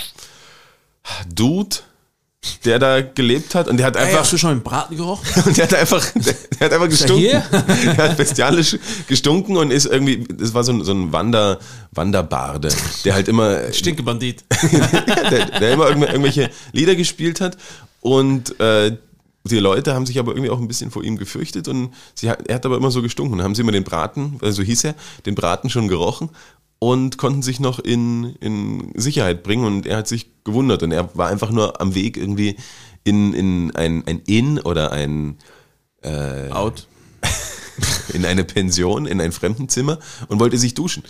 Dude, 1.33 1.77
der 2.65 2.79
da 2.79 3.01
gelebt 3.03 3.55
hat 3.55 3.69
und 3.69 3.77
der 3.77 3.87
hat 3.87 3.97
Ey, 3.97 4.05
einfach 4.05 4.21
hast 4.21 4.33
du 4.33 4.39
schon 4.39 4.51
einen 4.51 4.63
Braten 4.63 4.97
gerochen? 4.97 5.27
Und 5.47 5.57
der 5.57 5.65
hat 5.65 5.75
einfach, 5.75 6.05
der, 6.13 6.35
der 6.59 6.61
hat 6.67 6.73
einfach 6.73 6.87
er 6.87 6.89
gestunken. 6.89 7.27
Der 7.97 7.97
hat 8.11 8.17
bestialisch 8.17 8.79
gestunken 9.07 9.57
und 9.57 9.71
ist 9.71 9.87
irgendwie, 9.87 10.25
das 10.33 10.55
war 10.55 10.65
so 10.65 10.73
ein, 10.73 10.85
so 10.85 10.93
ein 10.93 11.13
Wander, 11.13 11.59
Wanderbarde, 11.93 12.69
der 13.05 13.15
halt 13.15 13.29
immer, 13.29 13.61
Stinkebandit. 13.73 14.45
der, 15.31 15.47
der 15.47 15.73
immer 15.73 15.87
irgendw- 15.87 16.07
irgendwelche 16.09 16.51
Lieder 16.73 16.95
gespielt 16.95 17.41
hat 17.41 17.57
und 18.01 18.59
äh, 18.61 18.97
die 19.45 19.59
Leute 19.59 19.95
haben 19.95 20.07
sich 20.07 20.19
aber 20.19 20.33
irgendwie 20.33 20.51
auch 20.51 20.59
ein 20.59 20.67
bisschen 20.69 20.91
vor 20.91 21.05
ihm 21.05 21.17
gefürchtet 21.17 21.69
und 21.69 21.93
sie 22.15 22.27
er 22.27 22.55
hat 22.55 22.67
aber 22.67 22.77
immer 22.77 22.91
so 22.91 23.01
gestunken. 23.03 23.39
Dann 23.39 23.45
haben 23.45 23.55
sie 23.55 23.63
immer 23.63 23.73
den 23.73 23.85
Braten, 23.85 24.39
also 24.43 24.57
so 24.57 24.63
hieß 24.63 24.85
er, 24.85 24.95
den 25.25 25.35
Braten 25.37 25.71
schon 25.71 25.87
gerochen 25.89 26.31
und 26.79 27.17
konnten 27.17 27.43
sich 27.43 27.61
noch 27.61 27.79
in, 27.79 28.35
in 28.41 28.93
Sicherheit 28.97 29.43
bringen 29.43 29.65
und 29.65 29.87
er 29.87 29.99
hat 29.99 30.09
sich 30.09 30.31
gewundert 30.47 30.83
und 30.83 30.93
er 30.93 31.15
war 31.15 31.29
einfach 31.29 31.51
nur 31.51 31.79
am 31.81 31.95
Weg 31.95 32.17
irgendwie 32.17 32.57
in, 33.05 33.35
in 33.35 33.77
ein, 33.77 34.03
ein 34.07 34.21
Inn 34.21 34.59
oder 34.59 34.93
ein 34.93 35.37
Out. 36.51 36.87
in 38.15 38.25
eine 38.25 38.45
Pension, 38.45 39.07
in 39.07 39.21
ein 39.21 39.33
Fremdenzimmer 39.33 39.99
und 40.29 40.41
wollte 40.41 40.57
sich 40.57 40.73
duschen. 40.75 41.03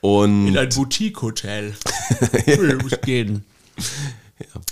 Und 0.00 0.56
ein 0.56 0.68
Boutique-Hotel. 0.68 1.74
muss 2.82 3.00
gehen. 3.04 3.44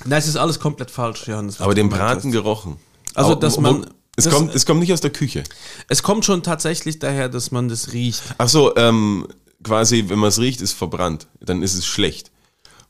Nein, 0.05 0.19
es 0.19 0.27
ist 0.27 0.37
alles 0.37 0.59
komplett 0.59 0.91
falsch, 0.91 1.27
Johannes. 1.29 1.61
aber 1.61 1.75
den 1.75 1.89
Braten 1.89 2.25
hast. 2.29 2.33
gerochen. 2.33 2.77
Also, 3.15 3.35
dass 3.35 3.59
man- 3.59 3.87
Es, 4.17 4.25
das- 4.25 4.35
kommt, 4.35 4.55
es 4.55 4.67
kommt 4.67 4.81
nicht 4.81 4.93
aus 4.93 5.01
der 5.01 5.11
Küche. 5.11 5.45
Es 5.89 6.03
kommt 6.03 6.25
schon 6.25 6.43
tatsächlich 6.43 6.99
daher, 6.99 7.29
dass 7.29 7.51
man 7.53 7.69
das 7.69 7.93
riecht. 7.93 8.23
Ach 8.39 8.49
so, 8.49 8.75
ähm, 8.77 9.27
quasi, 9.63 10.05
wenn 10.09 10.19
man 10.19 10.29
es 10.29 10.39
riecht, 10.41 10.61
ist 10.61 10.73
verbrannt. 10.73 11.29
Dann 11.41 11.63
ist 11.63 11.75
es 11.75 11.87
schlecht. 11.87 12.31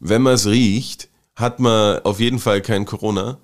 Wenn 0.00 0.22
man 0.22 0.34
es 0.34 0.46
riecht, 0.46 1.09
hat 1.40 1.58
man 1.60 2.00
auf 2.00 2.20
jeden 2.20 2.38
Fall 2.38 2.60
kein 2.60 2.84
Corona. 2.84 3.38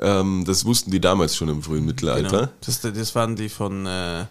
Ähm, 0.00 0.44
das 0.46 0.64
wussten 0.64 0.90
die 0.90 1.00
damals 1.00 1.36
schon 1.36 1.48
im 1.48 1.62
frühen 1.62 1.84
Mittelalter. 1.84 2.28
Genau. 2.28 2.52
Das, 2.64 2.80
das 2.80 3.14
waren 3.14 3.36
die 3.36 3.48
von 3.48 3.86
äh, 3.86 4.26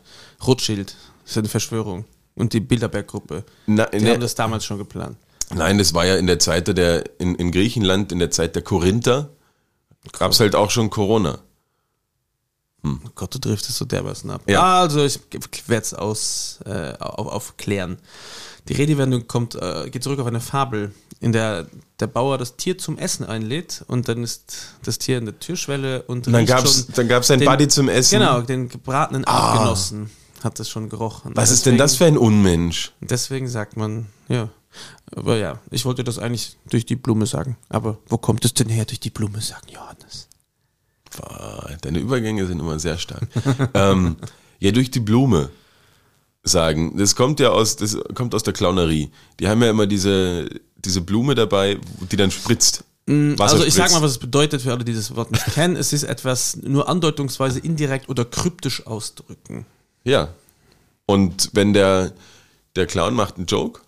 Rothschild. 0.46 0.96
Das 1.24 1.32
ist 1.32 1.38
eine 1.38 1.50
Verschwörung. 1.50 2.06
Und 2.36 2.54
die 2.54 2.60
Bilderberg-Gruppe. 2.60 3.44
Die 3.66 3.72
ne- 3.72 3.90
haben 3.92 4.22
das 4.22 4.36
damals 4.36 4.64
schon 4.64 4.78
geplant. 4.78 5.18
Nein, 5.54 5.78
das 5.78 5.94
war 5.94 6.06
ja 6.06 6.16
in 6.16 6.28
der 6.28 6.40
Zeit 6.40 6.68
der, 6.68 7.20
in, 7.20 7.36
in 7.36 7.52
Griechenland, 7.52 8.12
in 8.12 8.20
der 8.20 8.32
Zeit 8.32 8.56
der 8.56 8.62
Korinther, 8.62 9.30
gab 10.12 10.32
es 10.32 10.40
halt 10.40 10.56
auch 10.56 10.70
schon 10.70 10.90
Corona. 10.90 11.40
Oh 12.84 13.10
Gott, 13.16 13.34
du 13.34 13.40
triffst 13.40 13.70
es 13.70 13.78
so 13.78 13.86
dermaßen 13.86 14.30
ab. 14.30 14.42
Ja. 14.48 14.82
Also, 14.82 15.04
ich 15.04 15.20
werde 15.68 15.84
es 15.84 15.94
aus, 15.94 16.60
äh, 16.66 16.94
auf, 17.00 17.28
aufklären. 17.28 17.98
Die 18.70 18.74
Redewendung 18.74 19.28
kommt, 19.28 19.56
äh, 19.56 19.90
geht 19.90 20.04
zurück 20.04 20.20
auf 20.20 20.28
eine 20.28 20.40
Fabel, 20.42 20.92
in 21.20 21.32
der 21.32 21.68
der 22.00 22.08
Bauer 22.08 22.38
das 22.38 22.58
Tier 22.58 22.78
zum 22.78 22.98
Essen 23.00 23.26
einlädt 23.26 23.84
und 23.88 24.08
dann 24.08 24.24
ist 24.24 24.74
das 24.84 25.00
Tier 25.00 25.18
in 25.18 25.26
der 25.26 25.40
Türschwelle 25.40 26.04
und 26.04 26.28
Und 26.28 26.34
dann 26.34 26.46
gab's, 26.46 26.86
schon 26.86 26.94
dann 26.96 27.08
gab's 27.08 27.32
ein 27.32 27.40
den- 27.40 27.48
Buddy 27.48 27.68
zum 27.68 27.90
Essen. 27.90 28.20
Genau, 28.20 28.42
den 28.42 28.70
gebratenen 28.70 29.26
Ah. 29.26 29.32
Artgenossen 29.54 30.12
hat 30.44 30.60
das 30.60 30.70
schon 30.70 30.90
gerochen. 30.90 31.32
Was 31.36 31.50
ist 31.50 31.66
denn 31.66 31.78
das 31.80 31.96
für 31.96 32.06
ein 32.06 32.18
Unmensch? 32.18 32.92
Deswegen 33.02 33.48
sagt 33.48 33.78
man, 33.78 34.06
ja. 34.28 34.50
Aber 35.16 35.38
ja, 35.38 35.60
ich 35.72 35.86
wollte 35.86 36.04
das 36.04 36.20
eigentlich 36.20 36.56
durch 36.70 36.86
die 36.86 36.96
Blume 36.96 37.26
sagen. 37.26 37.58
Aber 37.70 37.98
wo 38.10 38.18
kommt 38.20 38.46
es 38.46 38.54
denn 38.54 38.70
her, 38.70 38.86
durch 38.86 39.00
die 39.00 39.10
Blume 39.10 39.42
sagen, 39.42 39.66
Johannes? 39.72 40.28
Deine 41.82 42.00
Übergänge 42.00 42.46
sind 42.46 42.60
immer 42.60 42.78
sehr 42.78 42.98
stark. 43.00 43.28
ähm, 43.74 44.18
ja, 44.60 44.72
durch 44.72 44.92
die 44.92 45.00
Blume 45.00 45.50
sagen. 46.48 46.98
Das 46.98 47.16
kommt 47.16 47.40
ja 47.40 47.50
aus, 47.50 47.76
das 47.76 47.98
kommt 48.14 48.34
aus 48.36 48.44
der 48.44 48.54
Clownerie. 48.54 49.12
Die 49.40 49.48
haben 49.48 49.62
ja 49.62 49.70
immer 49.70 49.88
diese, 49.88 50.50
diese 50.78 51.02
Blume 51.02 51.36
dabei, 51.36 51.80
die 52.12 52.16
dann 52.16 52.32
spritzt. 52.32 52.84
Wasser 53.06 53.54
also 53.54 53.66
ich 53.66 53.74
sag 53.74 53.86
spritzt. 53.86 53.96
mal, 53.96 54.06
was 54.06 54.12
es 54.12 54.18
bedeutet 54.18 54.62
für 54.62 54.72
alle, 54.72 54.84
die 54.84 54.94
das 54.94 55.16
Wort 55.16 55.32
nicht 55.32 55.46
kennen. 55.54 55.76
Es 55.76 55.94
ist 55.94 56.04
etwas 56.04 56.58
nur 56.58 56.90
andeutungsweise 56.90 57.60
indirekt 57.60 58.10
oder 58.10 58.26
kryptisch 58.26 58.86
ausdrücken. 58.86 59.66
Ja. 60.04 60.30
Und 61.06 61.52
wenn 61.54 61.74
der, 61.74 62.14
der 62.76 62.86
Clown 62.86 63.14
macht 63.14 63.38
einen 63.38 63.46
Joke 63.46 63.82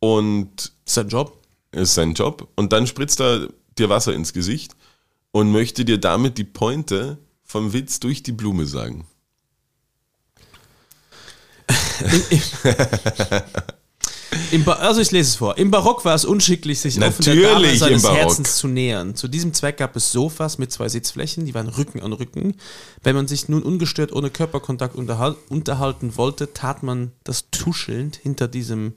und 0.00 0.72
ist 0.84 0.94
sein 0.94 1.08
Job. 1.08 1.40
ist 1.72 1.94
sein 1.94 2.14
Job 2.14 2.48
und 2.56 2.72
dann 2.72 2.86
spritzt 2.88 3.20
er 3.20 3.48
dir 3.78 3.88
Wasser 3.88 4.14
ins 4.14 4.32
Gesicht 4.32 4.72
und 5.30 5.52
möchte 5.52 5.84
dir 5.84 5.98
damit 5.98 6.38
die 6.38 6.44
Pointe 6.44 7.18
vom 7.44 7.72
Witz 7.72 8.00
durch 8.00 8.22
die 8.22 8.32
Blume 8.32 8.66
sagen. 8.66 9.06
Im 14.50 14.68
also 14.68 15.00
ich 15.00 15.10
lese 15.10 15.30
es 15.30 15.36
vor. 15.36 15.56
Im 15.58 15.70
Barock 15.70 16.04
war 16.04 16.14
es 16.14 16.24
unschicklich, 16.24 16.80
sich 16.80 17.00
offen 17.00 17.24
der 17.24 17.34
Dame 17.34 17.54
Natürlich 17.54 17.78
seines. 17.78 18.08
Herzens 18.08 18.56
zu 18.56 18.68
nähern. 18.68 19.14
Zu 19.14 19.28
diesem 19.28 19.52
Zweck 19.54 19.78
gab 19.78 19.96
es 19.96 20.12
Sofas 20.12 20.58
mit 20.58 20.72
zwei 20.72 20.88
Sitzflächen, 20.88 21.46
die 21.46 21.54
waren 21.54 21.68
Rücken 21.68 22.02
an 22.02 22.12
Rücken. 22.12 22.54
Wenn 23.02 23.16
man 23.16 23.28
sich 23.28 23.48
nun 23.48 23.62
ungestört 23.62 24.12
ohne 24.12 24.30
Körperkontakt 24.30 24.94
unterhal 24.94 25.36
unterhalten 25.48 26.16
wollte, 26.16 26.52
tat 26.52 26.82
man 26.82 27.12
das 27.24 27.50
tuschelnd 27.50 28.16
hinter 28.16 28.48
diesem 28.48 28.94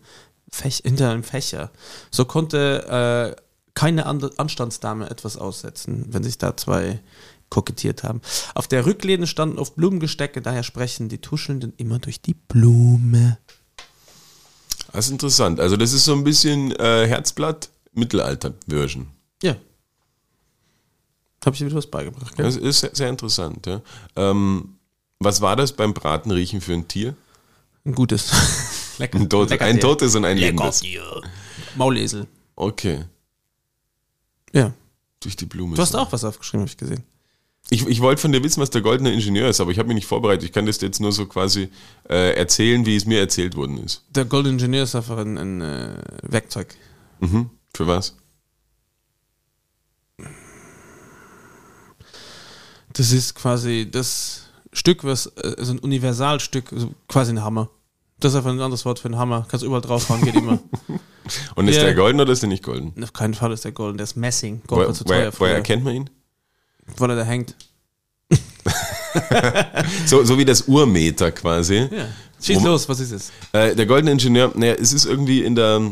Fech 0.51 0.81
hinter 0.83 1.12
einem 1.12 1.23
Fächer. 1.23 1.71
So 2.12 2.25
konnte 2.25 3.35
äh, 3.38 3.41
keine 3.75 4.05
Anstandsdame 4.05 5.09
etwas 5.09 5.38
aussetzen, 5.38 6.07
wenn 6.09 6.23
sich 6.23 6.38
da 6.38 6.57
zwei 6.57 6.99
kokettiert 7.49 8.03
haben. 8.03 8.21
Auf 8.55 8.67
der 8.67 8.85
Rücklehne 8.85 9.27
standen 9.27 9.59
oft 9.59 9.75
Blumengestecke, 9.75 10.41
daher 10.41 10.63
sprechen 10.63 11.09
die 11.09 11.19
Tuschelnden 11.19 11.73
immer 11.77 11.99
durch 11.99 12.21
die 12.21 12.33
Blume. 12.35 13.38
Das 14.91 15.05
ist 15.05 15.12
interessant. 15.12 15.59
Also 15.59 15.77
das 15.77 15.93
ist 15.93 16.05
so 16.05 16.13
ein 16.13 16.23
bisschen 16.23 16.71
äh, 16.75 17.07
Herzblatt 17.07 17.69
Mittelalter-Version. 17.93 19.07
Ja. 19.43 19.55
Habe 21.45 21.53
ich 21.53 21.59
dir 21.59 21.65
wieder 21.67 21.77
was 21.77 21.88
beigebracht, 21.88 22.35
gell? 22.35 22.45
Das 22.45 22.55
ist 22.55 22.79
sehr, 22.79 22.95
sehr 22.95 23.09
interessant. 23.09 23.65
Ja. 23.65 23.81
Ähm, 24.15 24.75
was 25.19 25.41
war 25.41 25.55
das 25.55 25.73
beim 25.73 25.93
Bratenriechen 25.93 26.62
für 26.62 26.73
ein 26.73 26.88
Tier? 26.88 27.15
Ein 27.85 27.93
gutes. 27.93 28.31
Lecker. 28.97 29.19
Ein, 29.19 29.29
Tot, 29.29 29.51
ein 29.62 29.79
totes 29.79 30.15
und 30.15 30.25
ein 30.25 30.38
lebendes. 30.38 30.83
Maulesel. 31.75 32.27
Okay. 32.55 33.05
Ja. 34.51 34.73
Durch 35.21 35.35
die 35.35 35.45
Blume. 35.45 35.75
Du 35.75 35.81
hast 35.81 35.95
auch 35.95 36.12
was 36.12 36.23
aufgeschrieben, 36.23 36.62
habe 36.62 36.69
ich 36.69 36.77
gesehen. 36.77 37.03
Ich, 37.71 37.86
ich 37.86 38.01
wollte 38.01 38.21
von 38.21 38.32
dir 38.32 38.43
wissen, 38.43 38.62
was 38.62 38.71
der 38.71 38.82
goldene 38.82 39.13
Ingenieur 39.13 39.47
ist, 39.49 39.62
aber 39.62 39.69
ich 39.71 39.77
habe 39.77 39.88
mich 39.88 39.95
nicht 39.95 40.08
vorbereitet. 40.08 40.43
Ich 40.43 40.51
kann 40.51 40.65
das 40.65 40.82
jetzt 40.82 40.99
nur 40.99 41.12
so 41.12 41.27
quasi 41.27 41.69
äh, 42.10 42.34
erzählen, 42.36 42.86
wie 42.86 42.95
es 42.95 43.05
mir 43.05 43.19
erzählt 43.19 43.55
worden 43.55 43.77
ist. 43.84 44.03
Der 44.10 44.25
Golden 44.25 44.53
Engineer 44.53 44.84
ist 44.84 44.95
einfach 44.95 45.17
ein, 45.19 45.38
ein 45.38 45.62
äh, 45.62 46.01
Werkzeug. 46.23 46.75
Mhm. 47.19 47.51
Für 47.75 47.86
was? 47.86 48.15
Das 52.93 53.12
ist 53.12 53.36
quasi 53.36 53.88
das 53.89 54.43
Stück, 54.73 55.03
was 55.03 55.27
äh, 55.27 55.55
so 55.60 55.73
ein 55.73 55.79
Universalstück, 55.79 56.69
so 56.75 56.93
quasi 57.08 57.32
ein 57.34 57.43
Hammer. 57.43 57.69
Das 58.19 58.34
ist 58.34 58.38
einfach 58.38 58.49
ein 58.51 58.60
anderes 58.60 58.84
Wort 58.86 58.99
für 58.99 59.08
einen 59.08 59.17
Hammer. 59.17 59.45
Kannst 59.49 59.63
überall 59.63 59.82
draufhauen, 59.82 60.21
geht 60.23 60.36
immer. 60.36 60.60
Und 61.55 61.67
ist 61.67 61.77
Ja. 61.77 61.84
der 61.84 61.93
golden 61.95 62.19
oder 62.19 62.34
ist 62.34 62.41
der 62.41 62.49
nicht 62.49 62.63
golden? 62.63 63.01
Auf 63.03 63.13
keinen 63.13 63.36
Fall 63.36 63.51
ist 63.53 63.63
der 63.63 63.71
Golden, 63.71 63.97
der 63.97 64.05
ist 64.05 64.15
Messing. 64.17 64.62
Gold 64.67 64.88
war 64.88 64.93
zu 64.95 65.03
teuer 65.05 65.32
woher, 65.38 65.53
erkennt 65.55 65.84
man 65.84 65.95
ihn? 65.95 66.10
Weil 66.97 67.10
er 67.12 67.15
da 67.17 67.23
hängt. 67.23 67.56
So, 70.06 70.23
so 70.23 70.38
wie 70.38 70.45
das 70.45 70.63
Urmeter 70.63 71.32
quasi. 71.32 71.78
Ja. 71.91 72.08
Schieß 72.41 72.62
Wo- 72.62 72.67
los, 72.67 72.88
was 72.88 72.99
ist 72.99 73.12
es? 73.12 73.32
Äh, 73.54 73.75
der 73.75 73.86
goldene 73.86 74.12
Ingenieur, 74.12 74.52
naja, 74.56 74.73
es 74.73 74.93
ist 74.93 75.06
irgendwie 75.06 75.41
in 75.43 75.56
der 75.56 75.91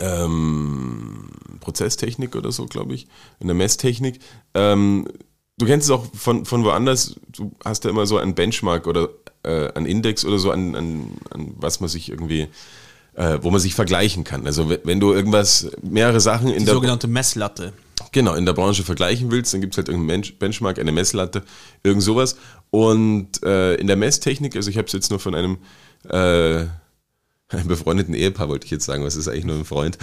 ähm, 0.00 1.28
Prozesstechnik 1.60 2.36
oder 2.36 2.52
so, 2.52 2.66
glaube 2.66 2.94
ich, 2.94 3.06
in 3.40 3.48
der 3.48 3.54
Messtechnik. 3.56 4.20
Ähm, 4.54 5.08
du 5.58 5.66
kennst 5.66 5.86
es 5.86 5.90
auch 5.90 6.06
von, 6.14 6.44
von 6.44 6.64
woanders, 6.64 7.16
du 7.36 7.52
hast 7.64 7.84
ja 7.84 7.90
immer 7.90 8.06
so 8.06 8.16
einen 8.18 8.34
Benchmark 8.34 8.86
oder 8.86 9.08
äh, 9.42 9.72
einen 9.72 9.86
Index 9.86 10.24
oder 10.24 10.38
so, 10.38 10.50
an, 10.50 10.74
an, 10.76 11.10
an 11.30 11.54
was 11.56 11.80
man 11.80 11.88
sich 11.88 12.08
irgendwie, 12.10 12.48
äh, 13.14 13.38
wo 13.42 13.50
man 13.50 13.60
sich 13.60 13.74
vergleichen 13.74 14.24
kann. 14.24 14.46
Also 14.46 14.68
wenn- 14.70 14.80
wenn 14.84 15.00
du 15.00 15.12
irgendwas, 15.12 15.68
mehrere 15.82 16.20
Sachen 16.20 16.48
in 16.48 16.60
Die 16.60 16.64
der 16.66 16.74
sogenannte 16.74 17.08
Messlatte. 17.08 17.72
Genau, 18.14 18.34
in 18.34 18.46
der 18.46 18.52
Branche 18.52 18.84
vergleichen 18.84 19.32
willst, 19.32 19.52
dann 19.52 19.60
gibt 19.60 19.74
es 19.74 19.76
halt 19.76 19.88
irgendeinen 19.88 20.22
Bench- 20.22 20.38
Benchmark, 20.38 20.78
eine 20.78 20.92
Messlatte, 20.92 21.42
irgend 21.82 22.00
sowas. 22.00 22.36
Und 22.70 23.42
äh, 23.42 23.74
in 23.74 23.88
der 23.88 23.96
Messtechnik, 23.96 24.54
also 24.54 24.70
ich 24.70 24.76
habe 24.76 24.86
es 24.86 24.92
jetzt 24.92 25.10
nur 25.10 25.18
von 25.18 25.34
einem, 25.34 25.58
äh, 26.08 26.66
einem 27.48 27.66
befreundeten 27.66 28.14
Ehepaar, 28.14 28.48
wollte 28.48 28.66
ich 28.66 28.70
jetzt 28.70 28.84
sagen, 28.84 29.02
was 29.02 29.16
ist 29.16 29.26
eigentlich 29.26 29.46
nur 29.46 29.56
ein 29.56 29.64
Freund, 29.64 29.98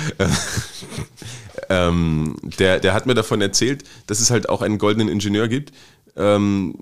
ähm, 1.69 2.36
der, 2.60 2.82
der 2.82 2.93
hat 2.93 3.06
mir 3.06 3.13
davon 3.13 3.39
erzählt, 3.39 3.86
dass 4.08 4.19
es 4.19 4.30
halt 4.30 4.50
auch 4.50 4.62
einen 4.62 4.78
goldenen 4.78 5.08
Ingenieur 5.08 5.47
gibt, 5.47 5.71
ähm, 6.17 6.80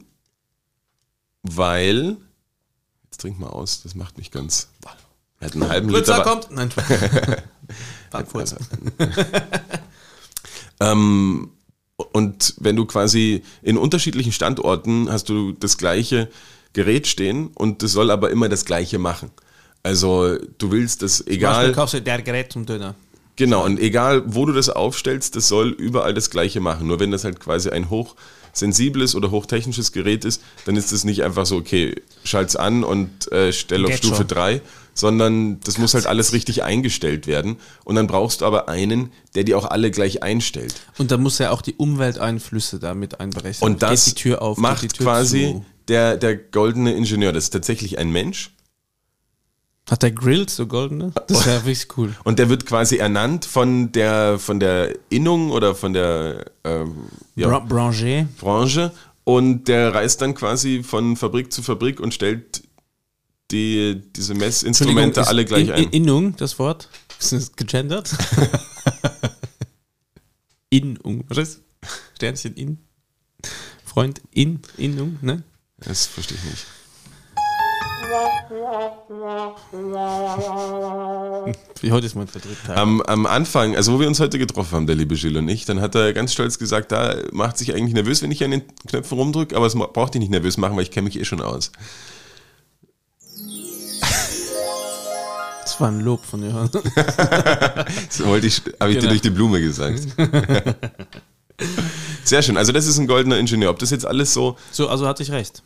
weil, 1.43 2.17
jetzt 3.03 3.21
trink 3.21 3.39
mal 3.39 3.49
aus, 3.49 3.83
das 3.83 3.93
macht 3.93 4.17
mich 4.17 4.31
ganz, 4.31 4.69
er 5.39 5.45
hat 5.45 5.53
einen 5.53 5.69
halben 5.69 5.89
Blitzer 5.89 6.17
Liter, 6.17 6.23
kommt. 6.27 6.49
Nein, 6.49 6.71
Frankfurt. 8.09 8.55
Ähm, 10.79 11.51
und 12.13 12.55
wenn 12.59 12.75
du 12.75 12.85
quasi 12.85 13.43
in 13.61 13.77
unterschiedlichen 13.77 14.31
Standorten 14.31 15.11
hast 15.11 15.29
du 15.29 15.51
das 15.51 15.77
gleiche 15.77 16.29
Gerät 16.73 17.07
stehen 17.07 17.47
und 17.55 17.83
das 17.83 17.91
soll 17.91 18.11
aber 18.11 18.29
immer 18.29 18.47
das 18.47 18.65
gleiche 18.65 18.99
machen. 18.99 19.31
Also 19.83 20.37
du 20.57 20.71
willst 20.71 21.01
das 21.01 21.25
egal, 21.27 21.71
kaufst 21.71 21.93
du 21.95 22.01
der 22.01 22.21
Gerät 22.21 22.51
zum 22.51 22.65
Döner. 22.65 22.95
genau, 23.35 23.65
und 23.65 23.79
egal 23.79 24.23
wo 24.25 24.45
du 24.45 24.53
das 24.53 24.69
aufstellst, 24.69 25.35
das 25.35 25.47
soll 25.47 25.69
überall 25.69 26.13
das 26.13 26.29
gleiche 26.29 26.59
machen. 26.59 26.87
Nur 26.87 26.99
wenn 26.99 27.11
das 27.11 27.23
halt 27.23 27.39
quasi 27.39 27.69
ein 27.69 27.89
hochsensibles 27.89 29.15
oder 29.15 29.31
hochtechnisches 29.31 29.91
Gerät 29.91 30.25
ist, 30.25 30.41
dann 30.65 30.75
ist 30.75 30.91
es 30.91 31.03
nicht 31.03 31.23
einfach 31.23 31.45
so, 31.45 31.57
okay, 31.57 31.95
schalt's 32.23 32.55
an 32.55 32.83
und 32.83 33.31
äh, 33.31 33.51
stell 33.51 33.83
auf 33.85 33.91
Geht 33.91 33.99
Stufe 33.99 34.17
schon. 34.17 34.27
3, 34.27 34.61
sondern 34.99 35.59
das 35.61 35.77
muss 35.77 35.93
halt 35.93 36.05
alles 36.05 36.33
richtig 36.33 36.63
eingestellt 36.63 37.25
werden. 37.25 37.57
Und 37.85 37.95
dann 37.95 38.07
brauchst 38.07 38.41
du 38.41 38.45
aber 38.45 38.67
einen, 38.67 39.11
der 39.35 39.43
die 39.43 39.55
auch 39.55 39.65
alle 39.65 39.91
gleich 39.91 40.21
einstellt. 40.23 40.75
Und 40.97 41.11
da 41.11 41.17
muss 41.17 41.39
ja 41.39 41.51
auch 41.51 41.61
die 41.61 41.75
Umwelteinflüsse 41.75 42.79
da 42.79 42.93
mit 42.93 43.19
einberechnen. 43.19 43.71
Und 43.71 43.81
das 43.81 44.05
geht 44.05 44.17
die 44.17 44.21
Tür 44.21 44.41
auf, 44.41 44.57
macht 44.57 44.83
die 44.83 44.87
Tür 44.89 45.05
quasi 45.05 45.53
zu. 45.53 45.65
der, 45.87 46.17
der 46.17 46.35
goldene 46.35 46.93
Ingenieur. 46.93 47.31
Das 47.31 47.45
ist 47.45 47.51
tatsächlich 47.51 47.97
ein 47.97 48.11
Mensch 48.11 48.51
Hat 49.89 50.03
der 50.03 50.11
Grills 50.11 50.55
so 50.55 50.67
goldene? 50.67 51.13
Das 51.27 51.45
wäre 51.45 51.59
wirklich 51.65 51.87
cool. 51.97 52.13
und 52.25 52.37
der 52.37 52.49
wird 52.49 52.65
quasi 52.65 52.97
ernannt 52.97 53.45
von 53.45 53.91
der, 53.91 54.37
von 54.37 54.59
der 54.59 54.95
Innung 55.09 55.51
oder 55.51 55.75
von 55.75 55.93
der 55.93 56.45
ähm, 56.65 56.95
ja, 57.35 57.47
Bra 57.47 57.59
Branger. 57.59 58.27
Branche 58.39 58.91
und 59.23 59.67
der 59.67 59.93
reist 59.93 60.21
dann 60.21 60.33
quasi 60.33 60.83
von 60.83 61.15
Fabrik 61.15 61.53
zu 61.53 61.61
Fabrik 61.61 61.99
und 61.99 62.13
stellt 62.13 62.63
die, 63.51 64.01
diese 64.15 64.33
Messinstrumente 64.33 65.27
alle 65.27 65.45
gleich 65.45 65.67
in, 65.67 65.71
ein. 65.71 65.83
In, 65.83 65.89
Innung, 65.89 66.35
das 66.37 66.59
Wort. 66.59 66.89
Ist 67.19 67.33
das 67.33 67.55
gegendert? 67.55 68.09
Innung. 70.69 71.23
Was 71.27 71.37
ist? 71.37 71.61
Sternchen 72.15 72.55
in. 72.55 72.79
Freund 73.83 74.21
in, 74.31 74.61
Innung, 74.77 75.17
ne? 75.21 75.43
Das 75.79 76.05
verstehe 76.05 76.37
ich 76.37 76.43
nicht. 76.43 76.65
Wie 81.81 81.91
heute 81.91 82.05
ist 82.05 82.15
mein 82.15 82.27
Vertriebtag. 82.27 82.77
Am, 82.77 83.01
am 83.01 83.25
Anfang, 83.25 83.75
also 83.75 83.93
wo 83.93 83.99
wir 83.99 84.07
uns 84.07 84.19
heute 84.19 84.39
getroffen 84.39 84.73
haben, 84.73 84.87
der 84.87 84.95
liebe 84.95 85.15
Gilles 85.15 85.39
und 85.39 85.47
ich, 85.47 85.65
dann 85.65 85.79
hat 85.79 85.95
er 85.95 86.13
ganz 86.13 86.33
stolz 86.33 86.59
gesagt, 86.59 86.91
da 86.91 87.15
macht 87.31 87.57
sich 87.57 87.73
eigentlich 87.73 87.93
nervös, 87.93 88.21
wenn 88.21 88.31
ich 88.31 88.43
an 88.43 88.51
den 88.51 88.63
Knöpfen 88.87 89.17
rumdrücke, 89.17 89.55
aber 89.55 89.65
es 89.65 89.75
braucht 89.75 90.13
dich 90.13 90.19
nicht 90.19 90.31
nervös 90.31 90.57
machen, 90.57 90.75
weil 90.75 90.83
ich 90.83 90.91
kenne 90.91 91.05
mich 91.05 91.19
eh 91.19 91.25
schon 91.25 91.41
aus. 91.41 91.71
Das 95.79 95.85
war 95.85 95.91
ein 95.93 96.01
Lob 96.01 96.25
von 96.25 96.43
Johann. 96.43 96.69
Das 96.73 98.19
wollte 98.25 98.47
ich, 98.47 98.61
habe 98.81 98.91
ich 98.91 98.97
dir 98.97 99.01
Genau. 99.03 99.11
durch 99.11 99.21
die 99.21 99.29
Blume 99.29 99.61
gesagt. 99.61 100.01
Sehr 102.25 102.41
schön. 102.41 102.57
Also 102.57 102.73
das 102.73 102.85
ist 102.85 102.97
ein 102.97 103.07
goldener 103.07 103.37
Ingenieur. 103.37 103.69
Ob 103.69 103.79
das 103.79 103.89
jetzt 103.89 104.05
alles 104.05 104.33
so 104.33 104.57
So, 104.71 104.89
also 104.89 105.07
hatte 105.07 105.23
ich 105.23 105.31
recht. 105.31 105.63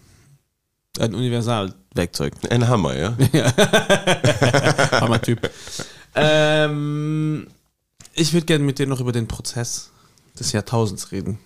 Ein 0.99 1.15
Universalwerkzeug. 1.15 2.33
ein 2.51 2.67
Hammer, 2.67 2.95
ja? 2.95 3.17
Hammer-Typ. 5.01 5.49
ähm, 6.13 7.47
ich 8.13 8.33
würde 8.33 8.45
gerne 8.45 8.63
mit 8.63 8.77
dir 8.77 8.85
noch 8.85 8.99
über 8.99 9.13
den 9.13 9.27
Prozess 9.27 9.89
des 10.39 10.51
Jahrtausends 10.51 11.11
reden. 11.11 11.39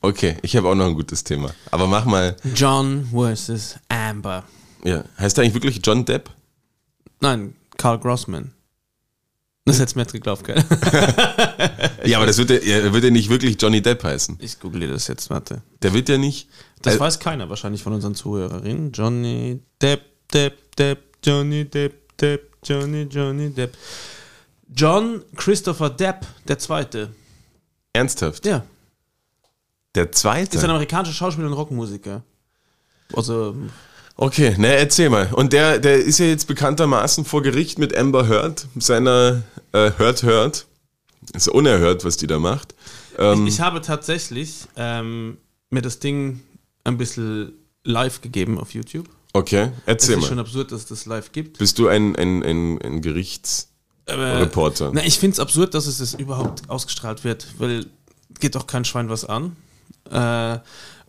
Okay, 0.00 0.38
ich 0.40 0.56
habe 0.56 0.70
auch 0.70 0.74
noch 0.74 0.86
ein 0.86 0.94
gutes 0.94 1.22
Thema. 1.22 1.50
Aber 1.70 1.86
mach 1.86 2.06
mal. 2.06 2.34
John 2.54 3.06
versus 3.12 3.76
Amber. 3.90 4.44
Ja, 4.84 5.04
heißt 5.18 5.36
der 5.36 5.44
eigentlich 5.44 5.54
wirklich 5.54 5.80
John 5.84 6.06
Depp? 6.06 6.30
Nein, 7.20 7.54
Carl 7.76 7.98
Grossman. 7.98 8.52
Das 9.64 9.78
mir 9.94 10.02
jetzt 10.02 10.12
geglaubt, 10.12 10.44
gell? 10.44 10.56
Ja, 12.04 12.16
aber 12.18 12.26
das 12.26 12.38
wird 12.38 12.48
ja, 12.50 12.76
er 12.78 12.92
wird 12.94 13.04
ja 13.04 13.10
nicht 13.10 13.28
wirklich 13.28 13.60
Johnny 13.60 13.82
Depp 13.82 14.02
heißen. 14.02 14.38
Ich 14.40 14.58
google 14.60 14.88
das 14.88 15.08
jetzt, 15.08 15.28
warte. 15.28 15.60
Der 15.82 15.92
wird 15.92 16.08
ja 16.08 16.16
nicht. 16.16 16.48
Das 16.80 16.94
Äh, 16.96 17.00
weiß 17.00 17.18
keiner 17.18 17.50
wahrscheinlich 17.50 17.82
von 17.82 17.92
unseren 17.92 18.14
Zuhörerinnen. 18.14 18.92
Johnny 18.92 19.60
Depp, 19.82 20.02
Depp, 20.32 20.74
Depp, 20.76 21.18
Johnny 21.22 21.66
Depp, 21.66 22.16
Depp, 22.16 22.56
Johnny, 22.64 23.02
Johnny 23.02 23.50
Depp. 23.50 23.76
John 24.74 25.22
Christopher 25.36 25.90
Depp, 25.90 26.24
der 26.46 26.58
Zweite. 26.58 27.10
Ernsthaft? 27.92 28.46
Ja, 28.46 28.64
Der 29.94 30.10
zweite? 30.12 30.56
ist 30.56 30.64
ein 30.64 30.70
amerikanischer 30.70 31.14
Schauspieler 31.14 31.48
und 31.48 31.54
Rockmusiker. 31.54 32.22
Also, 33.14 33.54
Okay, 34.20 34.56
na 34.58 34.66
erzähl 34.68 35.10
mal. 35.10 35.28
Und 35.32 35.52
der, 35.52 35.78
der 35.78 35.94
ist 35.98 36.18
ja 36.18 36.26
jetzt 36.26 36.48
bekanntermaßen 36.48 37.24
vor 37.24 37.40
Gericht 37.42 37.78
mit 37.78 37.96
Amber 37.96 38.26
Heard, 38.28 38.66
seiner 38.76 39.44
äh, 39.72 39.92
Heard 39.96 40.24
Heard. 40.24 40.66
Ist 41.34 41.46
ja 41.46 41.52
unerhört, 41.52 42.04
was 42.04 42.16
die 42.16 42.26
da 42.26 42.40
macht. 42.40 42.74
Ähm, 43.16 43.46
ich 43.46 43.60
habe 43.60 43.80
tatsächlich 43.80 44.66
ähm, 44.76 45.38
mir 45.70 45.82
das 45.82 46.00
Ding 46.00 46.40
ein 46.82 46.98
bisschen 46.98 47.52
live 47.84 48.20
gegeben 48.20 48.58
auf 48.58 48.74
YouTube. 48.74 49.08
okay, 49.34 49.70
Es 49.86 50.08
erzähl 50.08 50.18
ist 50.18 50.26
schon 50.26 50.36
mal. 50.36 50.42
absurd, 50.42 50.72
dass 50.72 50.80
es 50.80 50.86
das 50.88 51.06
live 51.06 51.30
gibt. 51.30 51.58
Bist 51.58 51.78
du 51.78 51.86
ein, 51.86 52.16
ein, 52.16 52.42
ein, 52.42 52.82
ein 52.82 53.00
Gerichtsreporter? 53.02 54.90
Na, 54.94 55.04
ich 55.04 55.18
finde 55.20 55.34
es 55.34 55.40
absurd, 55.40 55.74
dass 55.74 55.86
es 55.86 55.98
das 55.98 56.14
überhaupt 56.14 56.68
ausgestrahlt 56.68 57.22
wird, 57.22 57.46
weil 57.58 57.86
geht 58.40 58.56
doch 58.56 58.66
kein 58.66 58.84
Schwein 58.84 59.08
was 59.10 59.24
an. 59.24 59.54
Äh, 60.10 60.58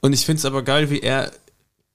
und 0.01 0.13
ich 0.13 0.25
finde 0.25 0.39
es 0.39 0.45
aber 0.45 0.61
geil, 0.61 0.89
wie 0.91 0.99
er 0.99 1.31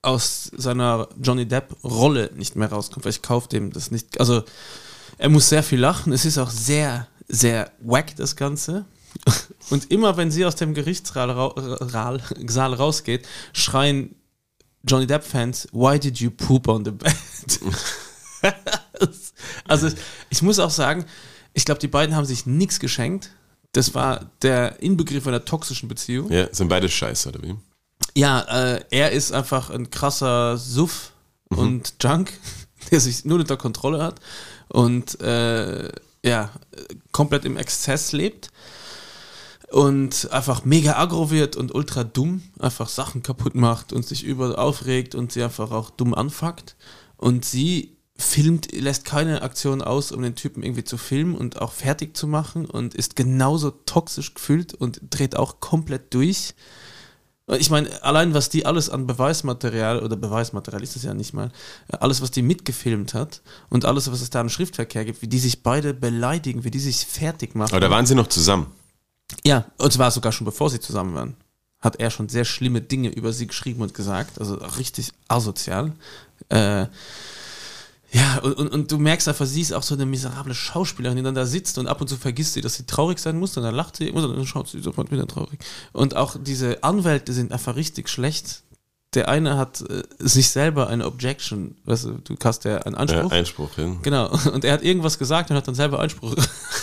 aus 0.05 0.51
seiner 0.55 1.09
Johnny 1.21 1.45
Depp-Rolle 1.47 2.31
nicht 2.35 2.55
mehr 2.55 2.69
rauskommt, 2.71 3.05
weil 3.05 3.11
ich 3.11 3.21
kaufe 3.21 3.49
dem 3.49 3.71
das 3.71 3.91
nicht. 3.91 4.19
Also, 4.19 4.43
er 5.17 5.29
muss 5.29 5.49
sehr 5.49 5.63
viel 5.63 5.79
lachen. 5.79 6.13
Es 6.13 6.25
ist 6.25 6.37
auch 6.37 6.49
sehr, 6.49 7.07
sehr 7.27 7.71
wack, 7.79 8.15
das 8.15 8.35
Ganze. 8.35 8.85
Und 9.69 9.91
immer, 9.91 10.17
wenn 10.17 10.29
sie 10.31 10.45
aus 10.45 10.55
dem 10.55 10.73
Gerichtssaal 10.73 11.31
ra 11.31 11.53
Saal- 11.87 12.21
Saal 12.47 12.73
rausgeht, 12.73 13.27
schreien 13.53 14.15
Johnny 14.87 15.07
Depp-Fans, 15.07 15.67
why 15.71 15.99
did 15.99 16.19
you 16.19 16.29
poop 16.29 16.67
on 16.67 16.85
the 16.85 16.91
bed? 16.91 17.15
also, 19.67 19.89
ich 20.29 20.41
muss 20.41 20.59
auch 20.59 20.69
sagen, 20.69 21.05
ich 21.53 21.65
glaube, 21.65 21.79
die 21.79 21.87
beiden 21.87 22.15
haben 22.15 22.25
sich 22.25 22.45
nichts 22.45 22.79
geschenkt. 22.79 23.31
Das 23.71 23.93
war 23.93 24.29
der 24.41 24.81
Inbegriff 24.81 25.27
einer 25.27 25.43
toxischen 25.43 25.89
Beziehung. 25.89 26.31
Ja, 26.31 26.53
sind 26.53 26.67
beide 26.69 26.87
scheiße, 26.87 27.29
oder 27.29 27.41
wie? 27.43 27.55
Ja, 28.17 28.41
äh, 28.41 28.85
er 28.91 29.11
ist 29.11 29.31
einfach 29.33 29.69
ein 29.69 29.89
krasser 29.89 30.57
Suff 30.57 31.11
und 31.49 31.95
Junk, 32.01 32.31
der 32.91 32.99
sich 32.99 33.25
nur 33.25 33.39
unter 33.39 33.57
Kontrolle 33.57 34.01
hat 34.01 34.19
und 34.69 35.19
äh, 35.21 35.91
ja, 36.23 36.49
komplett 37.11 37.45
im 37.45 37.57
Exzess 37.57 38.11
lebt. 38.13 38.51
und 39.71 40.29
einfach 40.31 40.63
mega 40.63 40.97
aggro 40.97 41.29
wird 41.31 41.55
und 41.55 41.73
ultra 41.73 42.03
dumm, 42.03 42.43
einfach 42.59 42.87
Sachen 42.87 43.23
kaputt 43.23 43.55
macht 43.55 43.93
und 43.93 44.05
sich 44.05 44.23
über 44.23 44.57
aufregt 44.59 45.15
und 45.15 45.31
sie 45.31 45.43
einfach 45.43 45.71
auch 45.71 45.89
dumm 45.89 46.13
anfuckt. 46.13 46.75
Und 47.17 47.45
sie 47.45 47.97
filmt, 48.17 48.71
lässt 48.71 49.05
keine 49.05 49.41
Aktion 49.41 49.81
aus, 49.81 50.11
um 50.11 50.21
den 50.21 50.35
Typen 50.35 50.63
irgendwie 50.63 50.83
zu 50.83 50.97
filmen 50.97 51.35
und 51.35 51.61
auch 51.61 51.73
fertig 51.73 52.15
zu 52.15 52.27
machen 52.27 52.65
und 52.65 52.93
ist 52.93 53.15
genauso 53.15 53.71
toxisch 53.71 54.33
gefühlt 54.33 54.73
und 54.73 55.01
dreht 55.09 55.35
auch 55.35 55.59
komplett 55.59 56.13
durch. 56.13 56.53
Ich 57.47 57.69
meine, 57.69 58.03
allein 58.03 58.33
was 58.33 58.49
die 58.49 58.65
alles 58.65 58.89
an 58.89 59.05
Beweismaterial, 59.05 60.01
oder 60.01 60.15
Beweismaterial 60.15 60.81
ist 60.81 60.95
es 60.95 61.03
ja 61.03 61.13
nicht 61.13 61.33
mal, 61.33 61.51
alles, 61.89 62.21
was 62.21 62.31
die 62.31 62.41
mitgefilmt 62.41 63.13
hat 63.13 63.41
und 63.69 63.85
alles, 63.85 64.11
was 64.11 64.21
es 64.21 64.31
da 64.31 64.41
an 64.41 64.49
Schriftverkehr 64.49 65.05
gibt, 65.05 65.21
wie 65.21 65.27
die 65.27 65.37
sich 65.37 65.61
beide 65.61 65.93
beleidigen, 65.93 66.63
wie 66.63 66.71
die 66.71 66.79
sich 66.79 67.05
fertig 67.05 67.53
machen. 67.53 67.71
Aber 67.71 67.79
da 67.79 67.91
waren 67.91 68.07
sie 68.07 68.15
noch 68.15 68.27
zusammen. 68.27 68.73
Ja, 69.43 69.65
und 69.77 69.93
zwar 69.93 70.09
sogar 70.09 70.31
schon 70.31 70.45
bevor 70.45 70.71
sie 70.71 70.79
zusammen 70.79 71.13
waren. 71.13 71.37
Hat 71.81 71.97
er 71.99 72.09
schon 72.09 72.29
sehr 72.29 72.45
schlimme 72.45 72.81
Dinge 72.81 73.09
über 73.09 73.31
sie 73.31 73.45
geschrieben 73.45 73.83
und 73.83 73.93
gesagt, 73.93 74.39
also 74.39 74.55
richtig 74.55 75.11
asozial. 75.27 75.93
Äh, 76.49 76.87
ja, 78.15 78.39
und, 78.43 78.53
und, 78.53 78.67
und 78.69 78.91
du 78.91 78.97
merkst 78.97 79.27
einfach, 79.27 79.45
sie 79.45 79.59
ist 79.59 79.73
auch 79.73 79.83
so 79.83 79.93
eine 79.93 80.05
miserable 80.05 80.55
Schauspielerin, 80.55 81.17
die 81.17 81.23
dann 81.23 81.35
da 81.35 81.45
sitzt 81.45 81.77
und 81.77 81.87
ab 81.87 81.99
und 81.99 82.07
zu 82.07 82.15
vergisst 82.15 82.53
sie, 82.53 82.61
dass 82.61 82.75
sie 82.75 82.85
traurig 82.85 83.19
sein 83.19 83.37
muss, 83.37 83.57
und 83.57 83.63
dann 83.63 83.75
lacht 83.75 83.97
sie 83.97 84.09
und 84.09 84.23
dann 84.23 84.45
schaut 84.45 84.69
sie 84.69 84.79
sofort 84.79 85.11
wieder 85.11 85.27
traurig. 85.27 85.59
Und 85.91 86.15
auch 86.15 86.37
diese 86.39 86.81
Anwälte 86.81 87.33
sind 87.33 87.51
einfach 87.51 87.75
richtig 87.75 88.07
schlecht. 88.07 88.63
Der 89.15 89.27
eine 89.27 89.57
hat 89.57 89.81
äh, 89.81 90.03
sich 90.19 90.49
selber 90.49 90.87
eine 90.87 91.05
Objection, 91.05 91.75
weißt 91.83 92.05
du, 92.05 92.11
du 92.23 92.35
hast 92.41 92.63
ja 92.63 92.77
einen 92.77 92.95
Anspruch. 92.95 93.31
Ja, 93.31 93.37
Einspruch, 93.37 93.77
ja. 93.77 93.93
Genau, 94.01 94.29
und 94.53 94.63
er 94.63 94.71
hat 94.71 94.83
irgendwas 94.83 95.19
gesagt 95.19 95.49
und 95.49 95.57
hat 95.57 95.67
dann 95.67 95.75
selber 95.75 95.99
Einspruch 95.99 96.35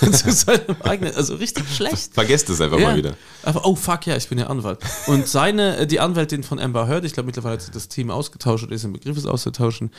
zu 0.12 0.32
seinem 0.32 0.76
eigenen, 0.80 1.14
also 1.14 1.34
richtig 1.36 1.64
schlecht. 1.74 2.14
Vergesst 2.14 2.50
es 2.50 2.60
einfach 2.60 2.78
mal 2.78 2.96
wieder. 2.96 3.16
Einfach, 3.42 3.64
oh 3.64 3.76
fuck, 3.76 4.06
ja, 4.06 4.16
ich 4.16 4.28
bin 4.28 4.38
ja 4.38 4.46
Anwalt. 4.46 4.78
Und 5.06 5.28
seine, 5.28 5.78
äh, 5.78 5.86
die 5.86 6.00
Anwältin 6.00 6.42
von 6.42 6.58
Amber 6.58 6.88
Heard, 6.88 7.04
ich 7.04 7.12
glaube 7.12 7.26
mittlerweile 7.26 7.54
hat 7.54 7.62
sich 7.62 7.70
das 7.70 7.88
Team 7.88 8.10
ausgetauscht 8.10 8.64
oder 8.64 8.74
ist 8.74 8.84
im 8.84 8.92
Begriff, 8.92 9.16
es 9.16 9.26
auszutauschen, 9.26 9.90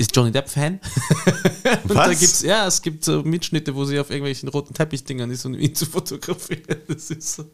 ist 0.00 0.16
Johnny 0.16 0.32
Depp 0.32 0.48
Fan. 0.48 0.80
und 1.82 1.90
da 1.90 2.08
Was? 2.08 2.18
gibt's, 2.18 2.42
ja, 2.42 2.66
es 2.66 2.80
gibt 2.80 3.04
so 3.04 3.22
Mitschnitte, 3.22 3.74
wo 3.74 3.84
sie 3.84 3.98
auf 3.98 4.08
irgendwelchen 4.08 4.48
roten 4.48 4.72
Teppichdingern 4.72 5.30
ist, 5.30 5.44
um 5.44 5.54
ihn 5.54 5.74
zu 5.74 5.84
fotografieren. 5.84 6.80
Das 6.88 7.10
ist 7.10 7.34
so, 7.34 7.44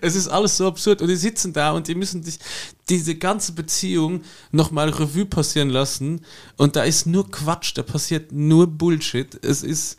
es 0.00 0.14
ist 0.14 0.28
alles 0.28 0.56
so 0.56 0.66
absurd. 0.66 1.00
Und 1.00 1.08
die 1.08 1.16
sitzen 1.16 1.52
da 1.52 1.72
und 1.72 1.88
die 1.88 1.94
müssen 1.94 2.22
sich 2.22 2.38
diese 2.88 3.14
ganze 3.14 3.52
Beziehung 3.52 4.22
nochmal 4.52 4.90
Revue 4.90 5.24
passieren 5.24 5.70
lassen. 5.70 6.20
Und 6.56 6.76
da 6.76 6.84
ist 6.84 7.06
nur 7.06 7.30
Quatsch, 7.30 7.72
da 7.74 7.82
passiert 7.82 8.30
nur 8.30 8.66
Bullshit. 8.66 9.42
Es 9.42 9.62
ist, 9.62 9.96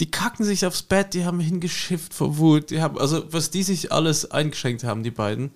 die 0.00 0.10
kacken 0.10 0.44
sich 0.44 0.64
aufs 0.66 0.82
Bett, 0.82 1.14
die 1.14 1.24
haben 1.24 1.40
hingeschifft 1.40 2.14
vor 2.14 2.38
Wut, 2.38 2.70
die 2.70 2.80
haben, 2.80 2.98
also 2.98 3.22
was 3.32 3.50
die 3.50 3.62
sich 3.62 3.92
alles 3.92 4.30
eingeschenkt 4.30 4.82
haben, 4.82 5.02
die 5.02 5.10
beiden, 5.10 5.52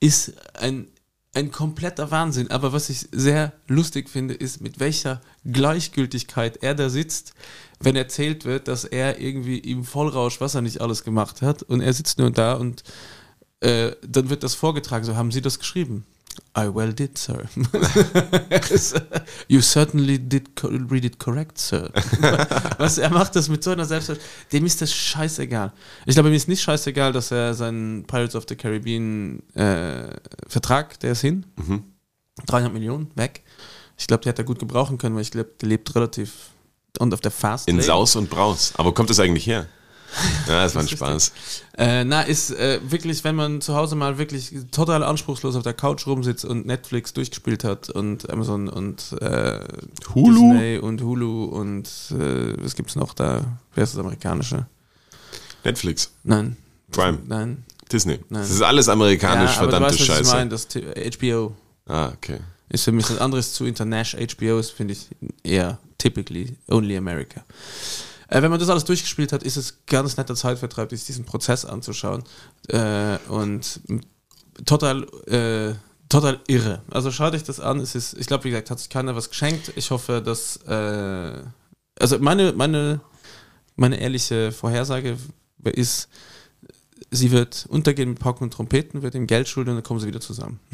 ist 0.00 0.32
ein, 0.54 0.88
ein 1.32 1.50
kompletter 1.52 2.10
Wahnsinn. 2.10 2.50
Aber 2.50 2.72
was 2.72 2.90
ich 2.90 3.08
sehr 3.12 3.52
lustig 3.68 4.10
finde, 4.10 4.34
ist, 4.34 4.60
mit 4.60 4.80
welcher 4.80 5.20
Gleichgültigkeit 5.44 6.58
er 6.62 6.74
da 6.74 6.90
sitzt, 6.90 7.34
wenn 7.80 7.94
erzählt 7.94 8.44
wird, 8.44 8.66
dass 8.66 8.84
er 8.84 9.20
irgendwie 9.20 9.58
im 9.58 9.84
Vollrausch, 9.84 10.40
was 10.40 10.56
er 10.56 10.62
nicht 10.62 10.80
alles 10.80 11.04
gemacht 11.04 11.40
hat, 11.42 11.62
und 11.62 11.80
er 11.80 11.92
sitzt 11.92 12.18
nur 12.18 12.32
da 12.32 12.54
und 12.54 12.82
äh, 13.60 13.92
dann 14.06 14.28
wird 14.28 14.42
das 14.42 14.54
vorgetragen, 14.54 15.04
so 15.04 15.16
haben 15.16 15.30
Sie 15.30 15.42
das 15.42 15.58
geschrieben. 15.58 16.04
I 16.56 16.74
well 16.74 16.92
did, 16.92 17.16
sir. 17.16 17.48
you 19.48 19.60
certainly 19.60 20.18
did 20.18 20.48
read 20.62 21.04
it 21.04 21.18
correct, 21.18 21.58
sir. 21.58 21.90
Was 22.78 22.98
er 22.98 23.10
macht 23.10 23.36
das 23.36 23.48
mit 23.48 23.62
so 23.62 23.70
einer 23.70 23.84
Selbstverständlichkeit. 23.84 24.52
Dem 24.52 24.66
ist 24.66 24.80
das 24.80 24.92
scheißegal. 24.92 25.72
Ich 26.06 26.14
glaube, 26.14 26.28
ihm 26.28 26.34
ist 26.34 26.48
nicht 26.48 26.62
scheißegal, 26.62 27.12
dass 27.12 27.30
er 27.30 27.54
seinen 27.54 28.04
Pirates 28.04 28.34
of 28.34 28.44
the 28.48 28.56
Caribbean 28.56 29.42
äh, 29.54 30.08
Vertrag, 30.48 30.98
der 31.00 31.12
ist 31.12 31.20
hin. 31.20 31.46
300 32.46 32.72
Millionen 32.72 33.10
weg. 33.14 33.42
Ich 33.96 34.06
glaube, 34.06 34.22
die 34.22 34.28
hat 34.28 34.38
er 34.38 34.44
gut 34.44 34.58
gebrauchen 34.58 34.98
können, 34.98 35.14
weil 35.14 35.22
ich 35.22 35.30
glaube, 35.30 35.50
der 35.60 35.68
lebt 35.68 35.94
relativ 35.94 36.50
und 36.98 37.14
auf 37.14 37.20
der 37.20 37.30
Fast 37.30 37.68
In. 37.68 37.80
Saus 37.80 38.16
und 38.16 38.30
Braus. 38.30 38.72
Aber 38.76 38.88
wo 38.88 38.92
kommt 38.92 39.10
das 39.10 39.20
eigentlich 39.20 39.46
her? 39.46 39.66
Ja, 40.46 40.62
das 40.64 40.74
war 40.74 40.82
ein 40.82 40.88
Spaß. 40.88 41.32
Äh, 41.76 42.04
na, 42.04 42.22
ist 42.22 42.50
äh, 42.50 42.80
wirklich, 42.82 43.22
wenn 43.24 43.36
man 43.36 43.60
zu 43.60 43.74
Hause 43.74 43.94
mal 43.94 44.18
wirklich 44.18 44.52
total 44.70 45.02
anspruchslos 45.02 45.54
auf 45.54 45.62
der 45.62 45.74
Couch 45.74 46.06
rumsitzt 46.06 46.44
und 46.44 46.66
Netflix 46.66 47.12
durchgespielt 47.12 47.64
hat 47.64 47.90
und 47.90 48.28
Amazon 48.30 48.68
und 48.68 49.12
äh, 49.20 49.60
Hulu? 50.14 50.52
Disney 50.52 50.78
und 50.78 51.02
Hulu 51.02 51.44
und 51.44 51.88
äh, 52.10 52.54
was 52.62 52.74
gibt's 52.74 52.96
noch 52.96 53.14
da? 53.14 53.58
Wer 53.74 53.84
ist 53.84 53.94
das 53.94 54.00
amerikanische? 54.00 54.66
Netflix, 55.64 56.10
Nein. 56.24 56.56
Prime, 56.90 57.18
Nein. 57.26 57.64
Disney. 57.92 58.18
Nein. 58.28 58.42
Das 58.42 58.50
ist 58.50 58.62
alles 58.62 58.88
amerikanisch, 58.88 59.52
du 59.52 59.58
verdammte 59.58 59.90
weißt, 59.90 60.00
was 60.00 60.06
Scheiße. 60.06 60.22
Ich 60.22 60.32
meine, 60.32 60.50
das 60.50 60.68
HBO 61.18 61.54
ah, 61.86 62.08
okay. 62.08 62.38
ist 62.68 62.84
für 62.84 62.92
mich 62.92 63.08
ein 63.10 63.18
anderes 63.18 63.52
zu 63.52 63.66
international. 63.66 64.26
HBO 64.26 64.58
ist, 64.58 64.70
finde 64.70 64.94
ich, 64.94 65.08
eher 65.42 65.78
typically 65.98 66.56
only 66.68 66.96
America. 66.96 67.44
Äh, 68.28 68.42
wenn 68.42 68.50
man 68.50 68.60
das 68.60 68.68
alles 68.68 68.84
durchgespielt 68.84 69.32
hat, 69.32 69.42
ist 69.42 69.56
es 69.56 69.84
ganz 69.86 70.16
netter 70.16 70.34
Zeitvertreib, 70.34 70.90
sich 70.90 71.04
diesen 71.04 71.24
Prozess 71.24 71.64
anzuschauen. 71.64 72.24
Äh, 72.68 73.18
und 73.28 73.80
total, 74.64 75.04
äh, 75.26 75.74
total 76.08 76.40
irre. 76.46 76.82
Also 76.90 77.10
schaut 77.10 77.34
euch 77.34 77.44
das 77.44 77.60
an. 77.60 77.80
Es 77.80 77.94
ist, 77.94 78.14
ich 78.18 78.26
glaube, 78.26 78.44
wie 78.44 78.50
gesagt, 78.50 78.70
hat 78.70 78.78
sich 78.78 78.90
keiner 78.90 79.16
was 79.16 79.30
geschenkt. 79.30 79.72
Ich 79.76 79.90
hoffe, 79.90 80.22
dass, 80.22 80.58
äh, 80.66 81.42
also 81.98 82.18
meine, 82.18 82.52
meine, 82.52 83.00
meine 83.76 84.00
ehrliche 84.00 84.52
Vorhersage 84.52 85.16
ist, 85.64 86.08
sie 87.10 87.30
wird 87.30 87.66
untergehen 87.70 88.10
mit 88.10 88.18
Pauken 88.18 88.44
und 88.44 88.52
Trompeten, 88.52 89.02
wird 89.02 89.14
ihm 89.14 89.26
Geld 89.26 89.48
schulden 89.48 89.70
und 89.70 89.76
dann 89.76 89.82
kommen 89.82 89.98
sie 90.00 90.06
wieder 90.06 90.20
zusammen. 90.20 90.58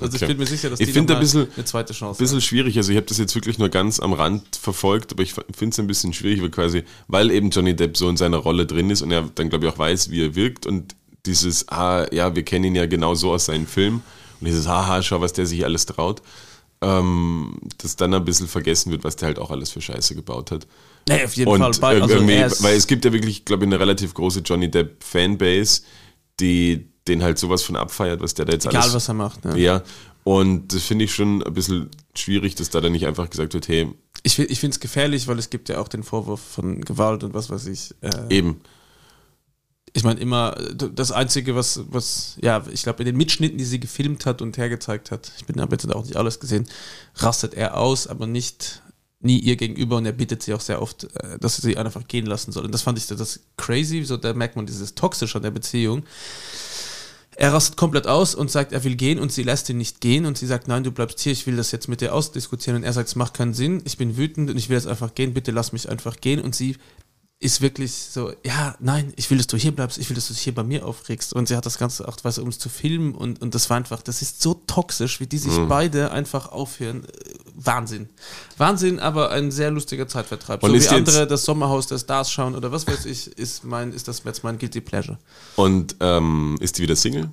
also 0.00 0.16
ich 0.16 0.22
Okay. 0.22 0.26
bin 0.28 0.38
mir 0.38 0.46
sicher, 0.46 0.70
dass 0.70 0.80
Ich 0.80 0.92
die 0.92 0.98
ein 0.98 1.06
bisschen- 1.06 1.48
eine 1.54 1.64
zweite 1.64 1.92
Chance 1.92 2.18
Ein 2.18 2.24
bisschen 2.24 2.40
schwierig, 2.40 2.76
also 2.78 2.90
ich 2.92 2.96
habe 2.96 3.06
das 3.06 3.18
jetzt 3.18 3.34
wirklich 3.34 3.58
nur 3.58 3.68
ganz 3.68 4.00
am 4.00 4.12
Rand 4.14 4.56
verfolgt, 4.56 5.12
aber 5.12 5.22
ich 5.22 5.34
finde 5.34 5.68
es 5.74 5.78
ein 5.78 5.86
bisschen 5.86 6.12
schwierig, 6.14 6.40
weil 6.40 6.50
quasi, 6.50 6.82
weil 7.08 7.30
eben 7.30 7.50
Johnny 7.50 7.76
Depp 7.76 7.96
so 7.96 8.08
in 8.08 8.16
seiner 8.16 8.38
Rolle 8.38 8.64
drin 8.66 8.88
ist 8.90 9.02
und 9.02 9.10
er 9.10 9.28
dann, 9.34 9.50
glaube 9.50 9.66
ich, 9.66 9.72
auch 9.72 9.78
weiß, 9.78 10.10
wie 10.10 10.22
er 10.24 10.34
wirkt 10.34 10.66
und 10.66 10.94
dieses, 11.26 11.68
ah, 11.68 12.06
ja, 12.12 12.34
wir 12.34 12.42
kennen 12.42 12.64
ihn 12.64 12.74
ja 12.74 12.86
genau 12.86 13.14
so 13.14 13.32
aus 13.32 13.44
seinen 13.46 13.66
Filmen 13.66 14.02
und 14.40 14.46
dieses, 14.46 14.66
haha, 14.66 15.02
schau, 15.02 15.20
was 15.20 15.32
der 15.34 15.46
sich 15.46 15.64
alles 15.64 15.84
traut, 15.86 16.22
ähm, 16.80 17.56
dass 17.78 17.96
dann 17.96 18.12
ein 18.14 18.24
bisschen 18.24 18.48
vergessen 18.48 18.90
wird, 18.92 19.04
was 19.04 19.16
der 19.16 19.28
halt 19.28 19.38
auch 19.38 19.50
alles 19.50 19.70
für 19.70 19.80
Scheiße 19.80 20.14
gebaut 20.14 20.50
hat. 20.50 20.66
Nee, 21.08 21.24
auf 21.24 21.34
jeden 21.34 21.50
und 21.50 21.60
Fall. 21.60 21.72
Bei- 21.80 22.00
also 22.02 22.14
irgendwie, 22.14 22.62
weil 22.62 22.76
es 22.76 22.86
gibt 22.86 23.04
ja 23.04 23.12
wirklich, 23.12 23.44
glaube 23.44 23.64
ich, 23.64 23.68
eine 23.68 23.78
relativ 23.80 24.14
große 24.14 24.40
Johnny 24.40 24.70
Depp 24.70 25.02
Fanbase, 25.02 25.82
die 26.40 26.88
den 27.06 27.22
halt 27.22 27.38
sowas 27.38 27.62
von 27.62 27.76
abfeiert, 27.76 28.20
was 28.22 28.34
der 28.34 28.46
da 28.46 28.52
jetzt 28.52 28.66
Egal, 28.66 28.82
alles 28.82 28.94
was 28.94 29.08
er 29.08 29.14
macht. 29.14 29.44
Ne? 29.44 29.58
ja, 29.58 29.82
und 30.24 30.72
das 30.72 30.82
finde 30.84 31.04
ich 31.04 31.14
schon 31.14 31.42
ein 31.42 31.52
bisschen 31.52 31.90
schwierig, 32.14 32.54
dass 32.54 32.70
da 32.70 32.80
dann 32.80 32.92
nicht 32.92 33.06
einfach 33.06 33.28
gesagt 33.28 33.52
wird, 33.52 33.68
hey, 33.68 33.92
Ich, 34.22 34.38
ich 34.38 34.58
finde 34.58 34.74
es 34.74 34.80
gefährlich, 34.80 35.28
weil 35.28 35.38
es 35.38 35.50
gibt 35.50 35.68
ja 35.68 35.78
auch 35.80 35.88
den 35.88 36.02
Vorwurf 36.02 36.40
von 36.40 36.80
Gewalt 36.80 37.22
und 37.24 37.34
was 37.34 37.50
weiß 37.50 37.66
ich. 37.66 37.94
Äh, 38.00 38.34
eben, 38.34 38.62
ich 39.92 40.02
meine 40.02 40.18
immer, 40.18 40.56
das 40.74 41.12
Einzige, 41.12 41.54
was, 41.54 41.80
was 41.90 42.36
ja, 42.40 42.64
ich 42.72 42.82
glaube, 42.82 43.00
in 43.00 43.06
den 43.06 43.16
Mitschnitten, 43.16 43.58
die 43.58 43.64
sie 43.64 43.78
gefilmt 43.78 44.24
hat 44.26 44.40
und 44.42 44.56
hergezeigt 44.56 45.10
hat, 45.10 45.30
ich 45.36 45.44
bin 45.44 45.60
habe 45.60 45.74
jetzt 45.76 45.88
auch 45.94 46.04
nicht 46.04 46.16
alles 46.16 46.40
gesehen, 46.40 46.66
rastet 47.16 47.52
er 47.54 47.76
aus, 47.76 48.06
aber 48.06 48.26
nicht 48.26 48.82
nie 49.24 49.38
ihr 49.38 49.56
gegenüber 49.56 49.96
und 49.96 50.06
er 50.06 50.12
bittet 50.12 50.42
sie 50.42 50.54
auch 50.54 50.60
sehr 50.60 50.80
oft, 50.80 51.04
äh, 51.04 51.38
dass 51.38 51.56
sie 51.56 51.76
einfach 51.76 52.06
gehen 52.06 52.26
lassen 52.26 52.52
soll. 52.52 52.64
Und 52.64 52.72
das 52.72 52.82
fand 52.82 52.98
ich 52.98 53.06
das 53.06 53.40
crazy, 53.56 54.04
so 54.04 54.16
da 54.16 54.34
merkt 54.34 54.56
man 54.56 54.66
dieses 54.66 54.94
Toxische 54.94 55.38
an 55.38 55.42
der 55.42 55.50
Beziehung. 55.50 56.04
Er 57.36 57.52
rastet 57.52 57.76
komplett 57.76 58.06
aus 58.06 58.34
und 58.34 58.50
sagt, 58.50 58.72
er 58.72 58.84
will 58.84 58.94
gehen 58.94 59.18
und 59.18 59.32
sie 59.32 59.42
lässt 59.42 59.68
ihn 59.68 59.78
nicht 59.78 60.00
gehen 60.00 60.24
und 60.24 60.38
sie 60.38 60.46
sagt, 60.46 60.68
nein, 60.68 60.84
du 60.84 60.92
bleibst 60.92 61.18
hier, 61.20 61.32
ich 61.32 61.46
will 61.46 61.56
das 61.56 61.72
jetzt 61.72 61.88
mit 61.88 62.00
dir 62.00 62.14
ausdiskutieren 62.14 62.76
und 62.76 62.84
er 62.84 62.92
sagt, 62.92 63.08
es 63.08 63.16
macht 63.16 63.34
keinen 63.34 63.54
Sinn, 63.54 63.82
ich 63.84 63.96
bin 63.96 64.16
wütend 64.16 64.50
und 64.50 64.56
ich 64.56 64.68
will 64.68 64.76
jetzt 64.76 64.86
einfach 64.86 65.14
gehen, 65.14 65.34
bitte 65.34 65.50
lass 65.50 65.72
mich 65.72 65.88
einfach 65.88 66.20
gehen 66.20 66.40
und 66.40 66.54
sie 66.54 66.76
ist 67.44 67.60
wirklich 67.60 67.92
so, 67.92 68.32
ja, 68.42 68.74
nein, 68.80 69.12
ich 69.16 69.30
will, 69.30 69.36
dass 69.36 69.46
du 69.46 69.58
hier 69.58 69.72
bleibst, 69.72 69.98
ich 69.98 70.08
will, 70.08 70.14
dass 70.14 70.28
du 70.28 70.32
dich 70.32 70.42
hier 70.42 70.54
bei 70.54 70.62
mir 70.62 70.86
aufregst. 70.86 71.34
Und 71.34 71.46
sie 71.46 71.56
hat 71.56 71.66
das 71.66 71.76
Ganze 71.76 72.08
auch, 72.08 72.16
weißt 72.22 72.38
du, 72.38 72.42
um 72.42 72.48
es 72.48 72.58
zu 72.58 72.70
filmen 72.70 73.14
und, 73.14 73.42
und 73.42 73.54
das 73.54 73.68
war 73.68 73.76
einfach, 73.76 74.00
das 74.00 74.22
ist 74.22 74.40
so 74.40 74.54
toxisch, 74.66 75.20
wie 75.20 75.26
die 75.26 75.36
sich 75.36 75.52
beide 75.68 76.10
einfach 76.10 76.50
aufhören. 76.50 77.04
Äh, 77.04 77.34
Wahnsinn. 77.56 78.08
Wahnsinn, 78.56 78.98
aber 78.98 79.30
ein 79.30 79.50
sehr 79.50 79.70
lustiger 79.70 80.08
Zeitvertreib. 80.08 80.62
Und 80.62 80.70
so 80.80 80.90
wie 80.90 80.94
andere 80.94 81.26
das 81.26 81.44
Sommerhaus 81.44 81.86
der 81.86 81.98
Stars 81.98 82.32
schauen 82.32 82.54
oder 82.54 82.72
was 82.72 82.86
weiß 82.86 83.04
ich, 83.04 83.36
ist 83.38 83.62
mein, 83.62 83.92
ist 83.92 84.08
das 84.08 84.22
jetzt 84.24 84.42
mein 84.42 84.58
Guilty 84.58 84.80
Pleasure. 84.80 85.18
und 85.56 85.96
ähm, 86.00 86.56
ist 86.60 86.78
die 86.78 86.82
wieder 86.82 86.96
Single? 86.96 87.30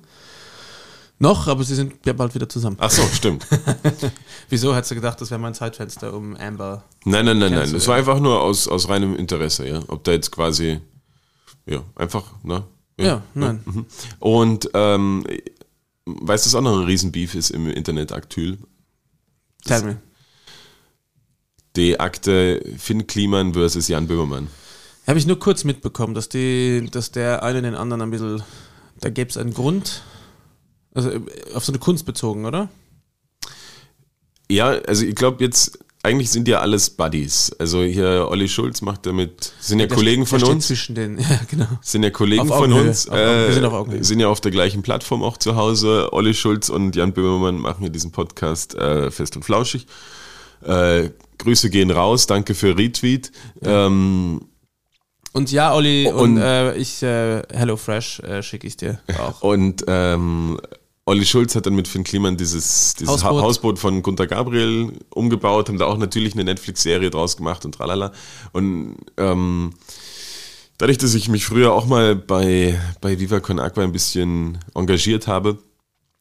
Noch, 1.22 1.46
aber 1.46 1.62
sie 1.62 1.76
sind 1.76 2.04
ja 2.04 2.14
bald 2.14 2.34
wieder 2.34 2.48
zusammen. 2.48 2.76
Ach 2.80 2.90
so, 2.90 3.00
stimmt. 3.14 3.46
Wieso 4.48 4.74
hättest 4.74 4.90
du 4.90 4.96
gedacht, 4.96 5.20
das 5.20 5.30
wäre 5.30 5.38
mein 5.38 5.54
Zeitfenster 5.54 6.12
um 6.12 6.34
Amber? 6.34 6.82
Nein, 7.04 7.24
nein, 7.24 7.38
nein, 7.38 7.52
nein, 7.52 7.72
es 7.72 7.84
ja. 7.84 7.90
war 7.90 7.96
einfach 7.96 8.18
nur 8.18 8.40
aus, 8.40 8.66
aus 8.66 8.88
reinem 8.88 9.14
Interesse, 9.14 9.68
ja, 9.68 9.84
ob 9.86 10.02
da 10.02 10.10
jetzt 10.10 10.32
quasi, 10.32 10.80
ja, 11.64 11.84
einfach, 11.94 12.24
ne? 12.42 12.64
Ja, 12.98 13.22
nein. 13.34 13.62
Mhm. 13.64 13.86
Und, 14.18 14.68
ähm, 14.74 15.24
weißt 16.06 16.44
du, 16.44 16.48
was 16.48 16.54
auch 16.56 16.60
noch 16.60 16.80
ein 16.80 16.86
Riesenbeef 16.86 17.36
ist 17.36 17.50
im 17.50 17.70
Internet 17.70 18.10
aktuell? 18.10 18.58
Tell 19.64 19.84
me. 19.84 19.98
Die 21.76 22.00
Akte 22.00 22.64
Finn 22.78 23.06
Kliman 23.06 23.54
versus 23.54 23.86
Jan 23.86 24.08
Böhmermann. 24.08 24.48
Habe 25.06 25.20
ich 25.20 25.26
nur 25.28 25.38
kurz 25.38 25.62
mitbekommen, 25.62 26.14
dass, 26.14 26.28
die, 26.28 26.88
dass 26.90 27.12
der 27.12 27.44
eine 27.44 27.62
den 27.62 27.76
anderen 27.76 28.02
ein 28.02 28.10
bisschen. 28.10 28.42
Da 28.98 29.08
gäbe 29.08 29.30
es 29.30 29.36
einen 29.36 29.54
Grund. 29.54 30.02
Also 30.94 31.10
äh, 31.10 31.20
auf 31.54 31.64
so 31.64 31.72
eine 31.72 31.78
Kunst 31.78 32.04
bezogen, 32.06 32.44
oder? 32.44 32.68
Ja, 34.50 34.68
also 34.86 35.04
ich 35.06 35.14
glaube 35.14 35.42
jetzt, 35.42 35.78
eigentlich 36.02 36.30
sind 36.30 36.46
ja 36.48 36.60
alles 36.60 36.90
Buddies. 36.90 37.52
Also 37.58 37.82
hier 37.82 38.26
Olli 38.28 38.48
Schulz 38.48 38.82
macht 38.82 39.06
damit, 39.06 39.52
sind 39.60 39.78
ja 39.78 39.86
Der- 39.86 39.96
Kollegen 39.96 40.26
von 40.26 40.42
uns. 40.42 40.66
Zwischen 40.66 40.94
den, 40.94 41.18
ja, 41.20 41.40
genau. 41.50 41.66
Sind 41.80 42.02
ja 42.02 42.10
Kollegen 42.10 42.46
von 42.48 42.72
uns, 42.72 43.08
Augenhöhe. 43.08 43.26
Wir 43.44 43.48
äh, 43.48 43.52
sind 43.52 43.64
auf 43.64 43.72
Augenhöhe. 43.72 44.04
sind 44.04 44.20
ja 44.20 44.28
auf 44.28 44.40
der 44.40 44.50
gleichen 44.50 44.82
Plattform 44.82 45.22
auch 45.22 45.38
zu 45.38 45.56
Hause. 45.56 46.12
Olli 46.12 46.34
Schulz 46.34 46.68
und 46.68 46.96
Jan 46.96 47.12
Böhmermann 47.12 47.56
machen 47.58 47.80
hier 47.80 47.90
diesen 47.90 48.10
Podcast 48.12 48.74
äh, 48.74 49.10
fest 49.10 49.36
und 49.36 49.44
flauschig. 49.44 49.86
Äh, 50.62 51.10
Grüße 51.38 51.70
gehen 51.70 51.90
raus, 51.90 52.26
danke 52.26 52.54
für 52.54 52.76
Retweet. 52.76 53.32
Ähm, 53.62 54.42
Und 55.32 55.50
ja, 55.50 55.72
Olli, 55.74 56.08
und, 56.08 56.36
Und- 56.36 56.38
äh, 56.38 56.76
ich, 56.76 57.02
äh, 57.02 57.42
Hello 57.52 57.76
Fresh 57.76 58.20
äh, 58.20 58.42
schicke 58.42 58.66
ich 58.66 58.76
dir 58.76 59.00
auch. 59.18 59.40
und 59.42 59.82
ähm, 59.88 60.60
Olli 61.04 61.26
Schulz 61.26 61.56
hat 61.56 61.66
dann 61.66 61.74
mit 61.74 61.88
Finn 61.88 62.04
Kliman 62.04 62.36
dieses, 62.36 62.94
dieses 62.94 63.12
Hausboot. 63.12 63.30
Hausboot. 63.30 63.42
Hausboot 63.42 63.78
von 63.78 64.02
Gunter 64.02 64.26
Gabriel 64.26 64.92
umgebaut, 65.10 65.68
haben 65.68 65.78
da 65.78 65.86
auch 65.86 65.98
natürlich 65.98 66.34
eine 66.34 66.44
Netflix-Serie 66.44 67.10
draus 67.10 67.36
gemacht 67.36 67.64
und 67.64 67.74
tralala. 67.74 68.12
Und 68.52 68.96
ähm, 69.16 69.72
dadurch, 70.78 70.98
dass 70.98 71.14
ich 71.14 71.28
mich 71.28 71.44
früher 71.44 71.72
auch 71.72 71.86
mal 71.86 72.14
bei, 72.14 72.80
bei 73.00 73.18
Viva 73.18 73.40
Con 73.40 73.58
Aqua 73.58 73.82
ein 73.82 73.92
bisschen 73.92 74.58
engagiert 74.74 75.26
habe, 75.26 75.58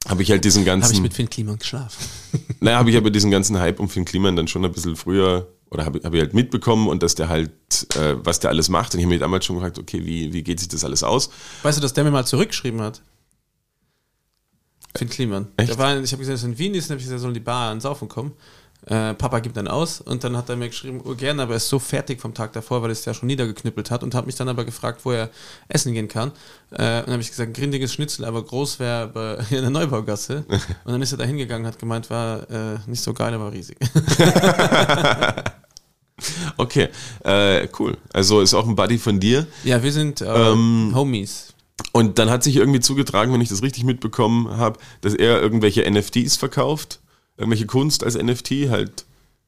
habe 0.08 0.24
ich 0.24 0.32
halt 0.32 0.44
diesen 0.46 0.66
ganzen. 0.66 0.86
Habe 0.86 0.96
ich 0.96 1.02
mit 1.02 1.14
Finn 1.14 1.30
Kliman 1.30 1.60
geschlafen. 1.60 2.04
Naja, 2.64 2.78
habe 2.78 2.92
ich 2.92 2.98
aber 2.98 3.10
diesen 3.10 3.32
ganzen 3.32 3.60
Hype 3.60 3.80
um 3.80 3.90
Finn 3.90 4.06
Kliman 4.06 4.36
dann 4.36 4.48
schon 4.48 4.64
ein 4.64 4.72
bisschen 4.72 4.96
früher 4.96 5.48
oder 5.72 5.84
habe 5.84 6.00
hab 6.04 6.14
ich 6.14 6.20
halt 6.20 6.36
mitbekommen 6.36 6.88
und 6.88 7.02
dass 7.02 7.16
der 7.16 7.28
halt, 7.28 7.50
äh, 7.96 8.16
was 8.24 8.40
der 8.40 8.52
alles 8.52 8.70
macht. 8.70 8.94
Und 8.94 9.00
ich 9.00 9.06
habe 9.06 9.16
mir 9.16 9.20
damals 9.20 9.46
schon 9.46 9.56
gefragt, 9.56 9.80
okay, 9.80 10.06
wie, 10.06 10.32
wie 10.32 10.44
geht 10.44 10.60
sich 10.60 10.68
das 10.68 10.84
alles 10.84 11.02
aus? 11.02 11.32
Weißt 11.64 11.80
du, 11.80 11.82
dass 11.82 11.94
der 11.94 12.04
mir 12.04 12.12
mal 12.12 12.26
zurückgeschrieben 12.26 12.82
hat? 12.82 13.02
Finn 14.96 15.10
Kliman. 15.10 15.48
Echt? 15.58 15.78
War, 15.78 15.98
ich 16.00 16.12
habe 16.12 16.20
gesehen, 16.20 16.34
dass 16.36 16.44
er 16.44 16.50
in 16.50 16.58
Wien 16.58 16.74
ist, 16.76 16.86
und 16.86 16.92
habe 16.92 17.00
ich 17.00 17.06
gesagt, 17.06 17.22
soll 17.22 17.30
in 17.32 17.36
die 17.36 17.40
Bar 17.40 17.70
ans 17.70 17.84
Saufen 17.84 18.08
kommen. 18.10 18.34
Äh, 18.88 19.14
Papa 19.14 19.40
gibt 19.42 19.56
dann 19.58 19.68
aus 19.68 20.02
und 20.02 20.24
dann 20.24 20.36
hat 20.36 20.50
er 20.50 20.56
mir 20.56 20.68
geschrieben, 20.68 21.02
oh 21.06 21.14
gerne, 21.14 21.44
aber 21.44 21.54
er 21.54 21.58
ist 21.58 21.70
so 21.70 21.78
fertig 21.78 22.20
vom 22.20 22.34
Tag 22.34 22.52
davor, 22.54 22.82
weil 22.82 22.90
er 22.90 22.94
es 22.94 23.06
ja 23.06 23.14
schon 23.14 23.28
niedergeknüppelt 23.28 23.92
hat 23.92 24.02
und 24.02 24.16
hat 24.16 24.26
mich 24.26 24.34
dann 24.36 24.50
aber 24.50 24.66
gefragt, 24.66 25.02
wo 25.04 25.12
er 25.12 25.30
essen 25.68 25.94
gehen 25.94 26.08
kann. 26.08 26.30
Äh, 26.72 26.72
und 26.72 26.80
dann 26.80 27.12
habe 27.12 27.22
ich 27.22 27.30
gesagt, 27.30 27.54
grindiges 27.54 27.94
Schnitzel, 27.94 28.26
aber 28.26 28.44
groß 28.44 28.80
wäre 28.80 29.46
in 29.52 29.62
der 29.62 29.70
Neubaugasse. 29.70 30.46
Und 30.84 30.92
dann 30.94 31.02
ist 31.04 31.12
er 31.12 31.20
da 31.20 31.26
hingegangen, 31.26 31.68
hat 31.68 31.78
gemeint, 31.78 32.10
war 32.10 32.50
äh, 32.50 32.80
nicht 32.88 33.04
so 33.04 33.14
geil, 33.14 33.34
aber 33.36 33.54
riesig. 33.54 33.78
Okay, 36.56 36.90
äh, 37.24 37.68
cool. 37.80 37.98
Also 38.14 38.42
ist 38.42 38.54
auch 38.54 38.68
ein 38.68 38.76
Buddy 38.76 39.00
von 39.00 39.20
dir. 39.20 39.48
ja, 39.64 39.82
wir 39.82 39.92
sind 39.92 40.22
äh, 40.22 40.26
Ähm, 40.52 40.92
Homies. 40.94 41.51
Und 41.92 42.20
dann 42.20 42.30
hat 42.30 42.44
sich 42.44 42.56
irgendwie 42.56 42.80
zugetragen, 42.80 43.34
wenn 43.34 43.42
ich 43.42 43.50
das 43.50 43.64
richtig 43.64 43.84
mitbekommen 43.84 44.58
habe, 44.58 44.80
dass 45.02 45.14
er 45.14 45.42
irgendwelche 45.42 45.90
NFTs 45.90 46.38
verkauft, 46.38 47.00
irgendwelche 47.38 47.66
Kunst 47.66 48.04
als 48.04 48.16
NFT, 48.16 48.70
halt, 48.70 49.06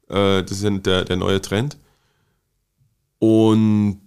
äh, 0.09 0.43
das 0.43 0.51
ist 0.51 0.63
ja 0.63 0.69
der, 0.71 1.05
der 1.05 1.15
neue 1.15 1.41
Trend. 1.41 1.77
Und 3.19 4.01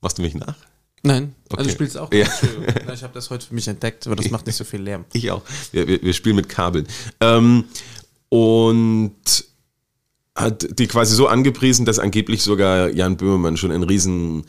machst 0.00 0.18
du 0.18 0.22
mich 0.22 0.34
nach? 0.34 0.56
Nein, 1.02 1.34
also 1.50 1.54
Okay. 1.54 1.62
du 1.64 1.70
spielst 1.70 1.98
auch. 1.98 2.12
Ja. 2.12 2.26
Ich 2.92 3.02
habe 3.02 3.12
das 3.12 3.30
heute 3.30 3.46
für 3.46 3.54
mich 3.54 3.68
entdeckt, 3.68 4.06
aber 4.06 4.16
das 4.16 4.30
macht 4.30 4.46
nicht 4.46 4.56
so 4.56 4.64
viel 4.64 4.80
Lärm. 4.80 5.04
Ich 5.12 5.30
auch. 5.30 5.42
Wir, 5.72 5.86
wir, 5.86 6.02
wir 6.02 6.12
spielen 6.14 6.36
mit 6.36 6.48
Kabeln. 6.48 6.86
Ähm, 7.20 7.64
und 8.30 9.44
hat 10.34 10.78
die 10.78 10.86
quasi 10.86 11.14
so 11.14 11.28
angepriesen, 11.28 11.84
dass 11.86 11.98
angeblich 11.98 12.42
sogar 12.42 12.88
Jan 12.90 13.16
Böhmermann 13.16 13.56
schon 13.56 13.70
einen 13.70 13.84
riesen 13.84 14.44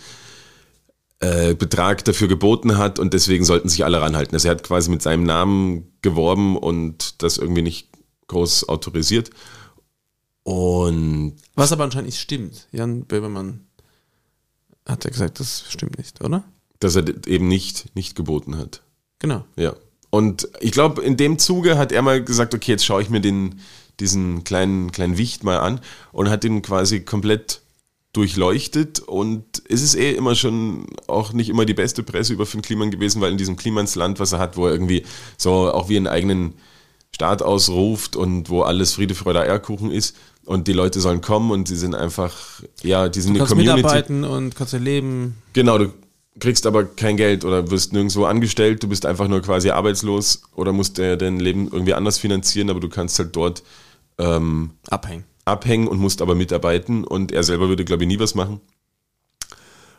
äh, 1.20 1.53
Betrag 1.53 2.03
dafür 2.05 2.28
geboten 2.28 2.78
hat 2.78 2.99
und 2.99 3.13
deswegen 3.13 3.45
sollten 3.45 3.70
sich 3.70 3.86
alle 3.86 4.01
ranhalten. 4.01 4.36
Also 4.36 4.47
er 4.47 4.51
hat 4.51 4.63
quasi 4.63 4.89
mit 4.89 5.01
seinem 5.01 5.24
Namen 5.24 5.93
geworben 6.01 6.57
und 6.57 7.22
das 7.24 7.38
irgendwie 7.38 7.61
nicht 7.61 7.89
groß 8.28 8.68
autorisiert. 8.70 9.30
Und 10.43 11.38
Was 11.55 11.72
aber 11.72 11.84
anscheinend 11.84 12.07
nicht 12.07 12.20
stimmt. 12.20 12.68
Jan 12.72 13.05
Böhmermann 13.05 13.61
hat 14.86 15.03
ja 15.03 15.09
gesagt, 15.09 15.39
das 15.39 15.66
stimmt 15.70 15.97
nicht, 15.97 16.24
oder? 16.24 16.43
dass 16.80 16.95
er 16.95 17.05
eben 17.28 17.47
nicht, 17.47 17.95
nicht 17.95 18.16
geboten 18.16 18.57
hat. 18.57 18.82
Genau. 19.20 19.45
Ja. 19.55 19.76
Und 20.09 20.47
ich 20.59 20.72
glaube, 20.72 21.01
in 21.01 21.18
dem 21.18 21.39
Zuge 21.39 21.78
hat 21.78 21.91
er 21.91 22.01
mal 22.01 22.24
gesagt, 22.24 22.53
okay, 22.53 22.72
jetzt 22.72 22.86
schaue 22.86 23.01
ich 23.01 23.09
mir 23.09 23.22
den, 23.22 23.59
diesen 23.99 24.43
kleinen, 24.43 24.91
kleinen 24.91 25.18
Wicht 25.18 25.43
mal 25.43 25.57
an 25.57 25.82
und 26.11 26.30
hat 26.30 26.43
ihn 26.43 26.61
quasi 26.61 27.01
komplett 27.01 27.61
durchleuchtet 28.16 28.99
und 28.99 29.43
es 29.68 29.82
ist 29.82 29.95
eh 29.95 30.11
immer 30.13 30.36
schon 30.36 30.86
auch 31.07 31.34
nicht 31.34 31.49
immer 31.49 31.66
die 31.66 31.74
beste 31.74 32.03
Presse 32.03 32.34
über 32.34 32.45
Finn 32.45 32.61
Kliman 32.61 32.91
gewesen, 32.91 33.22
weil 33.22 33.32
in 33.32 33.38
diesem 33.38 33.55
Klimansland, 33.55 34.20
was 34.20 34.32
er 34.32 34.39
hat, 34.39 34.57
wo 34.57 34.66
er 34.68 34.74
irgendwie 34.74 35.03
so 35.38 35.51
auch 35.72 35.89
wie 35.89 35.97
einen 35.97 36.07
eigenen 36.07 36.53
Staat 37.13 37.41
ausruft 37.41 38.16
und 38.16 38.49
wo 38.49 38.61
alles 38.63 38.93
Friede, 38.93 39.16
Freude, 39.16 39.41
Eierkuchen 39.41 39.91
ist 39.91 40.16
und 40.45 40.68
die 40.68 40.74
Leute 40.74 40.99
sollen 40.99 41.22
kommen 41.22 41.51
und 41.51 41.68
sie 41.68 41.76
sind 41.78 41.95
einfach, 41.95 42.36
ja, 42.84 43.07
die 43.09 43.22
sind 43.22 43.34
Du 43.34 43.39
eine 43.39 43.47
kannst 43.47 43.51
Community. 43.51 43.78
mitarbeiten 43.78 44.24
und 44.24 44.55
kannst 44.55 44.74
leben. 44.74 45.38
Genau, 45.53 45.78
du 45.78 45.93
kriegst 46.39 46.66
aber 46.66 46.84
kein 46.84 47.16
Geld 47.16 47.45
oder 47.45 47.72
wirst 47.72 47.93
nirgendwo 47.93 48.26
angestellt, 48.26 48.84
du 48.84 48.89
bist 48.89 49.05
einfach 49.05 49.28
nur 49.30 49.41
quasi 49.41 49.70
arbeitslos 49.70 50.41
oder 50.55 50.74
musst 50.74 50.97
dein 50.97 51.39
Leben 51.39 51.70
irgendwie 51.72 51.93
anders 51.93 52.18
finanzieren, 52.18 52.70
aber 52.70 52.82
du 52.82 52.89
kannst 52.89 53.18
halt 53.20 53.36
dort 53.36 53.63
ähm, 54.18 54.72
Abhängen. 54.89 55.24
Abhängen 55.45 55.87
und 55.87 55.99
musst 55.99 56.21
aber 56.21 56.35
mitarbeiten 56.35 57.03
und 57.03 57.31
er 57.31 57.43
selber 57.43 57.69
würde, 57.69 57.85
glaube 57.85 58.03
ich, 58.03 58.07
nie 58.07 58.19
was 58.19 58.35
machen 58.35 58.59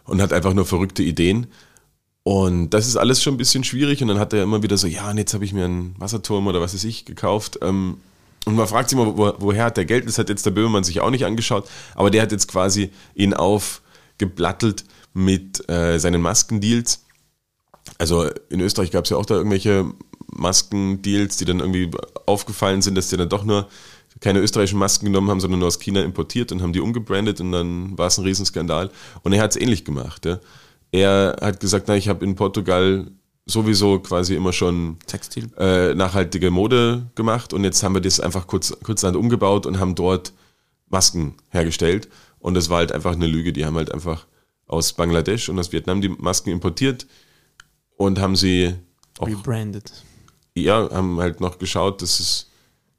und 0.05 0.20
hat 0.20 0.32
einfach 0.32 0.55
nur 0.55 0.66
verrückte 0.66 1.03
Ideen. 1.03 1.47
Und 2.22 2.70
das 2.70 2.88
ist 2.88 2.97
alles 2.97 3.22
schon 3.22 3.34
ein 3.34 3.38
bisschen 3.38 3.62
schwierig 3.62 4.03
und 4.03 4.09
dann 4.09 4.18
hat 4.18 4.32
er 4.32 4.42
immer 4.42 4.62
wieder 4.62 4.76
so, 4.76 4.88
ja, 4.88 5.11
und 5.11 5.18
jetzt 5.18 5.32
habe 5.34 5.44
ich 5.44 5.53
mir 5.53 5.64
einen 5.64 5.94
Wasserturm 5.99 6.49
oder 6.49 6.61
was 6.61 6.74
weiß 6.74 6.82
ich 6.84 7.05
gekauft. 7.05 7.61
Ähm, 7.62 7.99
und 8.44 8.57
man 8.57 8.66
fragt 8.66 8.90
sich 8.90 8.99
immer, 8.99 9.16
wo, 9.16 9.32
woher 9.38 9.64
hat 9.64 9.76
der 9.76 9.84
Geld? 9.84 10.09
Das 10.09 10.18
hat 10.18 10.28
jetzt 10.28 10.44
der 10.44 10.51
Böhmermann 10.51 10.84
sich 10.84 11.01
auch 11.01 11.11
nicht 11.11 11.24
angeschaut, 11.24 11.68
aber 11.94 12.11
der 12.11 12.22
hat 12.22 12.32
jetzt 12.32 12.49
quasi 12.49 12.90
ihn 13.14 13.32
aufgeblattelt 13.32 14.84
mit 15.14 15.68
äh, 15.68 15.99
seinen 15.99 16.20
Maskendeals. 16.20 17.05
Also 17.99 18.28
in 18.51 18.61
Österreich 18.61 18.90
gab 18.90 19.05
es 19.05 19.11
ja 19.11 19.16
auch 19.16 19.26
da 19.26 19.34
irgendwelche 19.34 19.86
Maskendeals, 20.26 21.36
die 21.36 21.44
dann 21.44 21.61
irgendwie 21.61 21.90
aufgefallen 22.26 22.82
sind, 22.82 22.97
dass 22.97 23.09
die 23.09 23.16
dann 23.16 23.28
doch 23.28 23.44
nur 23.44 23.68
keine 24.21 24.41
österreichischen 24.41 24.79
Masken 24.79 25.07
genommen 25.07 25.31
haben, 25.31 25.41
sondern 25.41 25.61
nur 25.61 25.69
aus 25.69 25.79
China 25.79 26.03
importiert 26.03 26.53
und 26.53 26.62
haben 26.62 26.73
die 26.73 26.81
umgebrandet 26.81 27.41
und 27.41 27.53
dann 27.53 27.97
war 27.99 28.07
es 28.07 28.19
ein 28.19 28.25
Riesenskandal. 28.25 28.91
Und 29.23 29.33
er 29.33 29.43
hat 29.43 29.51
es 29.51 29.61
ähnlich 29.61 29.85
gemacht. 29.85 30.25
Ja. 30.25 30.41
Er 30.93 31.37
hat 31.41 31.61
gesagt, 31.61 31.87
na, 31.89 31.97
ich 31.97 32.09
habe 32.09 32.25
in 32.25 32.35
Portugal 32.35 33.11
sowieso 33.45 34.01
quasi 34.01 34.35
immer 34.35 34.53
schon 34.53 34.99
Textil. 35.07 35.51
äh, 35.59 35.95
nachhaltige 35.95 36.51
Mode 36.51 37.07
gemacht 37.14 37.53
und 37.53 37.64
jetzt 37.64 37.83
haben 37.83 37.95
wir 37.95 38.01
das 38.01 38.19
einfach 38.19 38.47
kurz, 38.47 38.77
kurzerhand 38.83 39.17
umgebaut 39.17 39.67
und 39.67 39.79
haben 39.79 39.95
dort 39.95 40.33
Masken 40.89 41.35
hergestellt. 41.51 42.09
Und 42.39 42.55
das 42.55 42.71
war 42.71 42.79
halt 42.79 42.93
einfach 42.93 43.12
eine 43.12 43.27
Lüge. 43.27 43.53
Die 43.53 43.64
haben 43.64 43.77
halt 43.77 43.93
einfach 43.93 44.27
aus 44.67 44.93
Bangladesch 44.93 45.49
und 45.49 45.59
aus 45.59 45.73
Vietnam 45.73 46.01
die 46.01 46.09
Masken 46.09 46.51
importiert 46.51 47.07
und 47.97 48.19
haben 48.19 48.37
sie 48.37 48.75
auch, 49.19 49.29
Rebranded. 49.29 49.93
ja, 50.57 50.89
haben 50.91 51.19
halt 51.21 51.41
noch 51.41 51.59
geschaut, 51.59 52.03
dass 52.03 52.21
es 52.21 52.51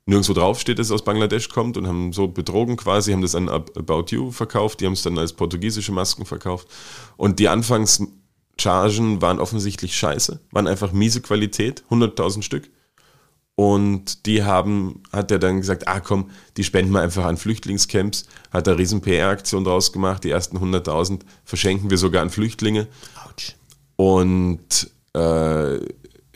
nirgendwo 0.08 0.34
draufsteht, 0.34 0.80
dass 0.80 0.88
es 0.88 0.91
aus 0.91 1.03
Bangladesch 1.03 1.49
kommt 1.49 1.78
und 1.78 1.86
haben 1.86 2.14
so 2.14 2.28
betrogen 2.28 2.78
quasi, 2.78 3.12
haben 3.12 3.22
das 3.22 3.36
an 3.36 3.49
Ab- 3.49 3.78
About 3.78 4.05
You 4.10 4.32
verkauft, 4.32 4.80
die 4.82 4.86
haben 4.86 4.93
es 4.93 5.03
dann 5.03 5.18
als 5.20 5.34
portugiesische 5.34 5.91
Masken 5.91 6.26
verkauft. 6.26 6.68
Und 7.18 7.39
die 7.39 7.49
Anfangschargen 7.49 9.22
waren 9.22 9.39
offensichtlich 9.39 9.95
scheiße, 9.95 10.39
waren 10.51 10.68
einfach 10.68 10.93
miese 10.93 11.22
Qualität, 11.22 11.84
100.000 11.91 12.41
Stück. 12.41 12.70
Und 13.55 14.28
die 14.28 14.43
haben, 14.43 15.01
hat 15.12 15.32
er 15.32 15.39
dann 15.39 15.58
gesagt, 15.58 15.88
ah 15.88 15.99
komm, 15.99 16.30
die 16.58 16.64
spenden 16.64 16.91
wir 16.91 17.01
einfach 17.01 17.26
an 17.26 17.38
Flüchtlingscamps, 17.38 18.28
hat 18.51 18.68
er 18.68 18.78
riesen 18.78 19.01
PR-Aktion 19.01 19.64
draus 19.64 19.91
gemacht, 19.91 20.24
die 20.24 20.30
ersten 20.30 20.58
100.000 20.58 21.22
verschenken 21.43 21.89
wir 21.89 21.97
sogar 21.97 22.22
an 22.22 22.30
Flüchtlinge. 22.30 22.88
Autsch. 23.26 23.55
Und 23.95 24.91
äh, 25.14 25.80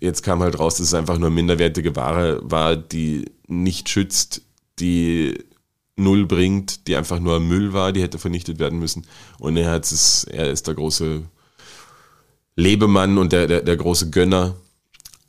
jetzt 0.01 0.23
kam 0.23 0.41
halt 0.41 0.59
raus, 0.59 0.75
dass 0.75 0.87
es 0.87 0.93
einfach 0.93 1.17
nur 1.17 1.29
minderwertige 1.29 1.95
Ware 1.95 2.41
war, 2.43 2.75
die 2.75 3.31
nicht 3.47 3.87
schützt, 3.87 4.41
die 4.79 5.37
null 5.95 6.25
bringt, 6.25 6.87
die 6.87 6.95
einfach 6.95 7.19
nur 7.19 7.39
Müll 7.39 7.71
war, 7.73 7.93
die 7.93 8.01
hätte 8.01 8.17
vernichtet 8.17 8.59
werden 8.59 8.79
müssen. 8.79 9.05
Und 9.39 9.55
er 9.55 9.71
hat 9.71 9.85
es, 9.85 10.23
er 10.25 10.49
ist 10.49 10.67
der 10.67 10.73
große 10.73 11.21
Lebemann 12.55 13.17
und 13.17 13.31
der, 13.31 13.47
der, 13.47 13.61
der 13.61 13.77
große 13.77 14.09
Gönner. 14.09 14.55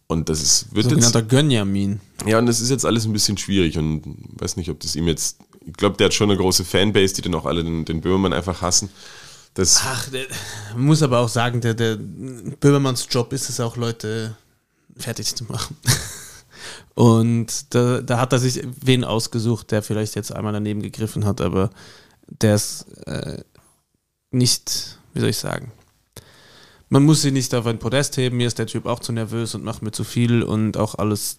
Und 0.07 0.29
das 0.29 0.43
ist, 0.43 0.75
wird 0.75 0.87
jetzt, 0.87 0.91
Sogenannter 0.91 1.23
Gönjamin. 1.23 2.01
ja, 2.27 2.39
und 2.39 2.47
das 2.47 2.61
ist 2.61 2.71
jetzt 2.71 2.85
alles 2.85 3.05
ein 3.05 3.13
bisschen 3.13 3.39
schwierig 3.39 3.79
und 3.79 4.03
weiß 4.41 4.57
nicht, 4.57 4.71
ob 4.71 4.81
das 4.81 4.97
ihm 4.97 5.07
jetzt, 5.07 5.39
ich 5.67 5.75
glaube, 5.75 5.97
der 5.97 6.07
hat 6.07 6.15
schon 6.15 6.31
eine 6.31 6.39
große 6.39 6.65
Fanbase, 6.65 7.15
die 7.15 7.23
dann 7.23 7.35
auch 7.35 7.47
alle 7.47 7.63
den, 7.63 7.85
den 7.85 8.01
Böhmermann 8.01 8.33
einfach 8.33 8.63
hassen. 8.63 8.89
Das, 9.55 9.83
Ach, 9.85 10.09
der, 10.09 10.25
muss 10.77 11.03
aber 11.03 11.19
auch 11.19 11.29
sagen, 11.29 11.61
der, 11.61 11.75
der 11.75 11.97
Böhmermanns 11.97 13.07
Job 13.11 13.33
ist 13.35 13.51
es 13.51 13.61
auch, 13.61 13.77
Leute 13.77 14.35
fertig 14.97 15.35
zu 15.35 15.45
machen. 15.45 15.77
Und 16.95 17.75
da, 17.75 18.01
da 18.01 18.21
hat 18.21 18.33
er 18.33 18.39
sich 18.39 18.63
wen 18.81 19.05
ausgesucht, 19.05 19.71
der 19.71 19.83
vielleicht 19.83 20.15
jetzt 20.15 20.33
einmal 20.33 20.53
daneben 20.53 20.83
gegriffen 20.83 21.25
hat, 21.25 21.41
aber 21.41 21.71
der 22.27 22.55
es 22.55 22.83
äh, 23.07 23.43
nicht 24.31 24.99
wie 25.15 25.21
soll 25.21 25.29
ich 25.29 25.39
sagen? 25.39 25.73
Man 26.89 27.05
muss 27.05 27.23
sie 27.23 27.31
nicht 27.31 27.55
auf 27.55 27.67
ein 27.67 27.79
Podest 27.79 28.17
heben, 28.17 28.37
mir 28.37 28.47
ist 28.47 28.59
der 28.59 28.67
Typ 28.67 28.87
auch 28.87 29.01
zu 29.01 29.13
nervös 29.13 29.55
und 29.55 29.65
macht 29.65 29.83
mir 29.83 29.93
zu 29.93 30.05
viel 30.05 30.43
und 30.43 30.77
auch 30.77 30.95
alles 30.97 31.39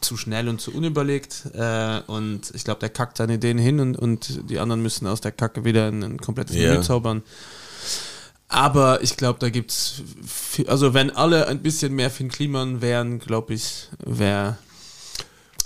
zu 0.00 0.16
schnell 0.16 0.48
und 0.48 0.60
zu 0.60 0.72
unüberlegt. 0.72 1.46
Äh, 1.54 2.00
und 2.06 2.52
ich 2.54 2.64
glaube, 2.64 2.80
der 2.80 2.90
kackt 2.90 3.16
seine 3.16 3.34
Ideen 3.34 3.58
hin 3.58 3.80
und, 3.80 3.96
und 3.96 4.50
die 4.50 4.58
anderen 4.58 4.82
müssen 4.82 5.06
aus 5.06 5.20
der 5.20 5.32
Kacke 5.32 5.64
wieder 5.64 5.88
ein, 5.88 6.02
ein 6.02 6.18
komplettes 6.18 6.56
Ja. 6.56 6.70
Menü 6.72 6.82
zaubern. 6.82 7.22
Aber 8.52 9.02
ich 9.02 9.16
glaube, 9.16 9.38
da 9.38 9.48
gibt's 9.48 10.02
viel, 10.26 10.68
also 10.68 10.92
wenn 10.92 11.10
alle 11.10 11.48
ein 11.48 11.62
bisschen 11.62 11.94
mehr 11.94 12.10
Finn 12.10 12.28
Kliman 12.28 12.82
wären, 12.82 13.18
glaube 13.18 13.54
ich, 13.54 13.88
wäre 14.04 14.58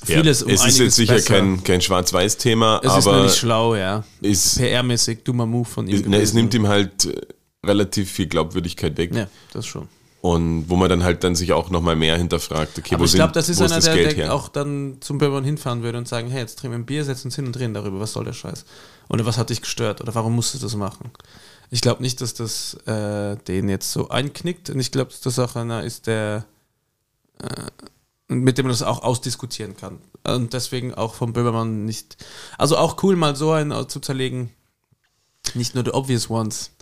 vieles 0.05 0.41
ja. 0.41 0.47
um 0.47 0.53
Es 0.53 0.65
ist 0.65 0.79
jetzt 0.79 0.95
sicher 0.95 1.15
besser. 1.15 1.35
kein, 1.35 1.65
kein 1.65 1.81
Schwarz-Weiß-Thema, 1.81 2.81
Es 2.85 2.97
ist 2.97 3.05
nur 3.05 3.15
aber 3.15 3.25
nicht 3.25 3.37
schlau, 3.37 3.75
ja. 3.75 4.05
PR-mäßig 4.23 5.25
dummer 5.25 5.47
Move 5.47 5.69
von 5.69 5.89
ihm. 5.89 5.97
ist, 5.97 6.07
ne, 6.07 6.21
es 6.21 6.33
nimmt 6.33 6.55
ihm 6.55 6.69
halt 6.69 7.07
äh, 7.07 7.21
relativ 7.67 8.09
viel 8.09 8.29
Glaubwürdigkeit 8.29 8.97
weg. 8.97 9.13
Ja, 9.13 9.27
das 9.53 9.67
schon. 9.67 9.89
Und 10.21 10.69
wo 10.69 10.77
man 10.77 10.89
dann 10.89 11.05
halt 11.05 11.23
dann 11.23 11.37
sich 11.37 11.53
auch 11.53 11.71
nochmal 11.71 11.95
mehr 11.95 12.17
hinterfragt, 12.17 12.79
okay, 12.79 12.95
Aber 12.95 13.03
wo 13.03 13.05
ich 13.05 13.13
glaube, 13.13 13.33
das 13.33 13.49
ist 13.49 13.61
einer, 13.61 13.77
das 13.77 13.85
der, 13.85 13.95
Geld 13.95 14.17
der 14.17 14.35
auch 14.35 14.49
dann 14.49 14.97
zum 15.01 15.19
Böhmermann 15.19 15.45
hinfahren 15.45 15.83
würde 15.83 15.99
und 15.99 16.09
sagen, 16.09 16.29
hey, 16.29 16.41
jetzt 16.41 16.59
trinken 16.59 16.73
wir 16.73 16.79
ein 16.81 16.87
Bier, 16.87 17.05
setzen 17.05 17.29
uns 17.29 17.37
hin 17.37 17.47
und 17.47 17.57
reden 17.59 17.75
darüber, 17.75 18.01
was 18.01 18.13
soll 18.13 18.25
der 18.25 18.33
Scheiß? 18.33 18.65
Oder 19.09 19.25
was 19.25 19.39
hat 19.39 19.51
dich 19.51 19.61
gestört? 19.61 20.01
Oder 20.01 20.15
warum 20.15 20.35
musst 20.35 20.55
du 20.55 20.59
das 20.59 20.75
machen? 20.75 21.11
Ich 21.71 21.81
glaube 21.81 22.03
nicht, 22.03 22.21
dass 22.21 22.35
das 22.35 22.75
äh, 22.87 23.37
den 23.47 23.69
jetzt 23.69 23.93
so 23.93 24.09
einknickt 24.09 24.71
und 24.71 24.81
ich 24.81 24.91
glaube, 24.91 25.11
dass 25.11 25.21
das 25.21 25.39
auch 25.39 25.55
einer 25.55 25.85
ist, 25.85 26.07
der 26.07 26.45
äh, 27.41 27.71
mit 28.29 28.59
dem 28.59 28.67
man 28.67 28.73
das 28.73 28.83
auch 28.83 29.03
ausdiskutieren 29.03 29.77
kann. 29.77 29.99
Und 30.25 30.53
deswegen 30.53 30.95
auch 30.95 31.15
vom 31.15 31.33
Böhmermann 31.33 31.85
nicht. 31.85 32.17
Also 32.59 32.77
auch 32.77 33.03
cool, 33.03 33.17
mal 33.17 33.37
so 33.37 33.53
einen 33.53 33.89
zu 33.89 34.01
zerlegen. 34.01 34.51
Nicht 35.55 35.75
nur 35.75 35.85
the 35.85 35.93
obvious 35.93 36.29
ones. 36.29 36.73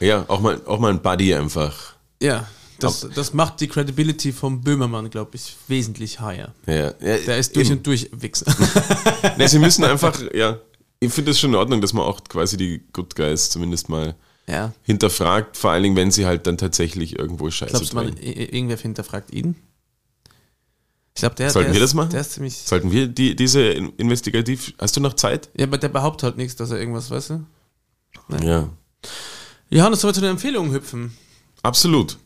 Ja, 0.00 0.24
auch 0.28 0.40
mal, 0.40 0.60
auch 0.64 0.78
mal 0.78 0.90
ein 0.90 1.02
Buddy 1.02 1.34
einfach. 1.34 1.94
Ja, 2.22 2.46
das, 2.78 3.06
das 3.14 3.32
macht 3.34 3.60
die 3.60 3.68
Credibility 3.68 4.32
vom 4.32 4.60
Böhmermann, 4.62 5.10
glaube 5.10 5.32
ich, 5.34 5.56
wesentlich 5.68 6.20
higher. 6.20 6.54
Ja, 6.66 6.74
ja, 6.74 6.92
Der 7.00 7.38
ist 7.38 7.54
durch 7.56 7.68
eben. 7.68 7.78
und 7.78 7.86
durch 7.86 8.08
Wichser. 8.12 8.46
Ne, 9.36 9.48
sie 9.48 9.58
müssen 9.58 9.84
einfach, 9.84 10.20
ja, 10.34 10.58
ich 11.00 11.12
finde 11.12 11.30
es 11.32 11.40
schon 11.40 11.50
in 11.50 11.56
Ordnung, 11.56 11.80
dass 11.80 11.92
man 11.92 12.04
auch 12.04 12.22
quasi 12.24 12.56
die 12.56 12.82
Good 12.92 13.14
Guys 13.16 13.50
zumindest 13.50 13.88
mal 13.88 14.14
ja. 14.46 14.72
hinterfragt, 14.82 15.56
vor 15.56 15.70
allen 15.72 15.82
Dingen, 15.82 15.96
wenn 15.96 16.10
sie 16.10 16.26
halt 16.26 16.46
dann 16.46 16.56
tatsächlich 16.58 17.18
irgendwo 17.18 17.50
Scheiße 17.50 17.72
Glaubst 17.72 17.94
man, 17.94 18.06
drehen. 18.14 18.18
i- 18.22 18.44
irgendwer 18.56 18.76
hinterfragt 18.78 19.32
ihn? 19.32 19.54
Ich 21.14 21.20
glaube, 21.20 21.34
der, 21.34 21.50
Sollten 21.50 21.72
der 21.72 21.74
wir 21.80 21.84
ist, 21.84 21.90
das 21.90 21.94
machen? 21.94 22.10
Der 22.10 22.20
ist 22.20 22.32
ziemlich. 22.32 22.54
Sollten 22.56 22.92
wir 22.92 23.08
die, 23.08 23.34
diese 23.34 23.60
in- 23.62 23.92
investigativ, 23.96 24.72
hast 24.78 24.96
du 24.96 25.00
noch 25.00 25.14
Zeit? 25.14 25.50
Ja, 25.56 25.66
aber 25.66 25.78
der 25.78 25.88
behauptet 25.88 26.22
halt 26.24 26.36
nichts, 26.36 26.54
dass 26.56 26.70
er 26.70 26.78
irgendwas 26.78 27.10
weiß. 27.10 27.30
Nein. 28.28 28.42
Ja. 28.42 28.68
Johannes, 29.70 30.00
sollen 30.00 30.10
wir 30.10 30.14
zu 30.14 30.20
den 30.20 30.30
Empfehlungen 30.30 30.72
hüpfen? 30.72 31.16
Absolut. 31.62 32.18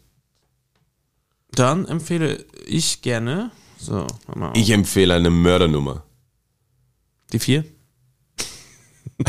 Dann 1.55 1.87
empfehle 1.87 2.45
ich 2.67 3.03
gerne. 3.03 3.51
So, 3.79 4.07
mal. 4.35 4.53
Ich 4.55 4.71
empfehle 4.71 5.15
eine 5.15 5.31
Mördernummer. 5.31 6.05
Die 7.33 7.39
vier? 7.39 7.65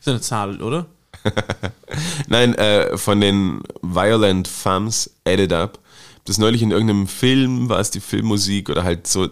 ist 0.00 0.08
eine 0.08 0.20
Zahl, 0.20 0.60
oder? 0.62 0.86
Nein, 2.28 2.54
äh, 2.54 2.96
von 2.96 3.20
den 3.20 3.62
Violent 3.82 4.48
Femmes 4.48 5.10
Added 5.26 5.52
Up. 5.52 5.78
Das 6.24 6.38
neulich 6.38 6.62
in 6.62 6.70
irgendeinem 6.70 7.06
Film, 7.06 7.68
war 7.68 7.80
es 7.80 7.90
die 7.90 8.00
Filmmusik 8.00 8.70
oder 8.70 8.84
halt 8.84 9.06
so 9.06 9.28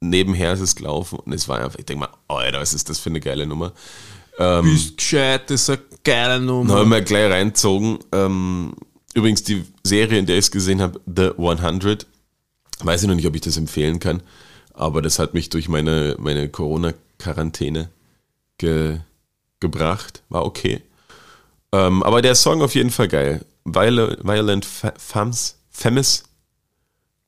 nebenher 0.00 0.52
ist 0.52 0.60
es 0.60 0.76
gelaufen 0.76 1.18
und 1.18 1.32
es 1.32 1.48
war 1.48 1.60
einfach, 1.60 1.78
ich 1.78 1.86
denke 1.86 2.00
mal, 2.00 2.10
Alter, 2.28 2.60
was 2.60 2.74
ist 2.74 2.90
das 2.90 2.98
für 2.98 3.08
eine 3.10 3.20
geile 3.20 3.46
Nummer? 3.46 3.72
Ähm, 4.38 4.64
Bist 4.64 4.98
gescheit, 4.98 5.48
das 5.50 5.62
ist 5.62 5.70
eine 5.70 5.78
geile 6.02 6.34
Dann 6.34 6.46
Nummer. 6.46 6.74
haben 6.74 6.90
wir 6.90 7.00
gleich 7.00 7.30
reinzogen. 7.30 7.98
Ähm, 8.12 8.74
übrigens 9.14 9.42
die 9.42 9.64
Serie, 9.82 10.18
in 10.18 10.26
der 10.26 10.36
ich 10.36 10.46
es 10.46 10.50
gesehen 10.50 10.80
habe, 10.80 11.00
The 11.06 11.30
100. 11.38 12.06
Weiß 12.80 13.02
ich 13.02 13.08
noch 13.08 13.14
nicht, 13.14 13.26
ob 13.26 13.34
ich 13.34 13.40
das 13.40 13.56
empfehlen 13.56 14.00
kann, 14.00 14.22
aber 14.74 15.00
das 15.00 15.18
hat 15.18 15.32
mich 15.32 15.48
durch 15.48 15.68
meine, 15.68 16.16
meine 16.18 16.48
Corona-Quarantäne 16.48 17.88
ge, 18.58 18.98
gebracht. 19.60 20.22
War 20.28 20.44
okay. 20.44 20.82
Ähm, 21.72 22.02
aber 22.02 22.20
der 22.20 22.34
Song 22.34 22.62
auf 22.62 22.74
jeden 22.74 22.90
Fall 22.90 23.08
geil. 23.08 23.44
Viol 23.64 24.18
Violent 24.22 24.66
Femmes, 24.98 25.56
Femmes 25.70 26.24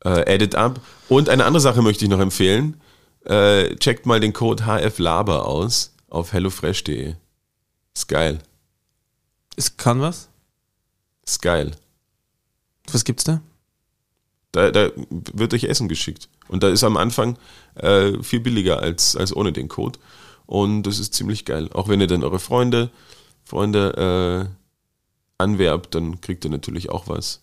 äh, 0.05 0.35
Edit 0.35 0.55
Up. 0.55 0.81
Und 1.09 1.29
eine 1.29 1.45
andere 1.45 1.61
Sache 1.61 1.83
möchte 1.83 2.05
ich 2.05 2.11
noch 2.11 2.21
empfehlen. 2.21 2.81
Äh, 3.25 3.77
checkt 3.77 4.07
mal 4.07 4.21
den 4.21 4.33
Code 4.33 4.65
HFLaber 4.65 5.47
aus 5.47 5.93
auf 6.09 6.33
hellofresh.de. 6.33 7.15
Ist 7.95 8.09
geil. 8.09 8.39
Es 9.57 9.77
kann 9.77 10.01
was? 10.01 10.29
Ist 11.27 11.43
geil. 11.43 11.73
Was 12.93 13.05
gibt's 13.05 13.25
da? 13.25 13.41
Da, 14.53 14.71
da 14.71 14.91
wird 15.11 15.53
euch 15.53 15.65
Essen 15.65 15.89
geschickt. 15.89 16.29
Und 16.49 16.63
da 16.63 16.69
ist 16.69 16.85
am 16.85 16.97
Anfang 16.97 17.37
äh, 17.75 18.23
viel 18.23 18.41
billiger 18.41 18.79
als, 18.79 19.17
als 19.17 19.35
ohne 19.35 19.53
den 19.53 19.69
Code. 19.69 19.99
Und 20.47 20.85
das 20.85 20.99
ist 20.99 21.15
ziemlich 21.15 21.45
geil. 21.45 21.69
Auch 21.73 21.89
wenn 21.89 22.01
ihr 22.01 22.07
dann 22.07 22.23
eure 22.23 22.39
Freunde, 22.39 22.91
Freunde 23.45 24.49
äh, 24.49 25.43
anwerbt, 25.43 25.95
dann 25.95 26.21
kriegt 26.21 26.45
ihr 26.45 26.51
natürlich 26.51 26.91
auch 26.91 27.09
was. 27.09 27.43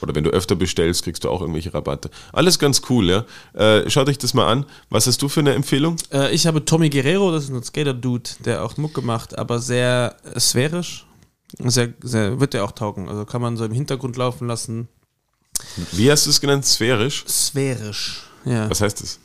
Oder 0.00 0.14
wenn 0.14 0.24
du 0.24 0.30
öfter 0.30 0.56
bestellst, 0.56 1.02
kriegst 1.02 1.24
du 1.24 1.28
auch 1.28 1.40
irgendwelche 1.40 1.74
Rabatte. 1.74 2.10
Alles 2.32 2.58
ganz 2.58 2.82
cool, 2.88 3.08
ja. 3.08 3.24
Äh, 3.52 3.90
schaut 3.90 4.08
euch 4.08 4.18
das 4.18 4.32
mal 4.32 4.50
an. 4.50 4.64
Was 4.90 5.06
hast 5.06 5.20
du 5.22 5.28
für 5.28 5.40
eine 5.40 5.54
Empfehlung? 5.54 5.96
Äh, 6.12 6.32
ich 6.32 6.46
habe 6.46 6.64
Tommy 6.64 6.88
Guerrero, 6.88 7.32
das 7.32 7.44
ist 7.44 7.50
ein 7.50 7.62
Skater-Dude, 7.62 8.30
der 8.44 8.64
auch 8.64 8.76
Mucke 8.76 9.02
macht, 9.02 9.36
aber 9.36 9.58
sehr 9.58 10.16
äh, 10.24 10.38
sphärisch. 10.38 11.07
Sehr, 11.58 11.94
sehr, 12.02 12.40
wird 12.40 12.54
der 12.54 12.64
auch 12.64 12.72
taugen. 12.72 13.08
Also 13.08 13.24
kann 13.24 13.40
man 13.40 13.56
so 13.56 13.64
im 13.64 13.72
Hintergrund 13.72 14.16
laufen 14.16 14.46
lassen. 14.46 14.88
Wie 15.92 16.10
hast 16.10 16.26
du 16.26 16.30
es 16.30 16.40
genannt? 16.40 16.66
Sphärisch? 16.66 17.24
Sphärisch. 17.26 18.22
Ja. 18.44 18.68
Was 18.70 18.80
heißt 18.80 19.00
das? 19.02 19.18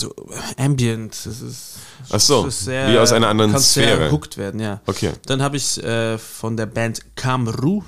So, 0.00 0.14
ambient. 0.56 1.14
Das 1.26 1.40
ist, 1.42 1.74
Ach 2.10 2.20
so, 2.20 2.46
ist 2.46 2.64
sehr, 2.64 2.92
wie 2.92 2.98
aus 2.98 3.12
einer 3.12 3.28
anderen 3.28 3.52
kannst 3.52 3.72
Sphäre. 3.72 3.98
Sehr 3.98 4.12
hooked 4.12 4.36
werden, 4.36 4.60
ja. 4.60 4.80
Okay. 4.86 5.12
Dann 5.26 5.42
habe 5.42 5.56
ich 5.56 5.82
äh, 5.82 6.18
von 6.18 6.56
der 6.56 6.66
Band 6.66 7.16
Kamru, 7.16 7.82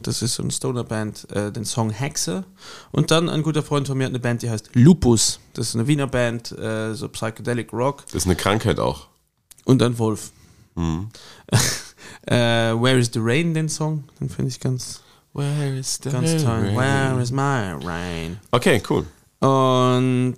das 0.00 0.22
ist 0.22 0.34
so 0.34 0.42
eine 0.42 0.50
Stoner-Band, 0.50 1.30
äh, 1.30 1.52
den 1.52 1.64
Song 1.64 1.90
Hexe. 1.90 2.44
Und 2.90 3.10
dann 3.10 3.28
ein 3.28 3.42
guter 3.42 3.62
Freund 3.62 3.86
von 3.86 3.98
mir 3.98 4.04
hat 4.04 4.10
eine 4.10 4.18
Band, 4.18 4.42
die 4.42 4.50
heißt 4.50 4.70
Lupus. 4.72 5.38
Das 5.54 5.68
ist 5.68 5.74
eine 5.74 5.86
Wiener 5.86 6.06
Band, 6.06 6.52
äh, 6.52 6.94
so 6.94 7.08
Psychedelic 7.08 7.72
Rock. 7.72 8.04
Das 8.06 8.14
ist 8.14 8.26
eine 8.26 8.36
Krankheit 8.36 8.80
auch. 8.80 9.08
Und 9.64 9.82
ein 9.82 9.98
Wolf. 9.98 10.32
Mhm. 10.74 11.08
äh, 12.26 12.34
Where 12.34 12.98
is 12.98 13.10
the 13.12 13.20
Rain, 13.20 13.54
den 13.54 13.68
Song? 13.68 14.04
Den 14.20 14.28
finde 14.28 14.50
ich 14.50 14.60
ganz, 14.60 15.00
Where 15.32 15.78
is 15.78 15.98
the 16.02 16.10
ganz 16.10 16.42
toll. 16.42 16.74
Where 16.74 17.20
is 17.20 17.30
my 17.30 17.72
rain? 17.84 18.38
Okay, 18.50 18.82
cool. 18.88 19.06
Und 19.40 20.36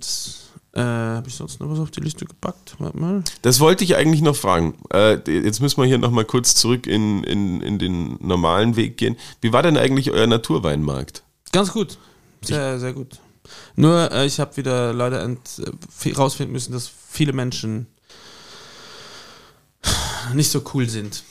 äh, 0.73 0.81
habe 0.81 1.27
ich 1.27 1.35
sonst 1.35 1.59
noch 1.59 1.69
was 1.69 1.79
auf 1.79 1.91
die 1.91 2.01
Liste 2.01 2.25
gepackt? 2.25 2.75
Warte 2.79 2.97
mal. 2.97 3.23
Das 3.41 3.59
wollte 3.59 3.83
ich 3.83 3.95
eigentlich 3.95 4.21
noch 4.21 4.35
fragen. 4.35 4.75
Äh, 4.93 5.19
jetzt 5.29 5.61
müssen 5.61 5.81
wir 5.81 5.85
hier 5.85 5.97
nochmal 5.97 6.25
kurz 6.25 6.55
zurück 6.55 6.87
in, 6.87 7.23
in, 7.23 7.61
in 7.61 7.79
den 7.79 8.17
normalen 8.19 8.75
Weg 8.75 8.97
gehen. 8.97 9.15
Wie 9.41 9.53
war 9.53 9.63
denn 9.63 9.77
eigentlich 9.77 10.11
euer 10.11 10.27
Naturweinmarkt? 10.27 11.23
Ganz 11.51 11.71
gut. 11.71 11.97
Sehr, 12.41 12.79
sehr 12.79 12.93
gut. 12.93 13.19
Nur, 13.75 14.11
äh, 14.11 14.25
ich 14.25 14.39
habe 14.39 14.57
wieder 14.57 14.93
leider 14.93 15.23
ent, 15.23 15.39
äh, 15.59 16.13
rausfinden 16.13 16.51
müssen, 16.51 16.73
dass 16.73 16.89
viele 17.09 17.33
Menschen 17.33 17.87
nicht 20.33 20.51
so 20.51 20.61
cool 20.73 20.89
sind. 20.89 21.23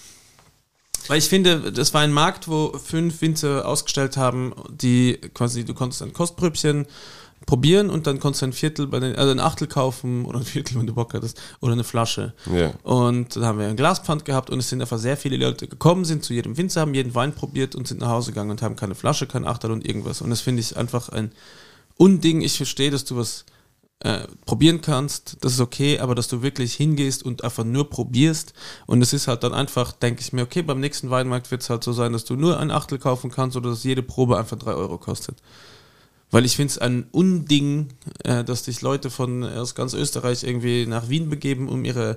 Weil 1.09 1.18
ich 1.18 1.28
finde, 1.28 1.72
das 1.72 1.92
war 1.92 2.00
ein 2.00 2.12
Markt, 2.12 2.48
wo 2.48 2.78
fünf 2.78 3.20
Winzer 3.20 3.66
ausgestellt 3.66 4.16
haben, 4.16 4.55
die 4.70 5.18
quasi, 5.34 5.64
du 5.64 5.74
konntest 5.74 6.02
ein 6.02 6.12
Kostpröbchen 6.12 6.86
probieren 7.46 7.90
und 7.90 8.07
dann 8.07 8.20
konntest 8.20 8.42
du 8.42 8.46
ein 8.46 8.52
Viertel, 8.52 8.86
bei 8.86 9.00
den, 9.00 9.16
also 9.16 9.30
ein 9.30 9.40
Achtel 9.40 9.66
kaufen 9.66 10.24
oder 10.24 10.38
ein 10.38 10.44
Viertel, 10.44 10.78
wenn 10.78 10.86
du 10.86 10.94
Bock 10.94 11.12
hattest, 11.14 11.40
oder 11.61 11.72
eine 11.72 11.84
Flasche. 11.84 12.32
Ja. 12.52 12.72
Und 12.82 13.36
dann 13.36 13.44
haben 13.44 13.59
wir 13.59 13.66
ein 13.66 13.76
Glaspfand 13.76 14.24
gehabt 14.24 14.50
und 14.50 14.59
es 14.61 14.68
sind 14.68 14.80
einfach 14.80 14.98
sehr 14.98 15.16
viele 15.16 15.36
Leute 15.36 15.68
gekommen, 15.68 16.05
sind 16.05 16.24
zu 16.24 16.32
jedem 16.32 16.57
Winzer, 16.57 16.80
haben 16.80 16.94
jeden 16.94 17.14
Wein 17.14 17.34
probiert 17.34 17.74
und 17.74 17.86
sind 17.86 18.00
nach 18.00 18.09
Hause 18.09 18.32
gegangen 18.32 18.50
und 18.50 18.62
haben 18.62 18.76
keine 18.76 18.94
Flasche, 18.94 19.26
kein 19.26 19.46
Achtel 19.46 19.70
und 19.70 19.86
irgendwas. 19.86 20.22
Und 20.22 20.30
das 20.30 20.40
finde 20.40 20.61
ich 20.61 20.76
einfach 20.76 21.11
ein 21.11 21.32
Unding. 21.96 22.40
Ich 22.40 22.57
verstehe, 22.57 22.90
dass 22.90 23.05
du 23.05 23.16
was 23.16 23.44
äh, 24.01 24.26
probieren 24.45 24.80
kannst, 24.80 25.36
das 25.40 25.55
ist 25.55 25.61
okay, 25.61 25.99
aber 25.99 26.14
dass 26.14 26.28
du 26.28 26.42
wirklich 26.42 26.74
hingehst 26.74 27.22
und 27.24 27.42
einfach 27.45 27.64
nur 27.64 27.88
probierst. 27.88 28.53
Und 28.86 29.01
es 29.03 29.12
ist 29.12 29.28
halt 29.28 29.42
dann 29.45 29.55
einfach, 29.55 29.92
denke 29.92 30.20
ich 30.20 30.32
mir, 30.32 30.42
okay, 30.42 30.62
beim 30.62 30.80
nächsten 30.80 31.11
Weinmarkt 31.11 31.51
wird 31.51 31.62
es 31.62 31.70
halt 31.70 31.84
so 31.84 31.92
sein, 31.92 32.12
dass 32.12 32.24
du 32.24 32.34
nur 32.36 32.59
ein 32.61 32.70
Achtel 32.70 32.99
kaufen 32.99 33.30
kannst 33.30 33.57
oder 33.57 33.70
dass 33.70 33.84
jede 33.84 34.03
Probe 34.03 34.36
einfach 34.38 34.59
drei 34.59 34.72
Euro 34.74 34.99
kostet. 34.99 35.38
Weil 36.30 36.45
ich 36.45 36.57
finde 36.57 36.72
es 36.72 36.78
ein 36.78 37.07
Unding, 37.12 37.88
äh, 38.24 38.42
dass 38.45 38.64
sich 38.64 38.82
Leute 38.82 39.09
von 39.11 39.45
aus 39.45 39.74
ganz 39.74 39.95
Österreich 39.95 40.42
irgendwie 40.42 40.84
nach 40.86 41.09
Wien 41.09 41.30
begeben, 41.30 41.68
um 41.68 41.84
ihre 41.84 42.16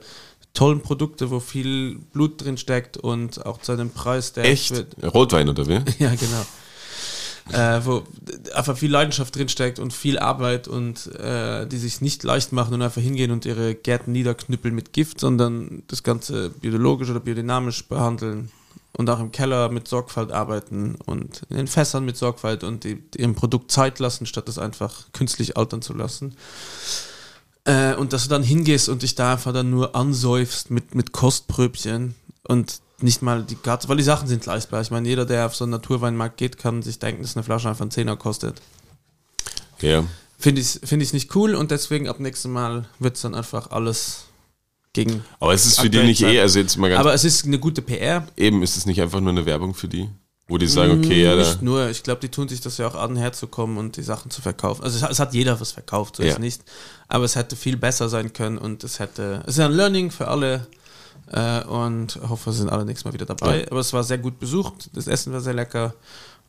tollen 0.53 0.81
Produkte, 0.81 1.29
wo 1.29 1.39
viel 1.39 1.99
Blut 2.13 2.43
drin 2.43 2.57
steckt 2.57 2.97
und 2.97 3.45
auch 3.45 3.61
zu 3.61 3.73
einem 3.73 3.91
Preis, 3.91 4.33
der 4.33 4.45
Echt? 4.45 4.71
wird- 4.71 4.95
Rotwein 5.13 5.47
oder 5.49 5.67
wie? 5.67 5.73
ja, 5.99 6.15
genau. 6.15 6.45
Äh, 7.51 7.85
wo 7.85 8.03
einfach 8.53 8.77
viel 8.77 8.91
Leidenschaft 8.91 9.35
drinsteckt 9.35 9.79
und 9.79 9.93
viel 9.93 10.19
Arbeit 10.19 10.67
und 10.67 11.07
äh, 11.15 11.65
die 11.65 11.77
sich 11.77 12.01
nicht 12.01 12.23
leicht 12.23 12.51
machen 12.51 12.73
und 12.73 12.81
einfach 12.81 13.01
hingehen 13.01 13.31
und 13.31 13.45
ihre 13.45 13.73
Gärten 13.73 14.11
niederknüppeln 14.11 14.75
mit 14.75 14.91
Gift, 14.91 15.19
sondern 15.19 15.83
das 15.87 16.03
Ganze 16.03 16.49
biologisch 16.49 17.09
oder 17.09 17.21
biodynamisch 17.21 17.87
behandeln. 17.87 18.51
und 18.97 19.09
auch 19.09 19.19
im 19.19 19.31
Keller 19.31 19.69
mit 19.69 19.87
Sorgfalt 19.87 20.31
arbeiten 20.31 20.95
und 21.05 21.43
in 21.49 21.57
den 21.57 21.67
Fässern 21.67 22.03
mit 22.03 22.17
Sorgfalt 22.17 22.63
und 22.63 22.83
die, 22.83 22.95
dem 23.11 23.35
Produkt 23.35 23.71
Zeit 23.71 23.99
lassen, 23.99 24.25
statt 24.25 24.49
es 24.49 24.57
einfach 24.57 25.11
künstlich 25.13 25.55
altern 25.55 25.81
zu 25.83 25.93
lassen. 25.93 26.35
Äh, 27.63 27.95
und 27.95 28.11
dass 28.11 28.23
du 28.23 28.29
dann 28.29 28.43
hingehst 28.43 28.89
und 28.89 29.03
dich 29.03 29.13
da 29.15 29.33
einfach 29.33 29.53
dann 29.53 29.69
nur 29.69 29.95
ansäufst 29.95 30.71
mit, 30.71 30.95
mit 30.95 31.11
Kostpröbchen 31.11 32.15
und 32.47 32.81
nicht 33.01 33.21
mal 33.21 33.43
die 33.43 33.55
Karte, 33.55 33.87
weil 33.89 33.97
die 33.97 34.03
Sachen 34.03 34.27
sind 34.27 34.45
leistbar. 34.45 34.81
Ich 34.81 34.89
meine, 34.91 35.07
jeder, 35.07 35.25
der 35.25 35.45
auf 35.45 35.55
so 35.55 35.63
einen 35.65 35.71
Naturweinmarkt 35.71 36.37
geht, 36.37 36.57
kann 36.57 36.81
sich 36.81 36.99
denken, 36.99 37.21
dass 37.21 37.35
eine 37.35 37.43
Flasche 37.43 37.69
einfach 37.69 37.81
einen 37.81 37.91
Zehner 37.91 38.15
kostet. 38.17 38.61
Ja. 39.81 40.03
Finde 40.39 40.61
ich, 40.61 40.79
find 40.83 41.01
ich 41.03 41.13
nicht 41.13 41.35
cool 41.35 41.55
und 41.55 41.71
deswegen 41.71 42.07
ab 42.07 42.19
nächstem 42.19 42.51
Mal 42.53 42.85
wird 42.99 43.15
es 43.15 43.21
dann 43.21 43.35
einfach 43.35 43.71
alles 43.71 44.25
gegen. 44.93 45.23
Aber 45.39 45.53
es 45.53 45.65
ist 45.65 45.79
für 45.79 45.89
die 45.89 45.99
nicht 46.03 46.19
sein. 46.21 46.33
eh, 46.33 46.39
also 46.41 46.59
jetzt 46.59 46.77
mal 46.77 46.89
ganz 46.89 46.99
Aber 46.99 47.13
es 47.13 47.23
ist 47.23 47.45
eine 47.45 47.59
gute 47.59 47.81
PR. 47.81 48.25
eben, 48.35 48.61
ist 48.63 48.77
es 48.77 48.85
nicht 48.85 49.01
einfach 49.01 49.19
nur 49.19 49.31
eine 49.31 49.45
Werbung 49.45 49.73
für 49.73 49.87
die? 49.87 50.09
Wo 50.49 50.57
die 50.57 50.67
sagen, 50.67 51.03
okay, 51.03 51.23
ja, 51.23 51.35
Nicht 51.35 51.61
nur, 51.61 51.89
ich 51.89 52.03
glaube, 52.03 52.21
die 52.21 52.29
tun 52.29 52.47
sich 52.47 52.61
das 52.61 52.77
ja 52.77 52.87
auch 52.87 52.95
an, 52.95 53.17
herzukommen 53.17 53.77
und 53.77 53.97
die 53.97 54.01
Sachen 54.01 54.31
zu 54.31 54.41
verkaufen. 54.41 54.81
Also 54.83 54.95
es 54.95 55.03
hat, 55.03 55.11
es 55.11 55.19
hat 55.19 55.33
jeder 55.33 55.59
was 55.59 55.73
verkauft, 55.73 56.15
so 56.15 56.23
Ja. 56.23 56.29
ist 56.29 56.33
es 56.35 56.39
nicht. 56.39 56.61
Aber 57.09 57.25
es 57.25 57.35
hätte 57.35 57.55
viel 57.57 57.75
besser 57.75 58.07
sein 58.07 58.31
können 58.31 58.57
und 58.57 58.83
es 58.85 58.99
hätte, 58.99 59.43
es 59.45 59.55
ist 59.57 59.59
ein 59.59 59.73
Learning 59.73 60.09
für 60.09 60.29
alle 60.29 60.65
äh, 61.31 61.63
und 61.63 62.19
hoffe, 62.27 62.47
wir 62.47 62.53
sind 62.53 62.69
alle 62.69 62.85
nächstes 62.85 63.05
Mal 63.05 63.13
wieder 63.13 63.25
dabei. 63.25 63.61
Ja. 63.61 63.71
Aber 63.71 63.79
es 63.79 63.93
war 63.93 64.03
sehr 64.03 64.17
gut 64.17 64.39
besucht, 64.39 64.89
das 64.93 65.07
Essen 65.07 65.33
war 65.33 65.41
sehr 65.41 65.53
lecker 65.53 65.93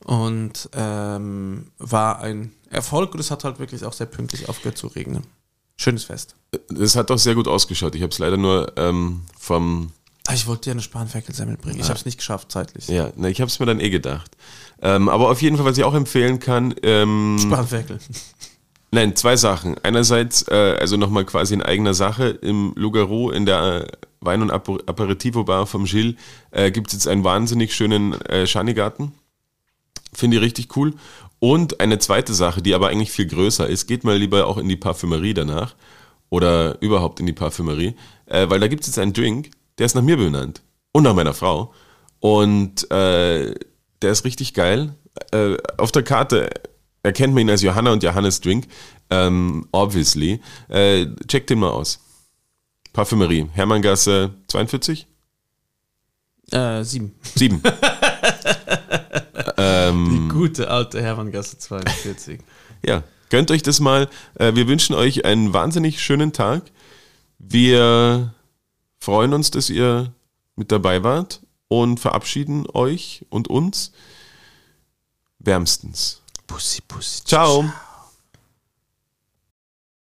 und 0.04 0.68
ähm, 0.74 1.66
war 1.78 2.20
ein 2.20 2.52
Erfolg 2.70 3.14
und 3.14 3.20
es 3.20 3.30
hat 3.30 3.44
halt 3.44 3.58
wirklich 3.58 3.84
auch 3.84 3.92
sehr 3.92 4.06
pünktlich 4.06 4.48
aufgehört 4.48 4.78
zu 4.78 4.86
regnen. 4.88 5.24
Schönes 5.76 6.04
Fest. 6.04 6.34
das 6.68 6.96
hat 6.96 7.10
doch 7.10 7.18
sehr 7.18 7.34
gut 7.34 7.46
ausgeschaut. 7.48 7.94
Ich 7.94 8.02
habe 8.02 8.12
es 8.12 8.18
leider 8.18 8.36
nur 8.36 8.72
ähm, 8.76 9.22
vom, 9.38 9.92
Ah, 10.26 10.34
Ich 10.34 10.46
wollte 10.46 10.64
dir 10.64 10.72
eine 10.72 10.82
Spanferkelsemmel 10.82 11.56
bringen. 11.56 11.80
Ich 11.80 11.88
habe 11.88 11.98
es 11.98 12.04
nicht 12.04 12.18
geschafft 12.18 12.52
zeitlich. 12.52 12.86
ja, 12.88 13.10
ne, 13.16 13.30
ich 13.30 13.40
habe 13.40 13.48
es 13.48 13.58
mir 13.60 13.66
dann 13.66 13.80
eh 13.80 13.88
gedacht. 13.88 14.36
Ähm, 14.82 15.08
aber 15.08 15.30
auf 15.30 15.40
jeden 15.40 15.56
Fall, 15.56 15.64
was 15.64 15.78
ich 15.78 15.84
auch 15.84 15.94
empfehlen 15.94 16.38
kann, 16.38 16.74
ähm, 16.82 17.38
Spanferkel. 17.40 17.98
Nein, 18.90 19.16
zwei 19.16 19.36
Sachen. 19.36 19.76
Einerseits, 19.82 20.42
äh, 20.48 20.76
also 20.78 20.96
nochmal 20.96 21.24
quasi 21.24 21.54
in 21.54 21.62
eigener 21.62 21.94
Sache, 21.94 22.28
im 22.28 22.72
Lugaro 22.76 23.30
in 23.30 23.46
der 23.46 23.86
Wein- 24.20 24.42
und 24.42 24.50
Aper 24.50 24.78
Aperitivo 24.86 25.44
Bar 25.44 25.66
vom 25.66 25.84
Gilles 25.84 26.16
äh, 26.50 26.70
gibt 26.70 26.88
es 26.88 26.94
jetzt 26.94 27.08
einen 27.08 27.24
wahnsinnig 27.24 27.74
schönen 27.74 28.14
äh, 28.22 28.46
Schanigarten. 28.46 29.12
Finde 30.12 30.38
ich 30.38 30.42
richtig 30.42 30.76
cool. 30.76 30.94
Und 31.38 31.80
eine 31.80 31.98
zweite 31.98 32.34
Sache, 32.34 32.62
die 32.62 32.74
aber 32.74 32.88
eigentlich 32.88 33.12
viel 33.12 33.26
größer 33.26 33.68
ist, 33.68 33.86
geht 33.86 34.04
mal 34.04 34.16
lieber 34.16 34.46
auch 34.46 34.58
in 34.58 34.68
die 34.68 34.76
Parfümerie 34.76 35.34
danach 35.34 35.74
oder 36.30 36.80
überhaupt 36.82 37.20
in 37.20 37.26
die 37.26 37.32
Parfümerie, 37.32 37.94
äh, 38.26 38.48
weil 38.50 38.60
da 38.60 38.68
gibt 38.68 38.82
es 38.82 38.88
jetzt 38.88 38.98
einen 38.98 39.12
Drink, 39.12 39.50
der 39.78 39.86
ist 39.86 39.94
nach 39.94 40.02
mir 40.02 40.16
benannt 40.16 40.62
und 40.92 41.04
nach 41.04 41.14
meiner 41.14 41.34
Frau. 41.34 41.72
Und 42.20 42.90
äh, 42.90 43.54
der 44.02 44.12
ist 44.12 44.24
richtig 44.24 44.54
geil. 44.54 44.94
Äh, 45.30 45.56
auf 45.76 45.92
der 45.92 46.02
Karte 46.02 46.50
erkennt 47.02 47.34
man 47.34 47.42
ihn 47.42 47.50
als 47.50 47.62
Johanna 47.62 47.92
und 47.92 48.02
Johannes 48.02 48.40
Drink, 48.40 48.66
ähm, 49.10 49.66
obviously. 49.72 50.40
Äh, 50.68 51.06
checkt 51.26 51.50
den 51.50 51.60
mal 51.60 51.70
aus. 51.70 52.00
Parfümerie, 52.92 53.48
Hermanngasse 53.52 54.34
42? 54.48 55.06
Äh, 56.50 56.82
sieben. 56.84 57.14
7. 57.34 57.62
Die 59.58 60.28
gute 60.28 60.70
alte 60.70 61.02
Hermanngasse 61.02 61.58
42. 61.58 62.40
Ja, 62.84 63.02
gönnt 63.30 63.50
euch 63.50 63.62
das 63.62 63.80
mal. 63.80 64.08
Äh, 64.34 64.54
wir 64.54 64.68
wünschen 64.68 64.94
euch 64.94 65.24
einen 65.24 65.52
wahnsinnig 65.52 66.02
schönen 66.02 66.32
Tag. 66.32 66.62
Wir 67.38 68.34
freuen 69.00 69.32
uns, 69.34 69.50
dass 69.50 69.70
ihr 69.70 70.12
mit 70.56 70.72
dabei 70.72 71.02
wart 71.02 71.40
und 71.68 72.00
verabschieden 72.00 72.66
euch 72.72 73.24
und 73.30 73.48
uns 73.48 73.92
wärmstens. 75.38 76.22
Pussy, 76.46 76.80
Pussy. 76.86 77.24
Ciao. 77.24 77.64